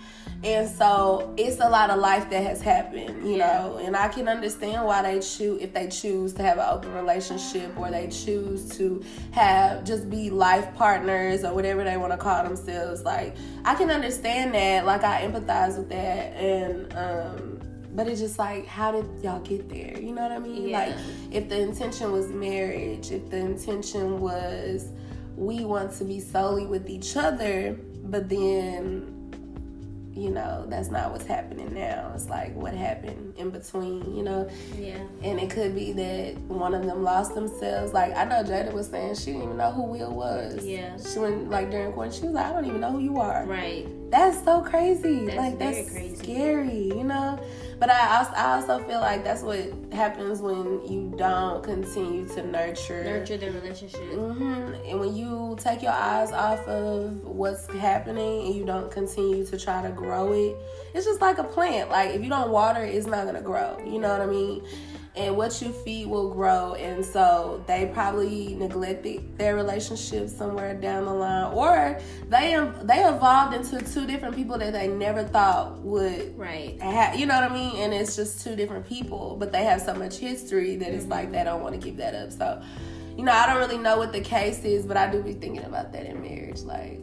and 0.43 0.69
so 0.69 1.33
it's 1.37 1.59
a 1.59 1.69
lot 1.69 1.89
of 1.89 1.99
life 1.99 2.29
that 2.29 2.43
has 2.43 2.61
happened, 2.61 3.27
you 3.27 3.37
yeah. 3.37 3.47
know. 3.47 3.77
And 3.77 3.95
I 3.95 4.07
can 4.09 4.27
understand 4.27 4.85
why 4.85 5.01
they 5.01 5.19
choose 5.19 5.61
if 5.61 5.73
they 5.73 5.87
choose 5.87 6.33
to 6.33 6.43
have 6.43 6.57
an 6.57 6.65
open 6.69 6.93
relationship 6.93 7.75
or 7.77 7.89
they 7.89 8.07
choose 8.07 8.69
to 8.77 9.03
have 9.31 9.83
just 9.83 10.09
be 10.09 10.29
life 10.29 10.73
partners 10.75 11.43
or 11.43 11.53
whatever 11.53 11.83
they 11.83 11.97
want 11.97 12.11
to 12.11 12.17
call 12.17 12.43
themselves. 12.43 13.03
Like 13.03 13.35
I 13.63 13.75
can 13.75 13.89
understand 13.89 14.53
that. 14.53 14.85
Like 14.85 15.03
I 15.03 15.25
empathize 15.25 15.77
with 15.77 15.89
that 15.89 16.33
and 16.35 16.93
um 16.93 17.59
but 17.95 18.07
it's 18.07 18.19
just 18.19 18.37
like 18.37 18.65
how 18.67 18.91
did 18.91 19.05
y'all 19.23 19.39
get 19.39 19.69
there 19.69 19.97
you 19.97 20.13
know 20.13 20.21
what 20.21 20.31
i 20.33 20.37
mean 20.37 20.67
yeah. 20.67 20.79
like 20.79 20.95
if 21.31 21.47
the 21.47 21.57
intention 21.57 22.11
was 22.11 22.27
marriage 22.27 23.09
if 23.09 23.29
the 23.29 23.37
intention 23.37 24.19
was 24.19 24.89
we 25.37 25.63
want 25.63 25.93
to 25.93 26.03
be 26.03 26.19
solely 26.19 26.65
with 26.65 26.89
each 26.89 27.15
other 27.15 27.77
but 28.03 28.27
then 28.27 29.14
you 30.15 30.29
know, 30.29 30.65
that's 30.69 30.89
not 30.89 31.11
what's 31.11 31.25
happening 31.25 31.73
now. 31.73 32.11
It's 32.15 32.29
like 32.29 32.55
what 32.55 32.73
happened 32.73 33.33
in 33.37 33.49
between, 33.49 34.15
you 34.15 34.23
know? 34.23 34.49
Yeah. 34.77 34.97
And 35.23 35.39
it 35.39 35.49
could 35.49 35.75
be 35.75 35.91
that 35.91 36.37
one 36.47 36.73
of 36.73 36.85
them 36.85 37.03
lost 37.03 37.35
themselves. 37.35 37.93
Like 37.93 38.15
I 38.15 38.23
know 38.23 38.41
Jada 38.43 38.71
was 38.71 38.87
saying 38.87 39.15
she 39.15 39.25
didn't 39.27 39.43
even 39.43 39.57
know 39.57 39.71
who 39.71 39.83
Will 39.83 40.11
was. 40.11 40.65
Yeah. 40.65 40.97
She 40.97 41.19
went 41.19 41.49
like 41.49 41.69
during 41.69 41.91
quarantine, 41.91 42.21
she 42.21 42.25
was 42.27 42.35
like, 42.35 42.45
I 42.45 42.53
don't 42.53 42.65
even 42.65 42.79
know 42.79 42.91
who 42.91 42.99
you 42.99 43.17
are. 43.17 43.45
Right. 43.45 43.87
That's 44.09 44.41
so 44.45 44.61
crazy. 44.61 45.25
That's 45.25 45.37
like 45.37 45.59
that's 45.59 45.91
crazy. 45.91 46.15
scary, 46.15 46.83
you 46.85 47.03
know? 47.03 47.37
But 47.79 47.89
I 47.89 48.17
also, 48.17 48.31
I 48.33 48.55
also 48.55 48.79
feel 48.87 48.99
like 48.99 49.23
that's 49.23 49.41
what 49.41 49.59
happens 49.91 50.41
when 50.41 50.85
you 50.87 51.13
don't 51.17 51.63
continue 51.63 52.27
to 52.29 52.45
nurture 52.45 53.03
nurture 53.03 53.37
the 53.37 53.51
relationship. 53.51 54.01
Mm-hmm. 54.01 54.73
And 54.89 54.99
when 54.99 55.15
you 55.15 55.57
take 55.59 55.81
your 55.81 55.91
eyes 55.91 56.31
off 56.31 56.65
of 56.67 57.23
what's 57.23 57.67
happening 57.67 58.47
and 58.47 58.55
you 58.55 58.65
don't 58.65 58.89
continue 58.91 59.45
to 59.45 59.57
try 59.57 59.81
to 59.81 59.89
grow 59.89 60.31
it, 60.33 60.55
it's 60.93 61.05
just 61.05 61.21
like 61.21 61.37
a 61.37 61.43
plant. 61.43 61.89
Like 61.89 62.11
if 62.11 62.23
you 62.23 62.29
don't 62.29 62.49
water 62.49 62.83
it, 62.83 62.95
it's 62.95 63.07
not 63.07 63.25
gonna 63.25 63.41
grow. 63.41 63.77
You 63.85 63.99
know 63.99 64.09
what 64.09 64.21
I 64.21 64.25
mean? 64.25 64.63
And 65.15 65.35
what 65.37 65.61
you 65.61 65.71
feed 65.71 66.07
will 66.07 66.33
grow. 66.33 66.73
And 66.75 67.05
so 67.05 67.63
they 67.67 67.91
probably 67.93 68.55
neglected 68.55 69.37
their 69.37 69.55
relationship 69.55 70.29
somewhere 70.29 70.73
down 70.73 71.05
the 71.05 71.13
line, 71.13 71.53
or 71.53 71.99
they 72.29 72.53
um, 72.53 72.75
they 72.83 73.03
evolved 73.03 73.55
into 73.55 73.81
two 73.93 74.05
different 74.05 74.35
people 74.35 74.57
that 74.57 74.73
they 74.73 74.87
never 74.87 75.23
thought 75.23 75.79
would 75.79 76.37
right. 76.37 76.81
Have, 76.81 77.19
you 77.19 77.25
know 77.25 77.39
what 77.39 77.51
I 77.51 77.53
mean? 77.53 77.75
And 77.77 77.93
it's 77.93 78.15
just 78.15 78.43
two 78.43 78.55
different 78.55 78.87
people, 78.87 79.35
but 79.39 79.51
they 79.51 79.63
have 79.63 79.81
so 79.81 79.93
much 79.95 80.17
history 80.17 80.75
that 80.77 80.93
it's 80.93 81.07
like 81.07 81.31
they 81.31 81.43
don't 81.43 81.61
want 81.61 81.75
to 81.75 81.81
give 81.81 81.97
that 81.97 82.15
up. 82.15 82.31
So. 82.31 82.61
You 83.17 83.23
know, 83.23 83.31
I 83.31 83.47
don't 83.47 83.59
really 83.59 83.77
know 83.77 83.97
what 83.97 84.11
the 84.11 84.19
case 84.19 84.65
is, 84.65 84.85
but 84.85 84.97
I 84.97 85.09
do 85.09 85.23
be 85.23 85.31
thinking 85.31 85.63
about 85.63 85.93
that 85.93 86.05
in 86.05 86.21
marriage. 86.21 86.63
Like, 86.63 86.99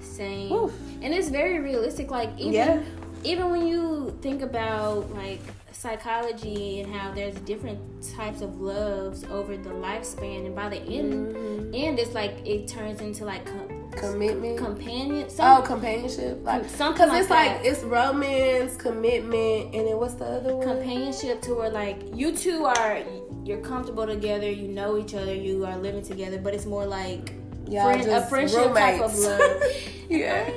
same. 0.00 0.52
Oof. 0.52 0.70
And 1.00 1.14
it's 1.14 1.30
very 1.30 1.60
realistic. 1.60 2.10
Like, 2.10 2.28
even 2.38 2.52
yeah. 2.52 2.82
even 3.24 3.48
when 3.50 3.66
you 3.66 4.14
think 4.20 4.42
about 4.42 5.10
like 5.14 5.40
psychology 5.76 6.80
and 6.80 6.94
how 6.94 7.12
there's 7.12 7.34
different 7.40 7.78
types 8.14 8.40
of 8.40 8.60
loves 8.60 9.24
over 9.24 9.56
the 9.56 9.70
lifespan, 9.70 10.46
and 10.46 10.54
by 10.54 10.68
the 10.68 10.80
end, 10.80 11.34
mm-hmm. 11.34 11.74
end 11.74 11.98
it's 11.98 12.14
like 12.14 12.34
it 12.46 12.66
turns 12.66 13.00
into 13.00 13.24
like 13.24 13.44
com- 13.44 13.90
commitment, 13.92 14.58
companion. 14.58 15.28
Some, 15.28 15.58
oh, 15.58 15.62
companionship, 15.62 16.42
like 16.42 16.68
something 16.68 17.06
because 17.06 17.08
like 17.10 17.20
it's 17.20 17.28
that. 17.28 17.56
like 17.56 17.66
it's 17.66 17.82
romance, 17.82 18.76
commitment, 18.76 19.74
and 19.74 19.86
then 19.86 19.96
what's 19.96 20.14
the 20.14 20.24
other 20.24 20.56
one? 20.56 20.66
Companionship 20.66 21.42
to 21.42 21.54
where 21.54 21.70
like 21.70 21.98
you 22.14 22.34
two 22.34 22.64
are 22.64 23.02
you're 23.44 23.60
comfortable 23.60 24.06
together, 24.06 24.50
you 24.50 24.68
know 24.68 24.98
each 24.98 25.14
other, 25.14 25.34
you 25.34 25.64
are 25.64 25.76
living 25.78 26.02
together, 26.02 26.38
but 26.38 26.52
it's 26.52 26.66
more 26.66 26.86
like 26.86 27.32
friend, 27.70 28.08
a 28.08 28.26
friendship 28.26 28.58
roommates. 28.58 28.98
type 28.98 29.00
of 29.02 29.18
love. 29.18 29.62
yeah. 30.08 30.50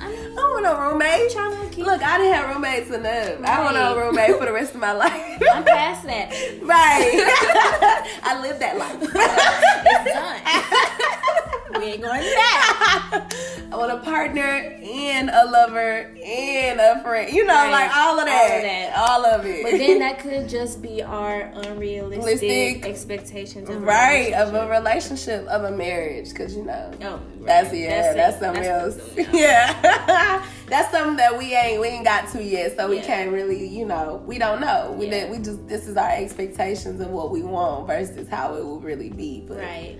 I 0.00 0.08
mean, 0.08 0.38
I 0.38 0.40
want 0.40 0.66
a 0.66 0.80
roommate. 0.80 1.30
Trying 1.30 1.68
to 1.68 1.74
keep 1.74 1.84
Look, 1.84 2.02
I 2.02 2.18
didn't 2.18 2.32
have 2.34 2.54
roommates 2.54 2.90
enough. 2.90 3.40
Right. 3.40 3.48
I 3.48 3.56
don't 3.56 3.74
want 3.74 3.76
a 3.76 4.00
roommate 4.00 4.38
for 4.38 4.46
the 4.46 4.52
rest 4.52 4.74
of 4.74 4.80
my 4.80 4.92
life. 4.92 5.42
I'm 5.52 5.64
past 5.64 6.04
that. 6.06 6.30
Right. 6.62 7.12
I 8.22 8.40
lived 8.40 8.60
that 8.60 8.78
life. 8.78 8.96
it's 9.02 10.12
done. 10.14 11.36
We 11.80 11.86
ain't 11.86 12.02
going 12.02 12.20
that. 12.20 13.34
I 13.72 13.76
want 13.76 13.92
a 13.92 13.98
partner 13.98 14.42
and 14.42 15.30
a 15.30 15.44
lover 15.46 16.14
and 16.24 16.80
a 16.80 17.02
friend. 17.02 17.32
You 17.32 17.44
know, 17.46 17.54
right. 17.54 17.70
like 17.70 17.96
all 17.96 18.18
of 18.18 18.26
that. 18.26 18.50
All 18.50 18.56
of 18.56 18.62
that. 18.62 18.96
All 18.96 19.26
of 19.26 19.46
it. 19.46 19.62
But 19.62 19.72
then 19.72 19.98
that 20.00 20.18
could 20.18 20.48
just 20.48 20.82
be 20.82 21.02
our 21.02 21.42
unrealistic 21.54 22.84
expectations 22.84 23.68
of 23.68 23.82
right 23.82 24.32
of 24.34 24.54
a 24.54 24.68
relationship 24.68 25.46
of 25.46 25.64
a 25.64 25.70
marriage 25.70 26.30
because 26.30 26.54
you 26.54 26.64
know 26.64 26.92
oh, 27.02 27.14
right. 27.14 27.46
that's 27.46 27.74
yeah 27.74 28.12
that's, 28.12 28.16
that's 28.16 28.40
something 28.40 28.62
that's 28.62 29.16
else. 29.16 29.28
Yeah. 29.32 30.46
that's 30.66 30.90
something 30.90 31.16
that 31.16 31.36
we 31.36 31.54
ain't 31.54 31.80
we 31.80 31.88
ain't 31.88 32.04
got 32.04 32.28
to 32.32 32.42
yet, 32.42 32.76
so 32.76 32.88
we 32.88 33.00
can't 33.00 33.32
really, 33.32 33.66
you 33.66 33.84
know, 33.84 34.22
we 34.26 34.38
don't 34.38 34.60
know. 34.60 34.94
We 34.98 35.08
yeah. 35.08 35.30
we 35.30 35.38
just 35.38 35.66
this 35.68 35.86
is 35.86 35.96
our 35.96 36.10
expectations 36.10 37.00
of 37.00 37.08
what 37.08 37.30
we 37.30 37.42
want 37.42 37.86
versus 37.86 38.28
how 38.28 38.54
it 38.54 38.64
will 38.64 38.80
really 38.80 39.10
be. 39.10 39.44
But 39.46 39.58
right. 39.58 39.98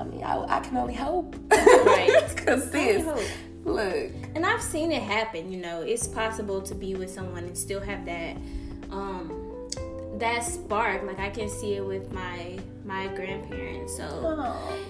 I 0.00 0.04
mean, 0.04 0.22
I, 0.22 0.56
I 0.56 0.60
can 0.60 0.76
only 0.76 0.94
hope. 0.94 1.36
Right. 1.50 2.34
Cause 2.44 2.70
sis, 2.70 3.04
look. 3.64 4.10
And 4.34 4.46
I've 4.46 4.62
seen 4.62 4.90
it 4.90 5.02
happen. 5.02 5.52
You 5.52 5.58
know, 5.58 5.82
it's 5.82 6.08
possible 6.08 6.62
to 6.62 6.74
be 6.74 6.94
with 6.94 7.10
someone 7.10 7.44
and 7.44 7.56
still 7.56 7.80
have 7.80 8.04
that 8.06 8.36
um 8.90 9.68
that 10.14 10.42
spark. 10.42 11.02
Like 11.02 11.18
I 11.18 11.30
can 11.30 11.48
see 11.48 11.74
it 11.74 11.84
with 11.84 12.10
my 12.12 12.58
my 12.84 13.08
grandparents. 13.08 13.96
So. 13.96 14.08
Oh 14.10 14.86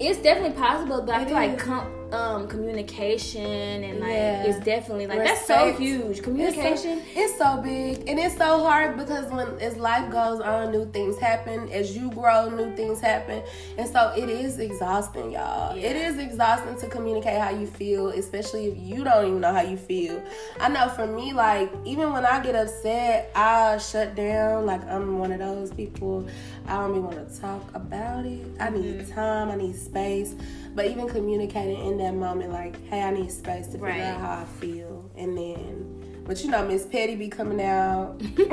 it's 0.00 0.18
definitely 0.20 0.58
possible, 0.58 1.02
but 1.02 1.10
it 1.10 1.14
I 1.14 1.24
feel 1.24 1.38
is. 1.38 1.48
like 1.50 1.58
com- 1.58 2.03
um, 2.14 2.48
communication 2.48 3.84
and 3.84 4.00
like 4.00 4.10
yeah. 4.10 4.44
it's 4.44 4.64
definitely 4.64 5.06
like 5.06 5.18
Respect. 5.18 5.48
that's 5.48 5.60
so 5.60 5.72
huge. 5.72 6.22
Communication, 6.22 7.02
it's 7.14 7.14
so, 7.14 7.20
it's 7.20 7.38
so, 7.38 7.62
big 7.62 8.08
and 8.08 8.18
it's 8.18 8.36
so 8.36 8.62
hard 8.62 8.96
because 8.96 9.30
when 9.30 9.48
as 9.60 9.76
life 9.76 10.10
goes 10.10 10.40
on, 10.40 10.72
new 10.72 10.86
things 10.86 11.18
happen. 11.18 11.70
As 11.70 11.96
you 11.96 12.10
grow, 12.10 12.48
new 12.48 12.74
things 12.76 13.00
happen, 13.00 13.42
and 13.78 13.88
so 13.88 14.12
it 14.16 14.28
is 14.28 14.58
exhausting, 14.58 15.32
y'all. 15.32 15.76
Yeah. 15.76 15.88
It 15.88 15.96
is 15.96 16.18
exhausting 16.18 16.76
to 16.78 16.88
communicate 16.88 17.40
how 17.40 17.50
you 17.50 17.66
feel, 17.66 18.08
especially 18.08 18.66
if 18.66 18.78
you 18.78 19.04
don't 19.04 19.26
even 19.26 19.40
know 19.40 19.52
how 19.52 19.62
you 19.62 19.76
feel. 19.76 20.22
I 20.60 20.68
know 20.68 20.88
for 20.88 21.06
me, 21.06 21.32
like 21.32 21.72
even 21.84 22.12
when 22.12 22.24
I 22.24 22.42
get 22.42 22.54
upset, 22.54 23.30
I 23.34 23.78
shut 23.78 24.14
down. 24.14 24.66
Like 24.66 24.84
I'm 24.86 25.18
one 25.18 25.32
of 25.32 25.38
those 25.38 25.72
people. 25.72 26.26
I 26.66 26.76
don't 26.76 26.90
even 26.90 27.04
want 27.04 27.28
to 27.28 27.40
talk 27.40 27.62
about 27.74 28.24
it. 28.24 28.46
I 28.60 28.70
need 28.70 29.00
mm-hmm. 29.00 29.12
time. 29.12 29.50
I 29.50 29.56
need 29.56 29.76
space. 29.76 30.34
But 30.74 30.86
even 30.86 31.08
communicating 31.08 31.86
in 31.86 31.98
that 31.98 32.14
moment, 32.14 32.50
like, 32.52 32.84
hey, 32.88 33.02
I 33.02 33.10
need 33.12 33.30
space 33.30 33.66
to 33.66 33.72
figure 33.72 33.86
right. 33.86 34.00
out 34.00 34.20
how 34.20 34.40
I 34.40 34.44
feel, 34.60 35.08
and 35.16 35.36
then. 35.36 36.22
But 36.26 36.42
you 36.42 36.50
know, 36.50 36.66
Miss 36.66 36.86
Petty 36.86 37.14
be 37.16 37.28
coming 37.28 37.60
out. 37.60 38.20
Miss 38.36 38.48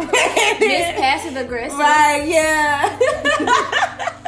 Passive 0.59 1.37
Aggressive. 1.37 1.79
Right, 1.79 2.27
yeah. 2.27 2.99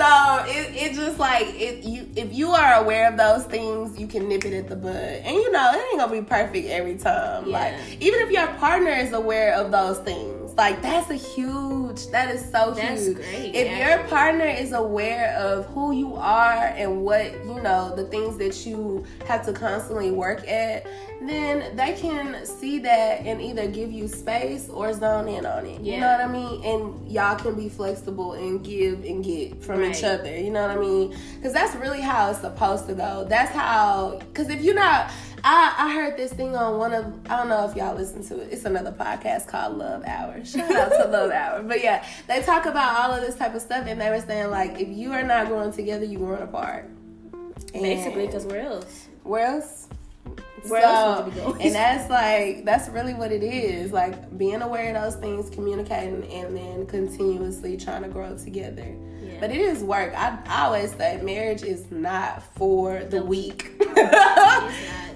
so 0.00 0.44
it, 0.46 0.74
it 0.74 0.94
just 0.94 1.18
like 1.18 1.46
if 1.54 1.84
you 1.84 2.08
if 2.16 2.32
you 2.32 2.50
are 2.50 2.82
aware 2.82 3.10
of 3.10 3.18
those 3.18 3.44
things, 3.44 3.98
you 3.98 4.06
can 4.06 4.28
nip 4.28 4.44
it 4.44 4.54
at 4.54 4.68
the 4.68 4.76
bud. 4.76 4.94
And 4.94 5.36
you 5.36 5.52
know, 5.52 5.70
it 5.74 5.84
ain't 5.90 6.00
gonna 6.00 6.20
be 6.20 6.26
perfect 6.26 6.68
every 6.68 6.96
time. 6.96 7.46
Yeah. 7.46 7.58
Like 7.58 7.74
even 8.00 8.20
if 8.22 8.30
your 8.30 8.46
partner 8.54 8.92
is 8.92 9.12
aware 9.12 9.54
of 9.54 9.70
those 9.70 9.98
things, 9.98 10.39
like 10.60 10.82
that's 10.82 11.08
a 11.08 11.14
huge 11.14 12.08
that 12.08 12.34
is 12.34 12.42
so 12.42 12.72
That's 12.72 13.06
huge. 13.06 13.16
great, 13.16 13.54
If 13.54 13.78
your 13.78 14.06
partner 14.08 14.44
is 14.44 14.72
aware 14.72 15.34
of 15.38 15.64
who 15.66 15.92
you 15.92 16.16
are 16.16 16.54
and 16.76 17.02
what, 17.02 17.32
you 17.46 17.62
know, 17.62 17.96
the 17.96 18.04
things 18.04 18.36
that 18.36 18.66
you 18.66 19.06
have 19.26 19.44
to 19.46 19.54
constantly 19.54 20.10
work 20.10 20.46
at, 20.46 20.86
then 21.22 21.76
they 21.76 21.92
can 21.94 22.44
see 22.46 22.78
that 22.80 23.20
and 23.26 23.40
either 23.40 23.68
give 23.68 23.90
you 23.90 24.06
space 24.08 24.68
or 24.68 24.92
zone 24.92 25.28
in 25.28 25.46
on 25.46 25.66
it. 25.66 25.80
You 25.80 26.00
know 26.00 26.08
what 26.08 26.20
I 26.20 26.28
mean? 26.28 26.64
And 26.64 27.10
y'all 27.10 27.36
can 27.36 27.54
be 27.54 27.68
flexible 27.68 28.32
and 28.32 28.62
give 28.64 29.04
and 29.04 29.24
get 29.24 29.62
from 29.62 29.82
each 29.82 30.02
other. 30.04 30.34
You 30.34 30.50
know 30.50 30.66
what 30.66 30.76
I 30.76 30.80
mean? 30.80 31.16
Because 31.36 31.52
that's 31.52 31.74
really 31.76 32.00
how 32.00 32.30
it's 32.30 32.40
supposed 32.40 32.86
to 32.88 32.94
go. 32.94 33.26
That's 33.28 33.50
how, 33.52 34.18
because 34.18 34.48
if 34.50 34.60
you're 34.62 34.74
not, 34.74 35.10
I, 35.44 35.74
I 35.78 35.94
heard 35.94 36.16
this 36.16 36.32
thing 36.32 36.56
on 36.56 36.78
one 36.78 36.92
of, 36.92 37.06
I 37.30 37.36
don't 37.36 37.48
know 37.48 37.68
if 37.68 37.76
y'all 37.76 37.94
listen 37.94 38.24
to 38.28 38.40
it. 38.40 38.52
It's 38.52 38.64
another 38.64 38.92
podcast 38.92 39.46
called 39.46 39.78
Love 39.78 40.02
Hour. 40.04 40.44
Shout 40.44 40.70
out 40.74 40.90
to 40.90 41.04
Love 41.10 41.30
Hour. 41.30 41.62
But 41.62 41.82
yeah, 41.82 42.06
they 42.26 42.42
talk 42.42 42.66
about 42.66 43.00
all 43.00 43.16
of 43.16 43.22
this 43.22 43.36
type 43.36 43.54
of 43.54 43.62
stuff 43.62 43.86
and 43.86 44.00
they 44.00 44.10
were 44.10 44.20
saying, 44.20 44.50
like, 44.50 44.78
if 44.80 44.88
you 44.88 45.12
are 45.12 45.22
not 45.22 45.46
growing 45.46 45.72
together, 45.72 46.04
you 46.04 46.18
growing 46.18 46.42
apart. 46.42 46.84
And 47.72 47.82
Basically, 47.82 48.26
because 48.26 48.46
where 48.46 48.62
else? 48.62 49.08
where 49.22 49.46
else? 49.46 49.88
Where 50.68 50.82
else 50.82 51.24
would 51.24 51.34
you 51.34 51.40
be 51.40 51.46
going? 51.46 51.62
And 51.62 51.74
that's 51.74 52.10
like 52.10 52.64
that's 52.64 52.88
really 52.88 53.14
what 53.14 53.32
it 53.32 53.42
is. 53.42 53.92
Like 53.92 54.36
being 54.36 54.60
aware 54.60 54.94
of 54.94 55.02
those 55.02 55.20
things, 55.20 55.48
communicating, 55.50 56.24
and 56.30 56.56
then 56.56 56.86
continuously 56.86 57.76
trying 57.76 58.02
to 58.02 58.08
grow 58.08 58.36
together. 58.36 58.94
Yeah. 59.22 59.36
But 59.40 59.50
it 59.50 59.60
is 59.60 59.82
work. 59.82 60.12
I, 60.14 60.38
I 60.46 60.66
always 60.66 60.92
say 60.94 61.20
marriage 61.22 61.62
is 61.62 61.90
not 61.90 62.42
for 62.56 62.98
the, 63.00 63.20
The 63.20 63.22
weak. 63.22 63.70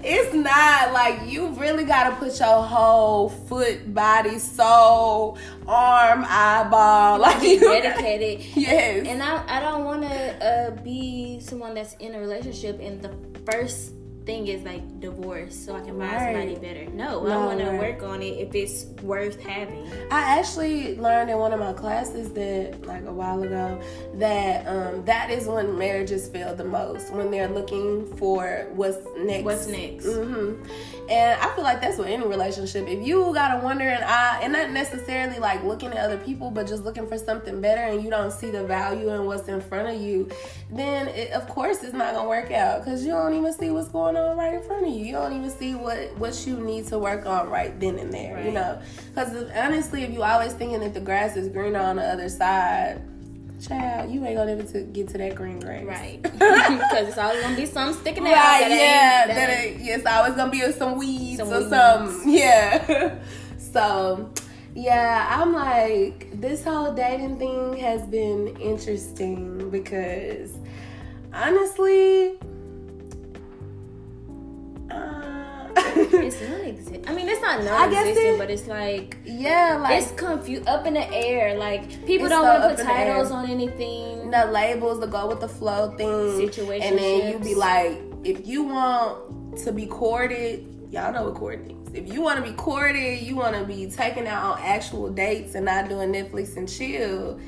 it's 0.05 0.33
not 0.35 0.93
like 0.93 1.29
you 1.29 1.47
really 1.49 1.83
got 1.83 2.09
to 2.11 2.15
put 2.17 2.39
your 2.39 2.61
whole 2.61 3.29
foot, 3.29 3.93
body, 3.93 4.37
soul, 4.37 5.37
arm, 5.67 6.23
eyeball, 6.27 7.19
like 7.25 7.41
you 7.41 7.59
dedicated. 7.59 8.45
Yes. 8.55 9.07
And 9.07 9.23
I, 9.23 9.43
I 9.47 9.59
don't 9.59 9.83
want 9.83 10.03
to 10.03 10.45
uh, 10.45 10.71
be 10.83 11.39
someone 11.39 11.73
that's 11.73 11.95
in 11.95 12.13
a 12.13 12.19
relationship 12.19 12.79
and 12.79 13.01
the 13.01 13.15
first 13.51 13.93
thing 14.25 14.47
is 14.47 14.63
like 14.63 14.99
divorce 14.99 15.55
so 15.55 15.75
I 15.75 15.79
can 15.81 15.97
find 15.99 16.01
Right. 16.01 16.33
somebody 16.33 16.55
better. 16.55 16.85
No, 16.91 17.23
No, 17.23 17.41
I 17.41 17.45
want 17.45 17.59
to 17.59 17.77
work 17.77 18.01
on 18.03 18.21
it 18.21 18.39
if 18.39 18.55
it's 18.55 18.85
worth 19.03 19.39
having. 19.41 19.87
I 20.11 20.39
actually 20.39 20.97
learned 20.97 21.29
in 21.29 21.37
one 21.37 21.53
of 21.53 21.59
my 21.59 21.73
classes 21.73 22.31
that, 22.33 22.85
like 22.87 23.05
a 23.05 23.13
while 23.13 23.41
ago, 23.43 23.79
that 24.15 24.65
um, 24.67 25.05
that 25.05 25.29
is 25.29 25.47
when 25.47 25.77
marriages 25.77 26.27
fail 26.27 26.55
the 26.55 26.65
most 26.65 27.11
when 27.13 27.29
they're 27.31 27.47
looking 27.49 28.05
for 28.17 28.67
what's 28.73 28.97
next. 29.19 29.43
What's 29.45 29.67
next? 29.67 30.05
hmm 30.05 30.53
And 31.09 31.39
I 31.39 31.53
feel 31.53 31.63
like 31.63 31.81
that's 31.81 31.97
with 31.99 32.07
any 32.07 32.25
relationship. 32.25 32.87
If 32.87 33.05
you 33.05 33.31
got 33.33 33.59
a 33.59 33.63
wondering 33.63 33.99
eye, 34.01 34.39
and 34.41 34.53
not 34.53 34.71
necessarily 34.71 35.37
like 35.39 35.63
looking 35.63 35.89
at 35.91 35.97
other 35.97 36.17
people, 36.17 36.49
but 36.49 36.65
just 36.67 36.83
looking 36.83 37.05
for 37.07 37.17
something 37.19 37.61
better, 37.61 37.81
and 37.81 38.03
you 38.03 38.09
don't 38.09 38.31
see 38.31 38.49
the 38.49 38.63
value 38.63 39.09
in 39.13 39.25
what's 39.25 39.47
in 39.47 39.61
front 39.61 39.87
of 39.95 40.01
you, 40.01 40.29
then 40.71 41.07
it, 41.09 41.31
of 41.31 41.47
course 41.47 41.83
it's 41.83 41.93
not 41.93 42.13
gonna 42.15 42.27
work 42.27 42.51
out 42.51 42.83
because 42.83 43.05
you 43.05 43.11
don't 43.11 43.33
even 43.35 43.53
see 43.53 43.69
what's 43.69 43.89
going 43.89 44.14
on 44.17 44.37
right 44.37 44.53
in 44.55 44.63
front 44.63 44.85
of 44.87 44.93
you. 44.93 45.05
You 45.05 45.13
don't 45.13 45.33
even 45.33 45.49
see 45.49 45.75
what 45.75 46.15
what 46.17 46.45
you 46.47 46.57
need 46.57 46.87
to 46.87 46.99
work 46.99 47.25
on 47.25 47.49
right 47.49 47.77
then 47.79 47.97
and 47.99 48.13
there. 48.13 48.43
You 48.43 48.51
know, 48.51 48.79
because 49.13 49.49
honestly, 49.55 50.03
if 50.03 50.11
you 50.11 50.23
always 50.23 50.53
thinking 50.53 50.79
that 50.81 50.93
the 50.93 50.99
grass 51.01 51.35
is 51.35 51.47
greener 51.49 51.79
on 51.79 51.95
the 51.97 52.03
other 52.03 52.29
side. 52.29 53.01
Child, 53.65 54.11
you 54.11 54.23
ain't 54.25 54.35
gonna 54.35 54.51
ever 54.51 54.63
to 54.63 54.81
get 54.81 55.07
to 55.09 55.17
that 55.17 55.33
green 55.33 55.61
grass. 55.61 55.85
Right. 55.85 56.21
Because 56.75 57.07
it's 57.07 57.17
always 57.17 57.41
going 57.41 57.55
to 57.55 57.61
be 57.61 57.65
something 57.65 57.99
sticking 58.01 58.27
out. 58.27 58.33
Right, 58.33 58.59
that 58.67 58.69
yeah. 58.69 59.27
that 59.27 59.35
That 59.35 59.49
ain't- 59.49 59.79
yes, 59.81 60.05
always 60.05 60.33
gonna 60.35 60.51
be 60.51 60.59
some 60.73 60.97
weeds 60.97 61.39
Some 61.39 61.47
or 61.53 61.59
weeds. 61.59 61.69
something. 61.69 62.29
Yeah. 62.33 63.15
so, 63.57 64.29
yeah, 64.75 65.25
I'm 65.41 65.53
like, 65.53 66.29
this 66.41 66.65
whole 66.65 66.93
dating 66.93 67.39
thing 67.39 67.77
has 67.77 68.01
been 68.07 68.57
interesting 68.59 69.69
because 69.71 70.51
honestly, 71.33 72.37
uh, 74.95 75.21
It's 75.97 76.41
non-existent. 76.41 77.09
I 77.09 77.13
mean, 77.13 77.27
it's 77.27 77.41
not 77.41 77.63
non-existent, 77.63 78.17
it- 78.17 78.37
but 78.37 78.49
it's 78.49 78.67
like 78.67 79.17
yeah, 79.25 79.77
like 79.81 80.01
it's 80.01 80.11
confused, 80.11 80.67
up 80.67 80.85
in 80.85 80.93
the 80.93 81.07
air. 81.13 81.57
Like 81.57 82.05
people 82.05 82.29
don't 82.29 82.43
want 82.45 82.61
to 82.63 82.69
put 82.69 82.79
in 82.79 82.85
the 82.85 82.91
air. 82.93 83.13
titles 83.13 83.31
on 83.31 83.49
anything. 83.49 84.31
the 84.31 84.45
labels, 84.47 84.99
the 84.99 85.07
go 85.07 85.27
with 85.27 85.39
the 85.41 85.47
flow 85.49 85.91
thing, 85.97 86.47
situation, 86.47 86.87
and 86.87 86.97
then 86.97 87.31
you 87.31 87.39
be 87.39 87.55
like, 87.55 88.01
if 88.23 88.47
you 88.47 88.63
want 88.63 89.57
to 89.63 89.71
be 89.71 89.85
courted, 89.85 90.65
y'all 90.91 91.13
know 91.13 91.25
what 91.25 91.35
courting 91.35 91.71
is. 91.71 91.93
If 91.93 92.11
you 92.13 92.21
want 92.21 92.43
to 92.43 92.49
be 92.49 92.55
courted, 92.57 93.21
you 93.21 93.35
want 93.37 93.55
to 93.55 93.63
be 93.63 93.89
taken 93.89 94.27
out 94.27 94.43
on 94.43 94.59
actual 94.61 95.09
dates 95.09 95.55
and 95.55 95.65
not 95.65 95.87
doing 95.87 96.11
Netflix 96.11 96.57
and 96.57 96.67
chill. 96.67 97.39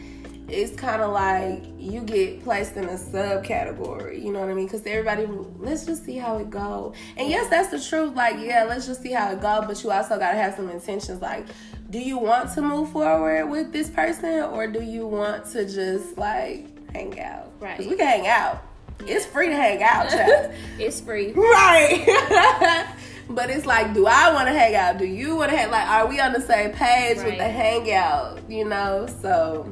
It's 0.49 0.73
kind 0.79 1.01
of 1.01 1.11
like 1.11 1.61
you 1.77 2.01
get 2.01 2.41
placed 2.43 2.77
in 2.77 2.85
a 2.85 2.93
subcategory. 2.97 4.23
You 4.23 4.31
know 4.31 4.39
what 4.39 4.49
I 4.49 4.53
mean? 4.53 4.65
Because 4.65 4.85
everybody, 4.85 5.25
let's 5.59 5.85
just 5.85 6.05
see 6.05 6.15
how 6.17 6.37
it 6.37 6.49
go. 6.49 6.93
And 7.17 7.29
yes, 7.29 7.49
that's 7.49 7.69
the 7.69 7.79
truth. 7.81 8.15
Like, 8.15 8.37
yeah, 8.39 8.63
let's 8.63 8.85
just 8.87 9.01
see 9.01 9.11
how 9.11 9.31
it 9.31 9.41
go. 9.41 9.63
But 9.67 9.83
you 9.83 9.91
also 9.91 10.17
gotta 10.17 10.37
have 10.37 10.55
some 10.55 10.69
intentions. 10.69 11.21
Like, 11.21 11.45
do 11.89 11.99
you 11.99 12.17
want 12.17 12.53
to 12.53 12.61
move 12.61 12.91
forward 12.91 13.47
with 13.49 13.71
this 13.73 13.89
person, 13.89 14.43
or 14.43 14.67
do 14.67 14.81
you 14.81 15.05
want 15.05 15.45
to 15.51 15.65
just 15.65 16.17
like 16.17 16.65
hang 16.93 17.19
out? 17.19 17.51
Right. 17.59 17.79
we 17.79 17.85
can 17.95 17.99
hang 17.99 18.27
out. 18.27 18.63
It's 19.05 19.25
free 19.25 19.47
to 19.49 19.55
hang 19.55 19.83
out, 19.83 20.09
child. 20.11 20.53
it's 20.79 20.99
free. 21.01 21.31
right. 21.33 22.85
but 23.29 23.49
it's 23.49 23.65
like, 23.65 23.93
do 23.93 24.07
I 24.07 24.33
want 24.33 24.47
to 24.47 24.53
hang 24.53 24.75
out? 24.75 24.97
Do 24.97 25.05
you 25.05 25.35
want 25.35 25.51
to 25.51 25.57
hang? 25.57 25.69
Like, 25.71 25.87
are 25.87 26.07
we 26.07 26.19
on 26.19 26.33
the 26.33 26.41
same 26.41 26.71
page 26.71 27.17
with 27.17 27.25
Right. 27.27 27.37
the 27.37 27.49
hangout? 27.49 28.49
You 28.49 28.65
know, 28.65 29.07
so. 29.21 29.71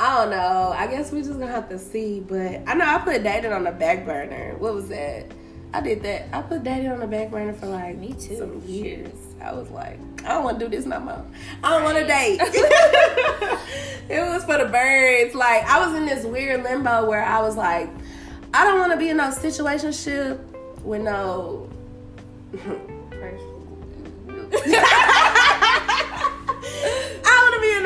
I 0.00 0.16
don't 0.16 0.30
know. 0.30 0.74
I 0.74 0.86
guess 0.86 1.12
we're 1.12 1.22
just 1.22 1.38
gonna 1.38 1.52
have 1.52 1.68
to 1.68 1.78
see. 1.78 2.20
But 2.20 2.62
I 2.66 2.72
know 2.72 2.86
I 2.86 2.98
put 3.00 3.22
dating 3.22 3.52
on 3.52 3.64
the 3.64 3.70
back 3.70 4.06
burner. 4.06 4.54
What 4.56 4.72
was 4.72 4.88
that? 4.88 5.26
I 5.74 5.82
did 5.82 6.02
that. 6.04 6.26
I 6.32 6.40
put 6.40 6.64
dating 6.64 6.90
on 6.90 7.00
the 7.00 7.06
back 7.06 7.30
burner 7.30 7.52
for 7.52 7.66
like 7.66 7.98
Me 7.98 8.14
too. 8.14 8.38
some 8.38 8.62
years. 8.66 9.12
I 9.42 9.52
was 9.52 9.68
like, 9.70 9.98
I 10.24 10.28
don't 10.28 10.44
want 10.44 10.58
to 10.58 10.64
do 10.64 10.70
this 10.74 10.86
no 10.86 11.00
more. 11.00 11.22
I 11.62 11.70
don't 11.70 11.84
want 11.84 11.98
to 11.98 12.06
date. 12.06 12.40
it 14.08 14.26
was 14.26 14.42
for 14.44 14.56
the 14.56 14.70
birds. 14.72 15.34
Like 15.34 15.64
I 15.64 15.86
was 15.86 15.94
in 15.94 16.06
this 16.06 16.24
weird 16.24 16.62
limbo 16.62 17.06
where 17.06 17.22
I 17.22 17.42
was 17.42 17.58
like, 17.58 17.90
I 18.54 18.64
don't 18.64 18.78
want 18.78 18.92
to 18.92 18.98
be 18.98 19.10
in 19.10 19.18
no 19.18 19.28
situationship 19.28 20.38
with 20.82 21.02
no. 21.02 21.68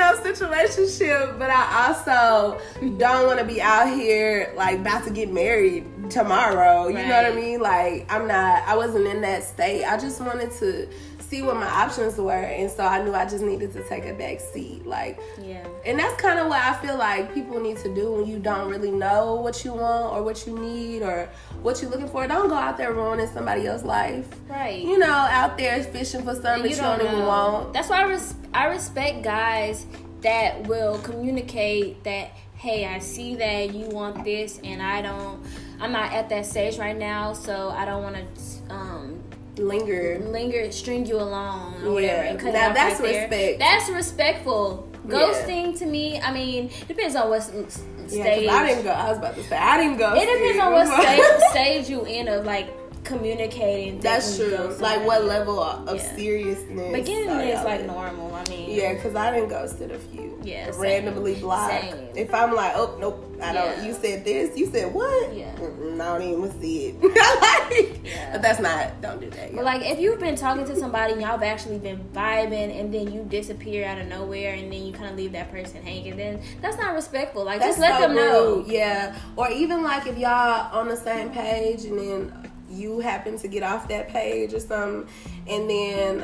I 0.00 0.12
want 0.12 0.24
in 0.24 0.24
no 0.24 0.48
situationship, 0.48 1.38
but 1.38 1.50
I 1.50 1.88
also 1.88 2.60
don't 2.98 3.26
want 3.26 3.38
to 3.38 3.44
be 3.44 3.60
out 3.60 3.88
here 3.88 4.52
like 4.56 4.80
about 4.80 5.04
to 5.04 5.10
get 5.10 5.32
married 5.32 6.10
tomorrow. 6.10 6.88
You 6.88 6.94
know 6.94 7.08
what 7.08 7.26
I 7.26 7.34
mean? 7.34 7.60
Like 7.60 8.12
I'm 8.12 8.26
not. 8.26 8.62
I 8.66 8.76
wasn't 8.76 9.06
in 9.06 9.20
that 9.22 9.44
state. 9.44 9.84
I 9.84 9.96
just 9.96 10.20
wanted 10.20 10.50
to 10.52 10.88
see 11.28 11.42
what 11.42 11.56
my 11.56 11.66
options 11.68 12.16
were, 12.16 12.32
and 12.32 12.70
so 12.70 12.84
I 12.84 13.02
knew 13.02 13.14
I 13.14 13.24
just 13.24 13.42
needed 13.42 13.72
to 13.74 13.82
take 13.88 14.04
a 14.04 14.14
back 14.14 14.40
seat. 14.40 14.86
Like 14.86 15.18
Yeah. 15.40 15.66
and 15.84 15.98
that's 15.98 16.20
kind 16.20 16.38
of 16.38 16.48
what 16.48 16.62
I 16.62 16.74
feel 16.74 16.96
like 16.96 17.32
people 17.34 17.60
need 17.60 17.78
to 17.78 17.94
do 17.94 18.12
when 18.12 18.26
you 18.26 18.38
don't 18.38 18.70
really 18.70 18.90
know 18.90 19.34
what 19.36 19.64
you 19.64 19.72
want 19.72 20.12
or 20.14 20.22
what 20.22 20.46
you 20.46 20.58
need 20.58 21.02
or 21.02 21.28
what 21.62 21.80
you're 21.82 21.90
looking 21.90 22.08
for. 22.08 22.26
Don't 22.26 22.48
go 22.48 22.54
out 22.54 22.76
there 22.76 22.92
ruining 22.92 23.26
somebody 23.28 23.66
else's 23.66 23.84
life. 23.86 24.28
Right. 24.48 24.82
You 24.84 24.98
know, 24.98 25.06
out 25.06 25.56
there 25.58 25.82
fishing 25.82 26.22
for 26.22 26.34
something 26.34 26.62
that 26.62 26.70
you 26.70 26.76
don't, 26.76 27.00
even 27.00 27.18
know. 27.20 27.26
want. 27.28 27.72
That's 27.72 27.88
why 27.88 28.02
I, 28.02 28.06
res- 28.08 28.34
I 28.52 28.66
respect 28.66 29.22
guys 29.22 29.86
that 30.22 30.66
will 30.66 30.98
communicate 31.00 32.02
that, 32.04 32.30
hey, 32.56 32.86
I 32.86 32.98
see 32.98 33.34
that 33.36 33.74
you 33.74 33.86
want 33.88 34.24
this, 34.24 34.58
and 34.64 34.80
I 34.82 35.02
don't. 35.02 35.44
I'm 35.80 35.92
not 35.92 36.12
at 36.12 36.28
that 36.30 36.46
stage 36.46 36.78
right 36.78 36.96
now, 36.96 37.32
so 37.34 37.68
I 37.70 37.84
don't 37.84 38.02
want 38.02 38.16
to 38.16 38.74
um, 38.74 39.22
Linger. 39.56 40.18
linger, 40.30 40.70
string 40.72 41.06
you 41.06 41.16
along 41.16 41.74
or 41.76 41.86
Yeah. 41.86 41.90
whatever. 41.92 42.22
And 42.22 42.38
cut 42.40 42.48
it 42.50 42.52
Now 42.54 42.72
that's 42.72 43.00
right 43.00 43.12
there. 43.12 43.28
respect. 43.28 43.58
That's 43.60 43.88
respectful. 43.90 44.88
Yeah. 45.08 45.14
Ghosting 45.18 45.78
to 45.78 45.86
me, 45.86 46.18
I 46.20 46.32
mean, 46.32 46.70
depends 46.88 47.14
on 47.14 47.28
what 47.28 47.38
s- 47.40 47.50
s- 47.66 47.82
Yeah, 48.08 48.22
stage. 48.24 48.48
I 48.48 48.66
didn't 48.66 48.84
go. 48.84 48.90
I 48.90 49.08
was 49.10 49.18
about 49.18 49.34
to 49.36 49.42
say 49.44 49.56
I 49.56 49.76
didn't 49.80 49.98
go. 49.98 50.14
It 50.14 50.26
depends 50.26 50.60
on 50.60 50.72
what 50.72 50.86
stage, 51.02 51.50
stage 51.50 51.88
you 51.90 52.04
in 52.04 52.26
of 52.28 52.44
like 52.44 52.66
communicating. 53.04 54.00
That's 54.00 54.36
true. 54.36 54.76
Like 54.80 55.04
what 55.06 55.24
level 55.24 55.60
of 55.62 55.96
Yeah. 55.96 56.16
seriousness? 56.16 56.92
But 56.92 57.04
getting 57.04 57.30
it 57.30 57.48
is 57.48 57.64
like 57.64 57.80
in? 57.80 57.86
normal. 57.86 58.34
I 58.34 58.44
mean, 58.48 58.70
Yeah, 58.70 58.94
because 58.94 59.14
I 59.14 59.32
didn't 59.32 59.50
ghosted 59.50 59.90
a 59.92 59.98
few. 59.98 60.38
Yeah, 60.42 60.70
randomly 60.76 61.36
block. 61.36 61.70
Same. 61.70 62.08
If 62.14 62.34
I'm 62.34 62.54
like, 62.54 62.72
oh 62.76 62.96
nope, 63.00 63.38
I 63.42 63.52
don't. 63.54 63.78
Yeah. 63.78 63.84
You 63.86 63.92
said 63.94 64.24
this. 64.24 64.56
You 64.58 64.66
said 64.66 64.92
what? 64.92 65.34
Yeah. 65.34 65.54
Mm-mm, 65.56 65.94
I 66.00 66.18
don't 66.18 66.22
even 66.28 66.60
see 66.60 66.86
it. 66.88 67.02
like, 67.02 68.04
Yeah. 68.04 68.32
But 68.32 68.42
that's 68.42 68.60
not. 68.60 69.00
Don't 69.00 69.20
do 69.20 69.30
that. 69.30 69.54
But 69.54 69.64
like 69.64 69.82
if 69.82 69.98
you've 69.98 70.20
been 70.20 70.36
talking 70.36 70.64
to 70.66 70.76
somebody 70.76 71.12
and 71.12 71.22
y'all 71.22 71.30
have 71.32 71.42
actually 71.42 71.78
been 71.78 72.04
vibing 72.14 72.78
and 72.78 72.92
then 72.92 73.10
you 73.12 73.22
disappear 73.24 73.86
out 73.86 73.98
of 73.98 74.06
nowhere 74.08 74.54
and 74.54 74.70
then 74.72 74.84
you 74.84 74.92
kind 74.92 75.10
of 75.10 75.16
leave 75.16 75.32
that 75.32 75.50
person 75.50 75.82
hanging, 75.82 76.16
then 76.16 76.42
that's 76.60 76.76
not 76.76 76.94
respectful. 76.94 77.44
Like 77.44 77.60
That's 77.60 77.78
just 77.78 77.80
let 77.80 78.00
so 78.00 78.06
them 78.08 78.16
know. 78.16 78.54
rude. 78.56 78.66
Yeah. 78.66 79.16
Or 79.36 79.50
even 79.50 79.82
like 79.82 80.06
if 80.06 80.18
y'all 80.18 80.76
on 80.78 80.88
the 80.88 80.96
same 80.96 81.30
page 81.30 81.84
and 81.84 81.98
then 81.98 82.43
you 82.74 83.00
happen 83.00 83.38
to 83.38 83.48
get 83.48 83.62
off 83.62 83.88
that 83.88 84.08
page 84.08 84.52
or 84.52 84.60
something, 84.60 85.08
and 85.48 85.70
then 85.70 86.22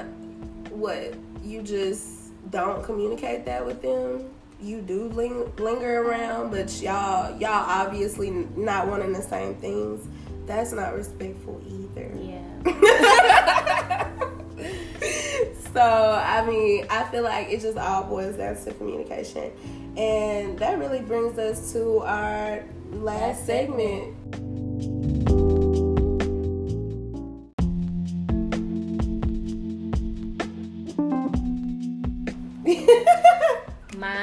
what 0.70 1.14
you 1.42 1.62
just 1.62 2.32
don't 2.50 2.84
communicate 2.84 3.46
that 3.46 3.64
with 3.64 3.80
them. 3.82 4.28
You 4.60 4.82
do 4.82 5.08
ling- 5.08 5.50
linger 5.56 6.02
around, 6.02 6.50
but 6.50 6.82
y'all 6.82 7.34
y'all 7.38 7.50
obviously 7.50 8.30
not 8.30 8.88
wanting 8.88 9.12
the 9.12 9.22
same 9.22 9.54
things. 9.54 10.06
That's 10.46 10.72
not 10.72 10.94
respectful 10.94 11.62
either. 11.66 12.10
Yeah. 12.18 12.42
so 15.72 15.80
I 15.80 16.44
mean, 16.46 16.86
I 16.90 17.04
feel 17.04 17.22
like 17.22 17.48
it 17.48 17.60
just 17.60 17.78
all 17.78 18.04
boils 18.04 18.36
down 18.36 18.62
to 18.64 18.74
communication, 18.74 19.50
and 19.96 20.58
that 20.58 20.78
really 20.78 21.00
brings 21.00 21.38
us 21.38 21.72
to 21.72 22.00
our 22.00 22.64
last 22.92 23.30
Last 23.30 23.46
segment. 23.46 24.59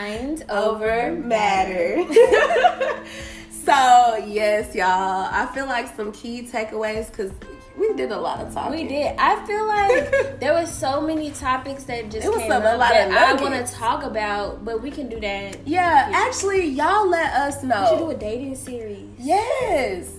Mind 0.08 0.45
over 0.49 1.12
matter. 1.12 1.97
so 3.51 4.24
yes, 4.26 4.74
y'all. 4.74 5.28
I 5.30 5.49
feel 5.53 5.66
like 5.66 5.93
some 5.97 6.14
key 6.14 6.43
takeaways 6.43 7.10
because 7.10 7.32
we 7.78 7.93
did 7.93 8.12
a 8.12 8.18
lot 8.18 8.39
of 8.39 8.53
talking. 8.53 8.72
We 8.72 8.88
did. 8.88 9.16
I 9.18 9.45
feel 9.45 9.68
like 9.68 10.39
there 10.39 10.53
were 10.53 10.66
so 10.66 11.01
many 11.01 11.32
topics 11.32 11.84
that 11.84 12.10
just 12.10 12.26
It 12.26 12.30
was 12.30 12.38
came 12.38 12.53
up 12.53 12.64
lot 12.78 12.91
that 12.91 13.10
of 13.10 13.39
I 13.39 13.43
want 13.43 13.68
to 13.68 13.74
talk 13.74 14.03
about, 14.03 14.64
but 14.64 14.82
we 14.82 14.91
can 14.91 15.10
do 15.10 15.20
that. 15.20 15.68
Yeah, 15.68 16.10
actually, 16.14 16.68
y'all 16.68 17.10
let 17.10 17.34
us 17.34 17.62
We 17.91 17.97
should 17.97 18.05
do 18.05 18.12
a 18.12 18.16
dating 18.16 18.55
series. 18.55 19.10
Yes. 19.20 20.10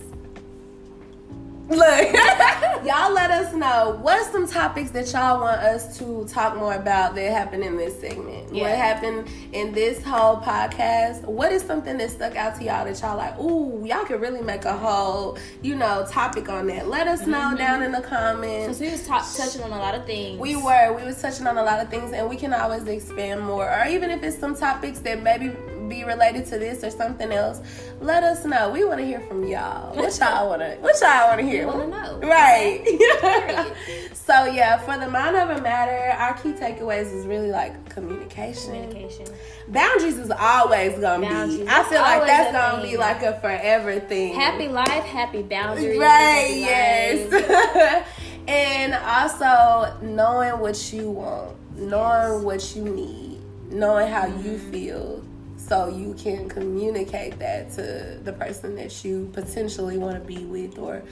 Look, 1.69 2.13
y'all 2.83 3.13
let 3.13 3.29
us 3.29 3.53
know 3.53 3.99
what's 4.01 4.31
some 4.31 4.47
topics 4.47 4.89
that 4.91 5.11
y'all 5.13 5.39
want 5.39 5.61
us 5.61 5.99
to 5.99 6.25
talk 6.27 6.57
more 6.57 6.73
about 6.73 7.13
that 7.13 7.31
happened 7.31 7.63
in 7.63 7.77
this 7.77 7.99
segment. 8.01 8.51
What 8.51 8.71
happened 8.71 9.27
in 9.53 9.71
this 9.71 10.03
whole 10.03 10.37
podcast? 10.37 11.23
What 11.25 11.51
is 11.51 11.61
something 11.61 11.99
that 11.99 12.09
stuck 12.09 12.35
out 12.35 12.55
to 12.55 12.63
y'all 12.63 12.85
that 12.85 12.99
y'all 12.99 13.17
like? 13.17 13.39
Ooh, 13.39 13.85
y'all 13.85 14.03
could 14.03 14.19
really 14.19 14.41
make 14.41 14.65
a 14.65 14.75
whole, 14.75 15.37
you 15.61 15.75
know, 15.75 16.07
topic 16.09 16.49
on 16.49 16.65
that. 16.67 16.87
Let 16.87 17.07
us 17.07 17.27
know 17.27 17.37
mm-hmm. 17.37 17.57
down 17.57 17.83
in 17.83 17.91
the 17.91 18.01
comments. 18.01 18.77
Since 18.77 18.79
we 18.79 18.91
was 18.91 19.05
ta- 19.05 19.31
touching 19.37 19.61
on 19.61 19.71
a 19.71 19.77
lot 19.77 19.93
of 19.93 20.07
things. 20.07 20.39
We 20.39 20.55
were. 20.55 20.97
We 20.97 21.03
was 21.03 21.21
touching 21.21 21.45
on 21.45 21.59
a 21.59 21.63
lot 21.63 21.79
of 21.79 21.89
things, 21.89 22.13
and 22.13 22.27
we 22.27 22.35
can 22.35 22.51
always 22.51 22.87
expand 22.87 23.41
more. 23.41 23.69
Or 23.69 23.85
even 23.85 24.09
if 24.09 24.23
it's 24.23 24.39
some 24.39 24.55
topics 24.55 24.97
that 25.01 25.21
maybe 25.21 25.49
be 25.89 26.03
related 26.03 26.45
to 26.47 26.59
this 26.59 26.83
or 26.83 26.89
something 26.91 27.31
else, 27.31 27.59
let 27.99 28.23
us 28.23 28.45
know. 28.45 28.69
We 28.69 28.85
want 28.85 28.99
to 28.99 29.05
hear 29.05 29.19
from 29.21 29.45
y'all. 29.47 29.95
What 29.95 30.17
y'all 30.19 30.49
want 30.49 30.61
to? 30.61 30.77
What 30.79 30.95
y'all 31.01 31.27
want 31.27 31.39
to 31.41 31.45
hear? 31.45 31.65
We 31.67 31.73
wanna 31.73 31.87
know. 31.87 32.19
Right. 32.27 33.73
So 34.29 34.45
yeah, 34.45 34.77
for 34.77 34.95
the 35.03 35.09
mind 35.09 35.35
over 35.35 35.59
matter, 35.59 36.15
our 36.21 36.35
key 36.35 36.51
takeaways 36.51 37.11
is 37.11 37.25
really 37.25 37.49
like 37.49 37.89
communication. 37.89 38.73
communication. 38.73 39.25
Boundaries 39.69 40.19
is 40.19 40.29
always 40.29 40.99
gonna 40.99 41.27
Boundaries. 41.27 41.61
be. 41.61 41.67
I 41.67 41.81
feel 41.85 41.99
like 42.01 42.27
that's 42.27 42.49
a 42.49 42.53
gonna 42.53 42.81
thing. 42.83 42.91
be 42.91 42.97
like 42.97 43.23
a 43.23 43.39
forever 43.41 43.99
thing. 43.99 44.35
Happy 44.35 44.67
life, 44.67 44.87
happy 44.87 45.41
boundaries. 45.41 45.97
Right, 45.97 46.61
happy 46.63 47.39
yes. 47.39 48.05
and 48.47 48.93
also 48.93 49.97
knowing 50.05 50.59
what 50.59 50.93
you 50.93 51.09
want, 51.09 51.55
knowing 51.79 52.33
Yes. 52.35 52.43
what 52.43 52.75
you 52.75 52.83
need, 52.83 53.39
knowing 53.71 54.11
how 54.11 54.27
you 54.27 54.33
Mm-hmm. 54.59 54.71
feel 54.71 55.23
so 55.69 55.87
you 55.87 56.15
can 56.15 56.49
communicate 56.49 57.37
that 57.37 57.71
to 57.73 58.19
the 58.23 58.33
person 58.33 58.75
that 58.75 59.05
you 59.05 59.29
potentially 59.33 59.97
want 59.97 60.15
to 60.15 60.19
be 60.19 60.43
with 60.45 60.79
or 60.79 61.03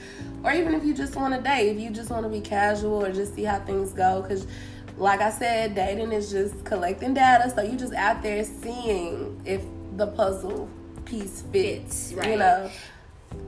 or 0.42 0.52
even 0.52 0.74
if 0.74 0.84
you 0.84 0.92
just 0.92 1.14
want 1.14 1.32
to 1.32 1.40
date, 1.40 1.68
if 1.70 1.80
you 1.80 1.90
just 1.90 2.10
want 2.10 2.24
to 2.24 2.28
be 2.28 2.40
casual 2.40 3.04
or 3.04 3.12
just 3.12 3.36
see 3.36 3.44
how 3.44 3.60
things 3.60 3.92
go 3.92 4.24
cuz 4.26 4.46
like 4.96 5.20
I 5.20 5.30
said, 5.30 5.76
dating 5.76 6.10
is 6.10 6.32
just 6.32 6.64
collecting 6.64 7.14
data, 7.14 7.48
so 7.54 7.62
you 7.62 7.78
just 7.78 7.94
out 7.94 8.20
there 8.20 8.44
seeing 8.44 9.40
if 9.44 9.62
the 9.96 10.08
puzzle 10.08 10.68
piece 11.04 11.42
fits, 11.52 12.12
Fits, 12.12 12.26
you 12.26 12.36
know. 12.36 12.68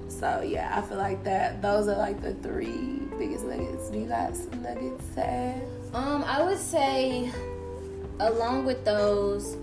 So 0.08 0.42
yeah, 0.42 0.72
I 0.76 0.82
feel 0.82 0.98
like 0.98 1.24
that. 1.24 1.60
Those 1.60 1.88
are 1.88 1.96
like 1.96 2.22
the 2.22 2.34
three 2.34 3.00
biggest 3.18 3.44
nuggets. 3.46 3.90
Do 3.90 3.98
you 3.98 4.06
got 4.06 4.36
some 4.36 4.62
nuggets 4.62 5.04
to 5.14 5.26
add? 5.26 5.62
Um, 5.92 6.22
I 6.24 6.42
would 6.42 6.58
say, 6.58 7.32
along 8.20 8.64
with 8.64 8.84
those, 8.84 9.56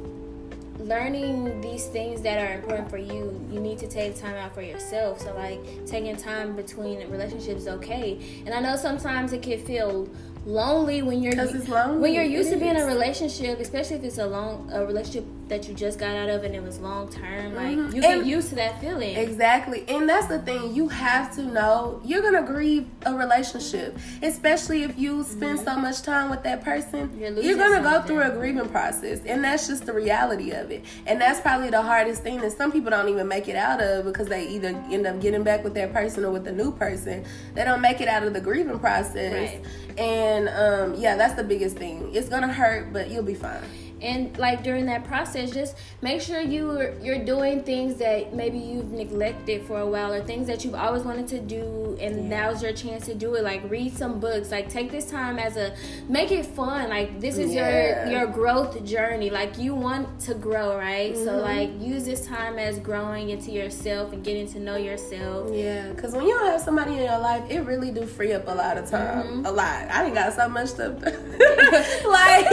learning 0.80 1.62
these 1.62 1.88
things 1.88 2.22
that 2.22 2.38
are 2.38 2.54
important 2.54 2.90
for 2.90 2.98
you, 2.98 3.40
you 3.52 3.60
need 3.60 3.80
to 3.80 3.88
take 3.88 4.16
time 4.16 4.36
out 4.36 4.54
for 4.54 4.62
yourself. 4.62 5.22
So, 5.22 5.34
like, 5.34 5.60
taking 5.86 6.16
time 6.16 6.56
between 6.56 7.00
relationships 7.10 7.62
is 7.62 7.68
okay. 7.68 8.20
And 8.46 8.54
I 8.54 8.60
know 8.60 8.76
sometimes 8.76 9.34
it 9.34 9.42
can 9.42 9.60
feel 9.66 10.08
lonely 10.46 11.02
when 11.02 11.22
you're 11.22 11.34
'Cause 11.34 11.54
it's 11.54 11.68
lonely. 11.68 12.00
when 12.00 12.14
you're 12.14 12.24
used 12.24 12.50
It 12.50 12.54
to 12.54 12.58
being 12.60 12.72
in 12.72 12.78
a 12.78 12.86
relationship, 12.86 13.60
especially 13.60 13.98
if 13.98 14.04
it's 14.04 14.18
a 14.18 14.26
long 14.28 14.70
a 14.74 14.86
relationship 14.86 15.26
that 15.50 15.68
you 15.68 15.74
just 15.74 15.98
got 15.98 16.14
out 16.16 16.30
of 16.30 16.44
and 16.44 16.54
it 16.54 16.62
was 16.62 16.78
long 16.80 17.10
term. 17.10 17.56
Like 17.56 17.78
Mhm. 17.78 17.94
you 17.96 18.02
get 18.02 18.18
And- 18.20 18.28
used 18.28 18.50
to 18.50 18.56
that 18.56 18.82
feeling. 18.82 19.16
Exactly. 19.16 19.86
And 19.88 20.08
that's 20.10 20.28
the 20.28 20.40
thing. 20.40 20.74
You 20.76 20.90
have 20.90 21.34
to 21.36 21.42
know 21.44 22.02
you're 22.04 22.32
to 22.32 22.42
grieve 22.42 22.86
a 23.06 23.14
relationship, 23.14 23.98
especially 24.22 24.84
if 24.84 24.98
you 25.00 25.24
spend 25.24 25.60
so 25.60 25.78
much 25.78 26.02
time 26.02 26.30
with 26.30 26.44
that 26.44 26.64
person. 26.66 27.12
You're 27.18 27.32
You're, 27.32 27.56
going 27.58 27.78
to 27.78 27.82
go 27.82 28.02
through 28.02 28.24
a 28.24 28.30
grieving 28.32 28.68
process. 28.68 29.20
And 29.26 29.42
that's 29.44 29.68
just 29.68 29.86
the 29.86 29.94
reality 29.94 30.52
of 30.52 30.70
it. 30.70 30.84
And 31.06 31.20
that's 31.22 31.40
probably 31.40 31.70
the 31.70 31.82
hardest 31.82 32.24
thing 32.24 32.42
that 32.42 32.52
some 32.58 32.72
people 32.72 32.92
don't 32.92 33.08
even 33.08 33.28
make 33.30 33.48
it 33.48 33.56
out 33.56 33.82
of 33.82 34.04
because 34.04 34.28
they 34.28 34.48
either 34.48 34.76
end 34.92 35.08
up 35.08 35.22
getting 35.22 35.44
back 35.44 35.64
with 35.64 35.76
that 35.76 35.94
person 35.94 36.26
or 36.26 36.32
with 36.32 36.46
a 36.48 36.52
new 36.52 36.72
person. 36.74 37.24
They 37.56 37.64
don't 37.64 37.82
make 37.82 38.02
it 38.02 38.10
out 38.10 38.24
of 38.24 38.34
the 38.34 38.42
grieving 38.42 38.80
process. 38.80 39.34
Right. 39.34 39.62
And 39.98 40.48
um, 40.50 40.96
yeah, 40.96 41.16
that's 41.16 41.34
the 41.34 41.44
biggest 41.44 41.78
thing. 41.78 42.12
It's 42.14 42.30
to 42.44 42.50
hurt, 42.50 42.94
but 42.94 43.10
you'll 43.10 43.24
be 43.24 43.34
fine. 43.34 43.64
And 44.02 44.38
like 44.38 44.64
during 44.64 44.86
that 44.86 45.04
process 45.04 45.52
just 45.52 45.76
make 46.02 46.22
sure 46.22 46.40
you 46.40 46.94
you're 47.02 47.24
doing 47.24 47.64
things 47.64 47.96
that 47.98 48.34
maybe 48.34 48.58
you've 48.58 48.92
neglected 48.92 49.64
for 49.66 49.80
a 49.80 49.86
while 49.88 50.14
or 50.14 50.22
things 50.24 50.48
that 50.48 50.64
you've 50.64 50.76
always 50.76 51.04
wanted 51.04 51.28
to 51.28 51.40
do 51.40 51.98
and 52.00 52.30
now's 52.30 52.62
your 52.62 52.74
chance 52.74 53.06
to 53.06 53.16
do 53.16 53.34
it 53.36 53.44
like 53.44 53.62
read 53.70 53.92
some 53.96 54.20
books 54.20 54.52
like 54.52 54.70
take 54.70 54.92
this 54.92 55.10
time 55.10 55.40
as 55.40 55.58
a 55.58 55.76
make 56.10 56.32
it 56.32 56.46
fun 56.46 56.90
like 56.90 57.20
this 57.20 57.38
is 57.38 57.54
Yeah. 57.54 58.10
your 58.10 58.20
your 58.20 58.28
growth 58.28 58.84
journey 58.86 59.30
like 59.30 59.58
you 59.58 59.74
want 59.74 60.20
to 60.22 60.34
grow 60.34 60.78
right 60.78 61.16
so 61.16 61.32
Mhm. 61.40 61.42
like 61.44 61.70
use 61.82 62.06
this 62.06 62.26
time 62.26 62.60
as 62.60 62.80
growing 62.80 63.30
into 63.30 63.52
yourself 63.52 64.14
and 64.14 64.24
getting 64.24 64.48
to 64.54 64.60
know 64.60 64.76
yourself 64.76 65.50
Yeah, 65.54 65.90
because 65.90 66.14
when 66.14 66.26
you 66.28 66.34
don't 66.38 66.48
have 66.52 66.62
somebody 66.62 66.92
in 66.94 67.04
your 67.04 67.18
life, 67.20 67.44
it 67.50 67.62
really 67.62 67.92
do 67.92 68.06
free 68.06 68.34
up 68.34 68.48
a 68.48 68.52
lot 68.52 68.78
of 68.78 68.90
time. 68.90 69.26
Mm-hmm. 69.28 69.46
A 69.46 69.52
lot. 69.52 69.88
I 69.90 70.04
didn't 70.04 70.16
got 70.16 70.34
so 70.34 70.48
much 70.50 70.70
stuff. 70.70 70.94
like 72.06 72.48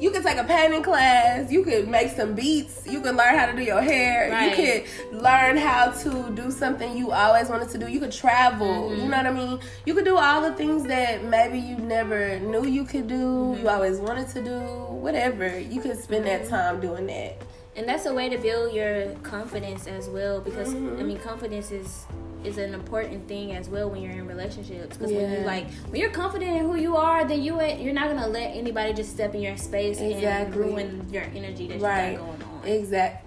you 0.00 0.10
could 0.10 0.22
take 0.22 0.36
a 0.38 0.44
painting 0.44 0.82
class. 0.82 1.50
You 1.50 1.62
could 1.64 1.88
make 1.88 2.10
some 2.10 2.34
beats. 2.34 2.86
You 2.86 3.00
could 3.00 3.14
learn 3.16 3.34
how 3.38 3.46
to 3.46 3.54
do 3.56 3.62
your 3.62 3.80
hair. 3.80 4.30
Right. 4.30 4.56
You 4.58 4.82
could 5.12 5.22
learn 5.22 5.56
how 5.56 5.90
to 5.90 6.30
do 6.34 6.50
something 6.50 6.96
you 6.96 7.12
always 7.12 7.48
wanted 7.48 7.70
to 7.70 7.78
do. 7.78 7.88
You 7.88 8.00
could 8.00 8.12
travel. 8.12 8.66
Mm-hmm. 8.90 9.02
You 9.02 9.08
know 9.08 9.16
what 9.16 9.26
I 9.26 9.30
mean? 9.32 9.60
You 9.84 9.94
could 9.94 10.04
do 10.04 10.16
all 10.16 10.40
the 10.42 10.52
things 10.54 10.84
that 10.84 11.24
maybe 11.24 11.58
you 11.58 11.76
never 11.76 12.38
knew 12.40 12.66
you 12.66 12.84
could 12.84 13.08
do. 13.08 13.14
Mm-hmm. 13.54 13.62
You 13.62 13.68
always 13.68 13.98
wanted 13.98 14.28
to 14.28 14.42
do. 14.42 14.58
Whatever. 14.60 15.58
You 15.58 15.80
could 15.80 15.98
spend 15.98 16.24
Mm-hmm. 16.26 16.42
that 16.42 16.48
time 16.48 16.80
doing 16.80 17.06
that. 17.06 17.36
and 17.76 17.86
that's 17.88 18.06
a 18.06 18.14
way 18.14 18.28
to 18.30 18.38
build 18.38 18.72
your 18.72 19.10
confidence 19.22 19.86
as 19.86 20.08
well 20.08 20.40
because 20.40 20.72
Mm-hmm. 20.72 21.00
i 21.00 21.02
mean 21.02 21.18
confidence 21.18 21.70
is 21.70 22.06
is 22.46 22.58
an 22.58 22.72
important 22.74 23.26
thing 23.28 23.52
as 23.52 23.68
well 23.68 23.90
when 23.90 24.00
you're 24.02 24.12
in 24.12 24.26
relationships 24.26 24.96
because 24.96 25.12
when 25.12 25.30
you 25.30 25.38
Yeah. 25.38 25.44
like 25.46 25.70
when 25.90 26.00
you're 26.00 26.10
confident 26.10 26.50
in 26.56 26.64
who 26.64 26.76
you 26.76 26.96
are 26.96 27.24
then 27.26 27.42
you 27.42 27.60
ain't, 27.60 27.80
you're 27.80 27.92
not 27.94 28.08
gonna 28.08 28.28
let 28.28 28.54
anybody 28.56 28.92
just 28.92 29.10
step 29.10 29.34
in 29.34 29.42
your 29.42 29.56
space 29.56 29.98
and 29.98 30.54
ruin 30.54 31.06
your 31.10 31.24
energy 31.34 31.66
that 31.68 31.80
Right. 31.80 32.12
you 32.12 32.18
got 32.18 32.26
going 32.26 32.42
on 32.42 32.68
Exact. 32.68 33.22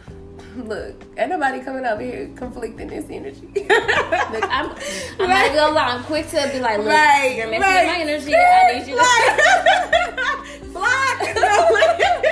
Look, 0.58 1.04
ain't 1.18 1.30
nobody 1.30 1.60
coming 1.62 1.86
up 1.86 2.00
here 2.02 2.30
conflicting 2.36 2.88
this 2.88 3.06
energy. 3.10 3.48
Like, 3.70 4.44
I'm, 4.50 4.72
I'm 5.20 5.30
not 5.30 5.54
gonna 5.56 5.74
lie. 5.74 5.88
I'm 5.96 6.04
quick 6.04 6.28
to 6.30 6.50
be 6.52 6.60
like, 6.60 6.78
look, 6.80 6.88
Right, 6.88 7.34
you're 7.38 7.48
messing 7.48 7.62
right. 7.62 7.86
with 7.86 7.96
my 7.96 8.02
energy. 8.02 8.36
I 8.36 8.80
need 8.80 8.88
you 8.88 8.96
to. 8.98 10.70
Block. 10.74 12.24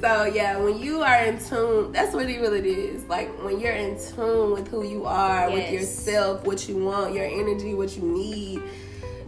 but 0.00 0.34
yes, 0.34 0.34
yes. 0.34 0.34
So 0.34 0.34
yeah, 0.34 0.56
when 0.58 0.78
you 0.78 1.02
are 1.02 1.24
in 1.24 1.38
tune, 1.38 1.92
that's 1.92 2.14
what 2.14 2.28
it 2.28 2.40
really 2.40 2.60
is. 2.68 3.04
Like 3.04 3.28
when 3.42 3.60
you're 3.60 3.72
in 3.72 3.98
tune 3.98 4.52
with 4.52 4.68
who 4.68 4.84
you 4.84 5.06
are, 5.06 5.48
yes. 5.50 5.52
with 5.52 5.80
yourself, 5.80 6.44
what 6.44 6.68
you 6.68 6.76
want, 6.76 7.14
your 7.14 7.24
energy, 7.24 7.74
what 7.74 7.96
you 7.96 8.02
need, 8.02 8.62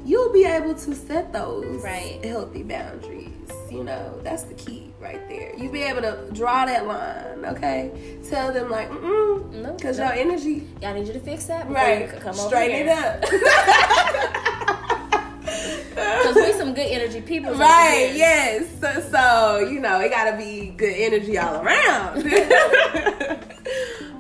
you'll 0.05 0.33
be 0.33 0.45
able 0.45 0.75
to 0.75 0.95
set 0.95 1.33
those 1.33 1.83
right. 1.83 2.25
healthy 2.25 2.63
boundaries. 2.63 3.29
You 3.71 3.85
know, 3.85 4.21
that's 4.23 4.43
the 4.43 4.55
key 4.55 4.93
right 5.01 5.27
there. 5.29 5.55
You 5.57 5.71
be 5.71 5.83
able 5.83 6.03
to 6.03 6.29
draw 6.33 6.67
that 6.67 6.87
line, 6.87 7.45
okay? 7.57 8.19
Tell 8.29 8.53
them 8.53 8.71
like, 8.71 8.91
mm, 8.91 9.77
because 9.77 9.99
no, 9.99 10.05
your 10.05 10.13
energy. 10.13 10.69
Y'all 10.83 10.95
need 10.95 11.07
you 11.07 11.15
to 11.15 11.21
fix 11.21 11.47
that. 11.47 11.71
Right, 11.71 12.09
come 12.21 12.35
straighten 12.35 12.87
it 12.87 12.89
up. 12.89 13.25
Some 16.63 16.75
good 16.75 16.93
energy 16.93 17.21
people, 17.21 17.55
right? 17.55 18.13
Yes. 18.15 18.69
So, 18.81 19.01
so, 19.11 19.69
you 19.69 19.81
know, 19.81 19.99
it 19.99 20.11
gotta 20.11 20.37
be 20.37 20.69
good 20.77 20.95
energy 20.97 21.37
all 21.37 21.57
around. 21.57 22.23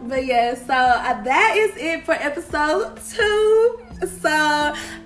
but 0.08 0.26
yeah, 0.26 0.56
so 0.56 0.74
uh, 0.74 1.22
that 1.22 1.54
is 1.56 1.76
it 1.76 2.04
for 2.04 2.14
episode 2.14 2.98
two. 3.08 3.78
So 4.02 4.28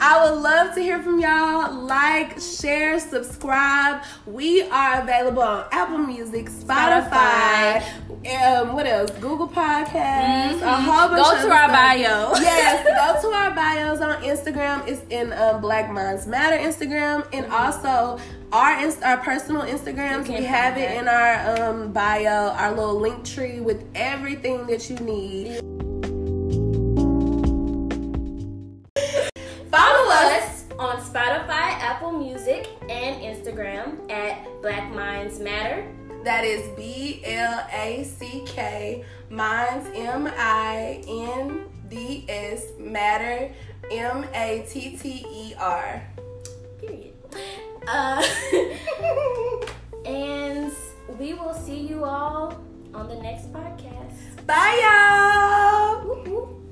I 0.00 0.24
would 0.24 0.40
love 0.40 0.74
to 0.74 0.80
hear 0.80 1.02
from 1.02 1.20
y'all. 1.20 1.72
Like, 1.72 2.40
share, 2.40 2.98
subscribe. 2.98 4.02
We 4.24 4.62
are 4.62 5.02
available 5.02 5.42
on 5.42 5.66
Apple 5.70 5.98
Music, 5.98 6.46
Spotify, 6.46 7.82
Spotify. 7.82 8.60
Um, 8.60 8.72
what 8.72 8.86
else? 8.86 9.10
Google 9.20 9.48
Podcasts. 9.48 9.92
Mm-hmm. 9.92 10.62
A 10.62 10.80
whole 10.80 11.08
bunch. 11.10 11.42
Go 11.42 11.48
to 11.48 11.54
our 11.54 11.68
bio. 11.68 12.32
yes, 12.40 12.84
go 13.22 13.28
to 13.28 13.36
our 13.36 13.54
bios 13.54 14.00
on 14.00 14.22
Instagram. 14.22 14.86
It's 14.88 15.02
in 15.10 15.32
um, 15.34 15.60
Black 15.60 15.90
Minds 15.90 16.26
Matter 16.26 16.56
Instagram, 16.56 17.26
and 17.32 17.44
mm-hmm. 17.44 17.54
also 17.54 18.18
our 18.52 18.82
inst- 18.82 19.02
our 19.02 19.18
personal 19.18 19.62
Instagrams. 19.62 20.28
We 20.28 20.44
have 20.44 20.78
it 20.78 20.98
in 20.98 21.06
our 21.06 21.70
um, 21.70 21.92
bio, 21.92 22.50
our 22.50 22.70
little 22.70 22.98
link 22.98 23.24
tree 23.24 23.60
with 23.60 23.84
everything 23.94 24.66
that 24.68 24.88
you 24.88 24.96
need. 24.96 25.60
On 30.78 30.98
Spotify, 30.98 31.48
Apple 31.80 32.12
Music, 32.12 32.68
and 32.88 33.20
Instagram 33.20 34.10
at 34.10 34.46
Black 34.62 34.92
Minds 34.94 35.38
Matter. 35.38 35.86
That 36.24 36.44
is 36.44 36.62
B 36.76 37.22
L 37.24 37.66
A 37.72 38.04
C 38.04 38.42
K 38.46 39.04
Minds 39.30 39.88
M 39.94 40.30
I 40.36 41.02
N 41.08 41.64
D 41.88 42.24
S 42.28 42.64
Matter 42.78 43.52
M 43.90 44.24
A 44.34 44.66
T 44.68 44.96
T 44.96 45.24
E 45.28 45.54
R. 45.58 46.02
Period. 46.78 47.14
Uh, 47.86 48.24
and 50.06 50.72
we 51.18 51.34
will 51.34 51.54
see 51.54 51.78
you 51.78 52.04
all 52.04 52.60
on 52.92 53.08
the 53.08 53.16
next 53.22 53.52
podcast. 53.52 54.46
Bye, 54.46 54.80
y'all. 54.82 56.65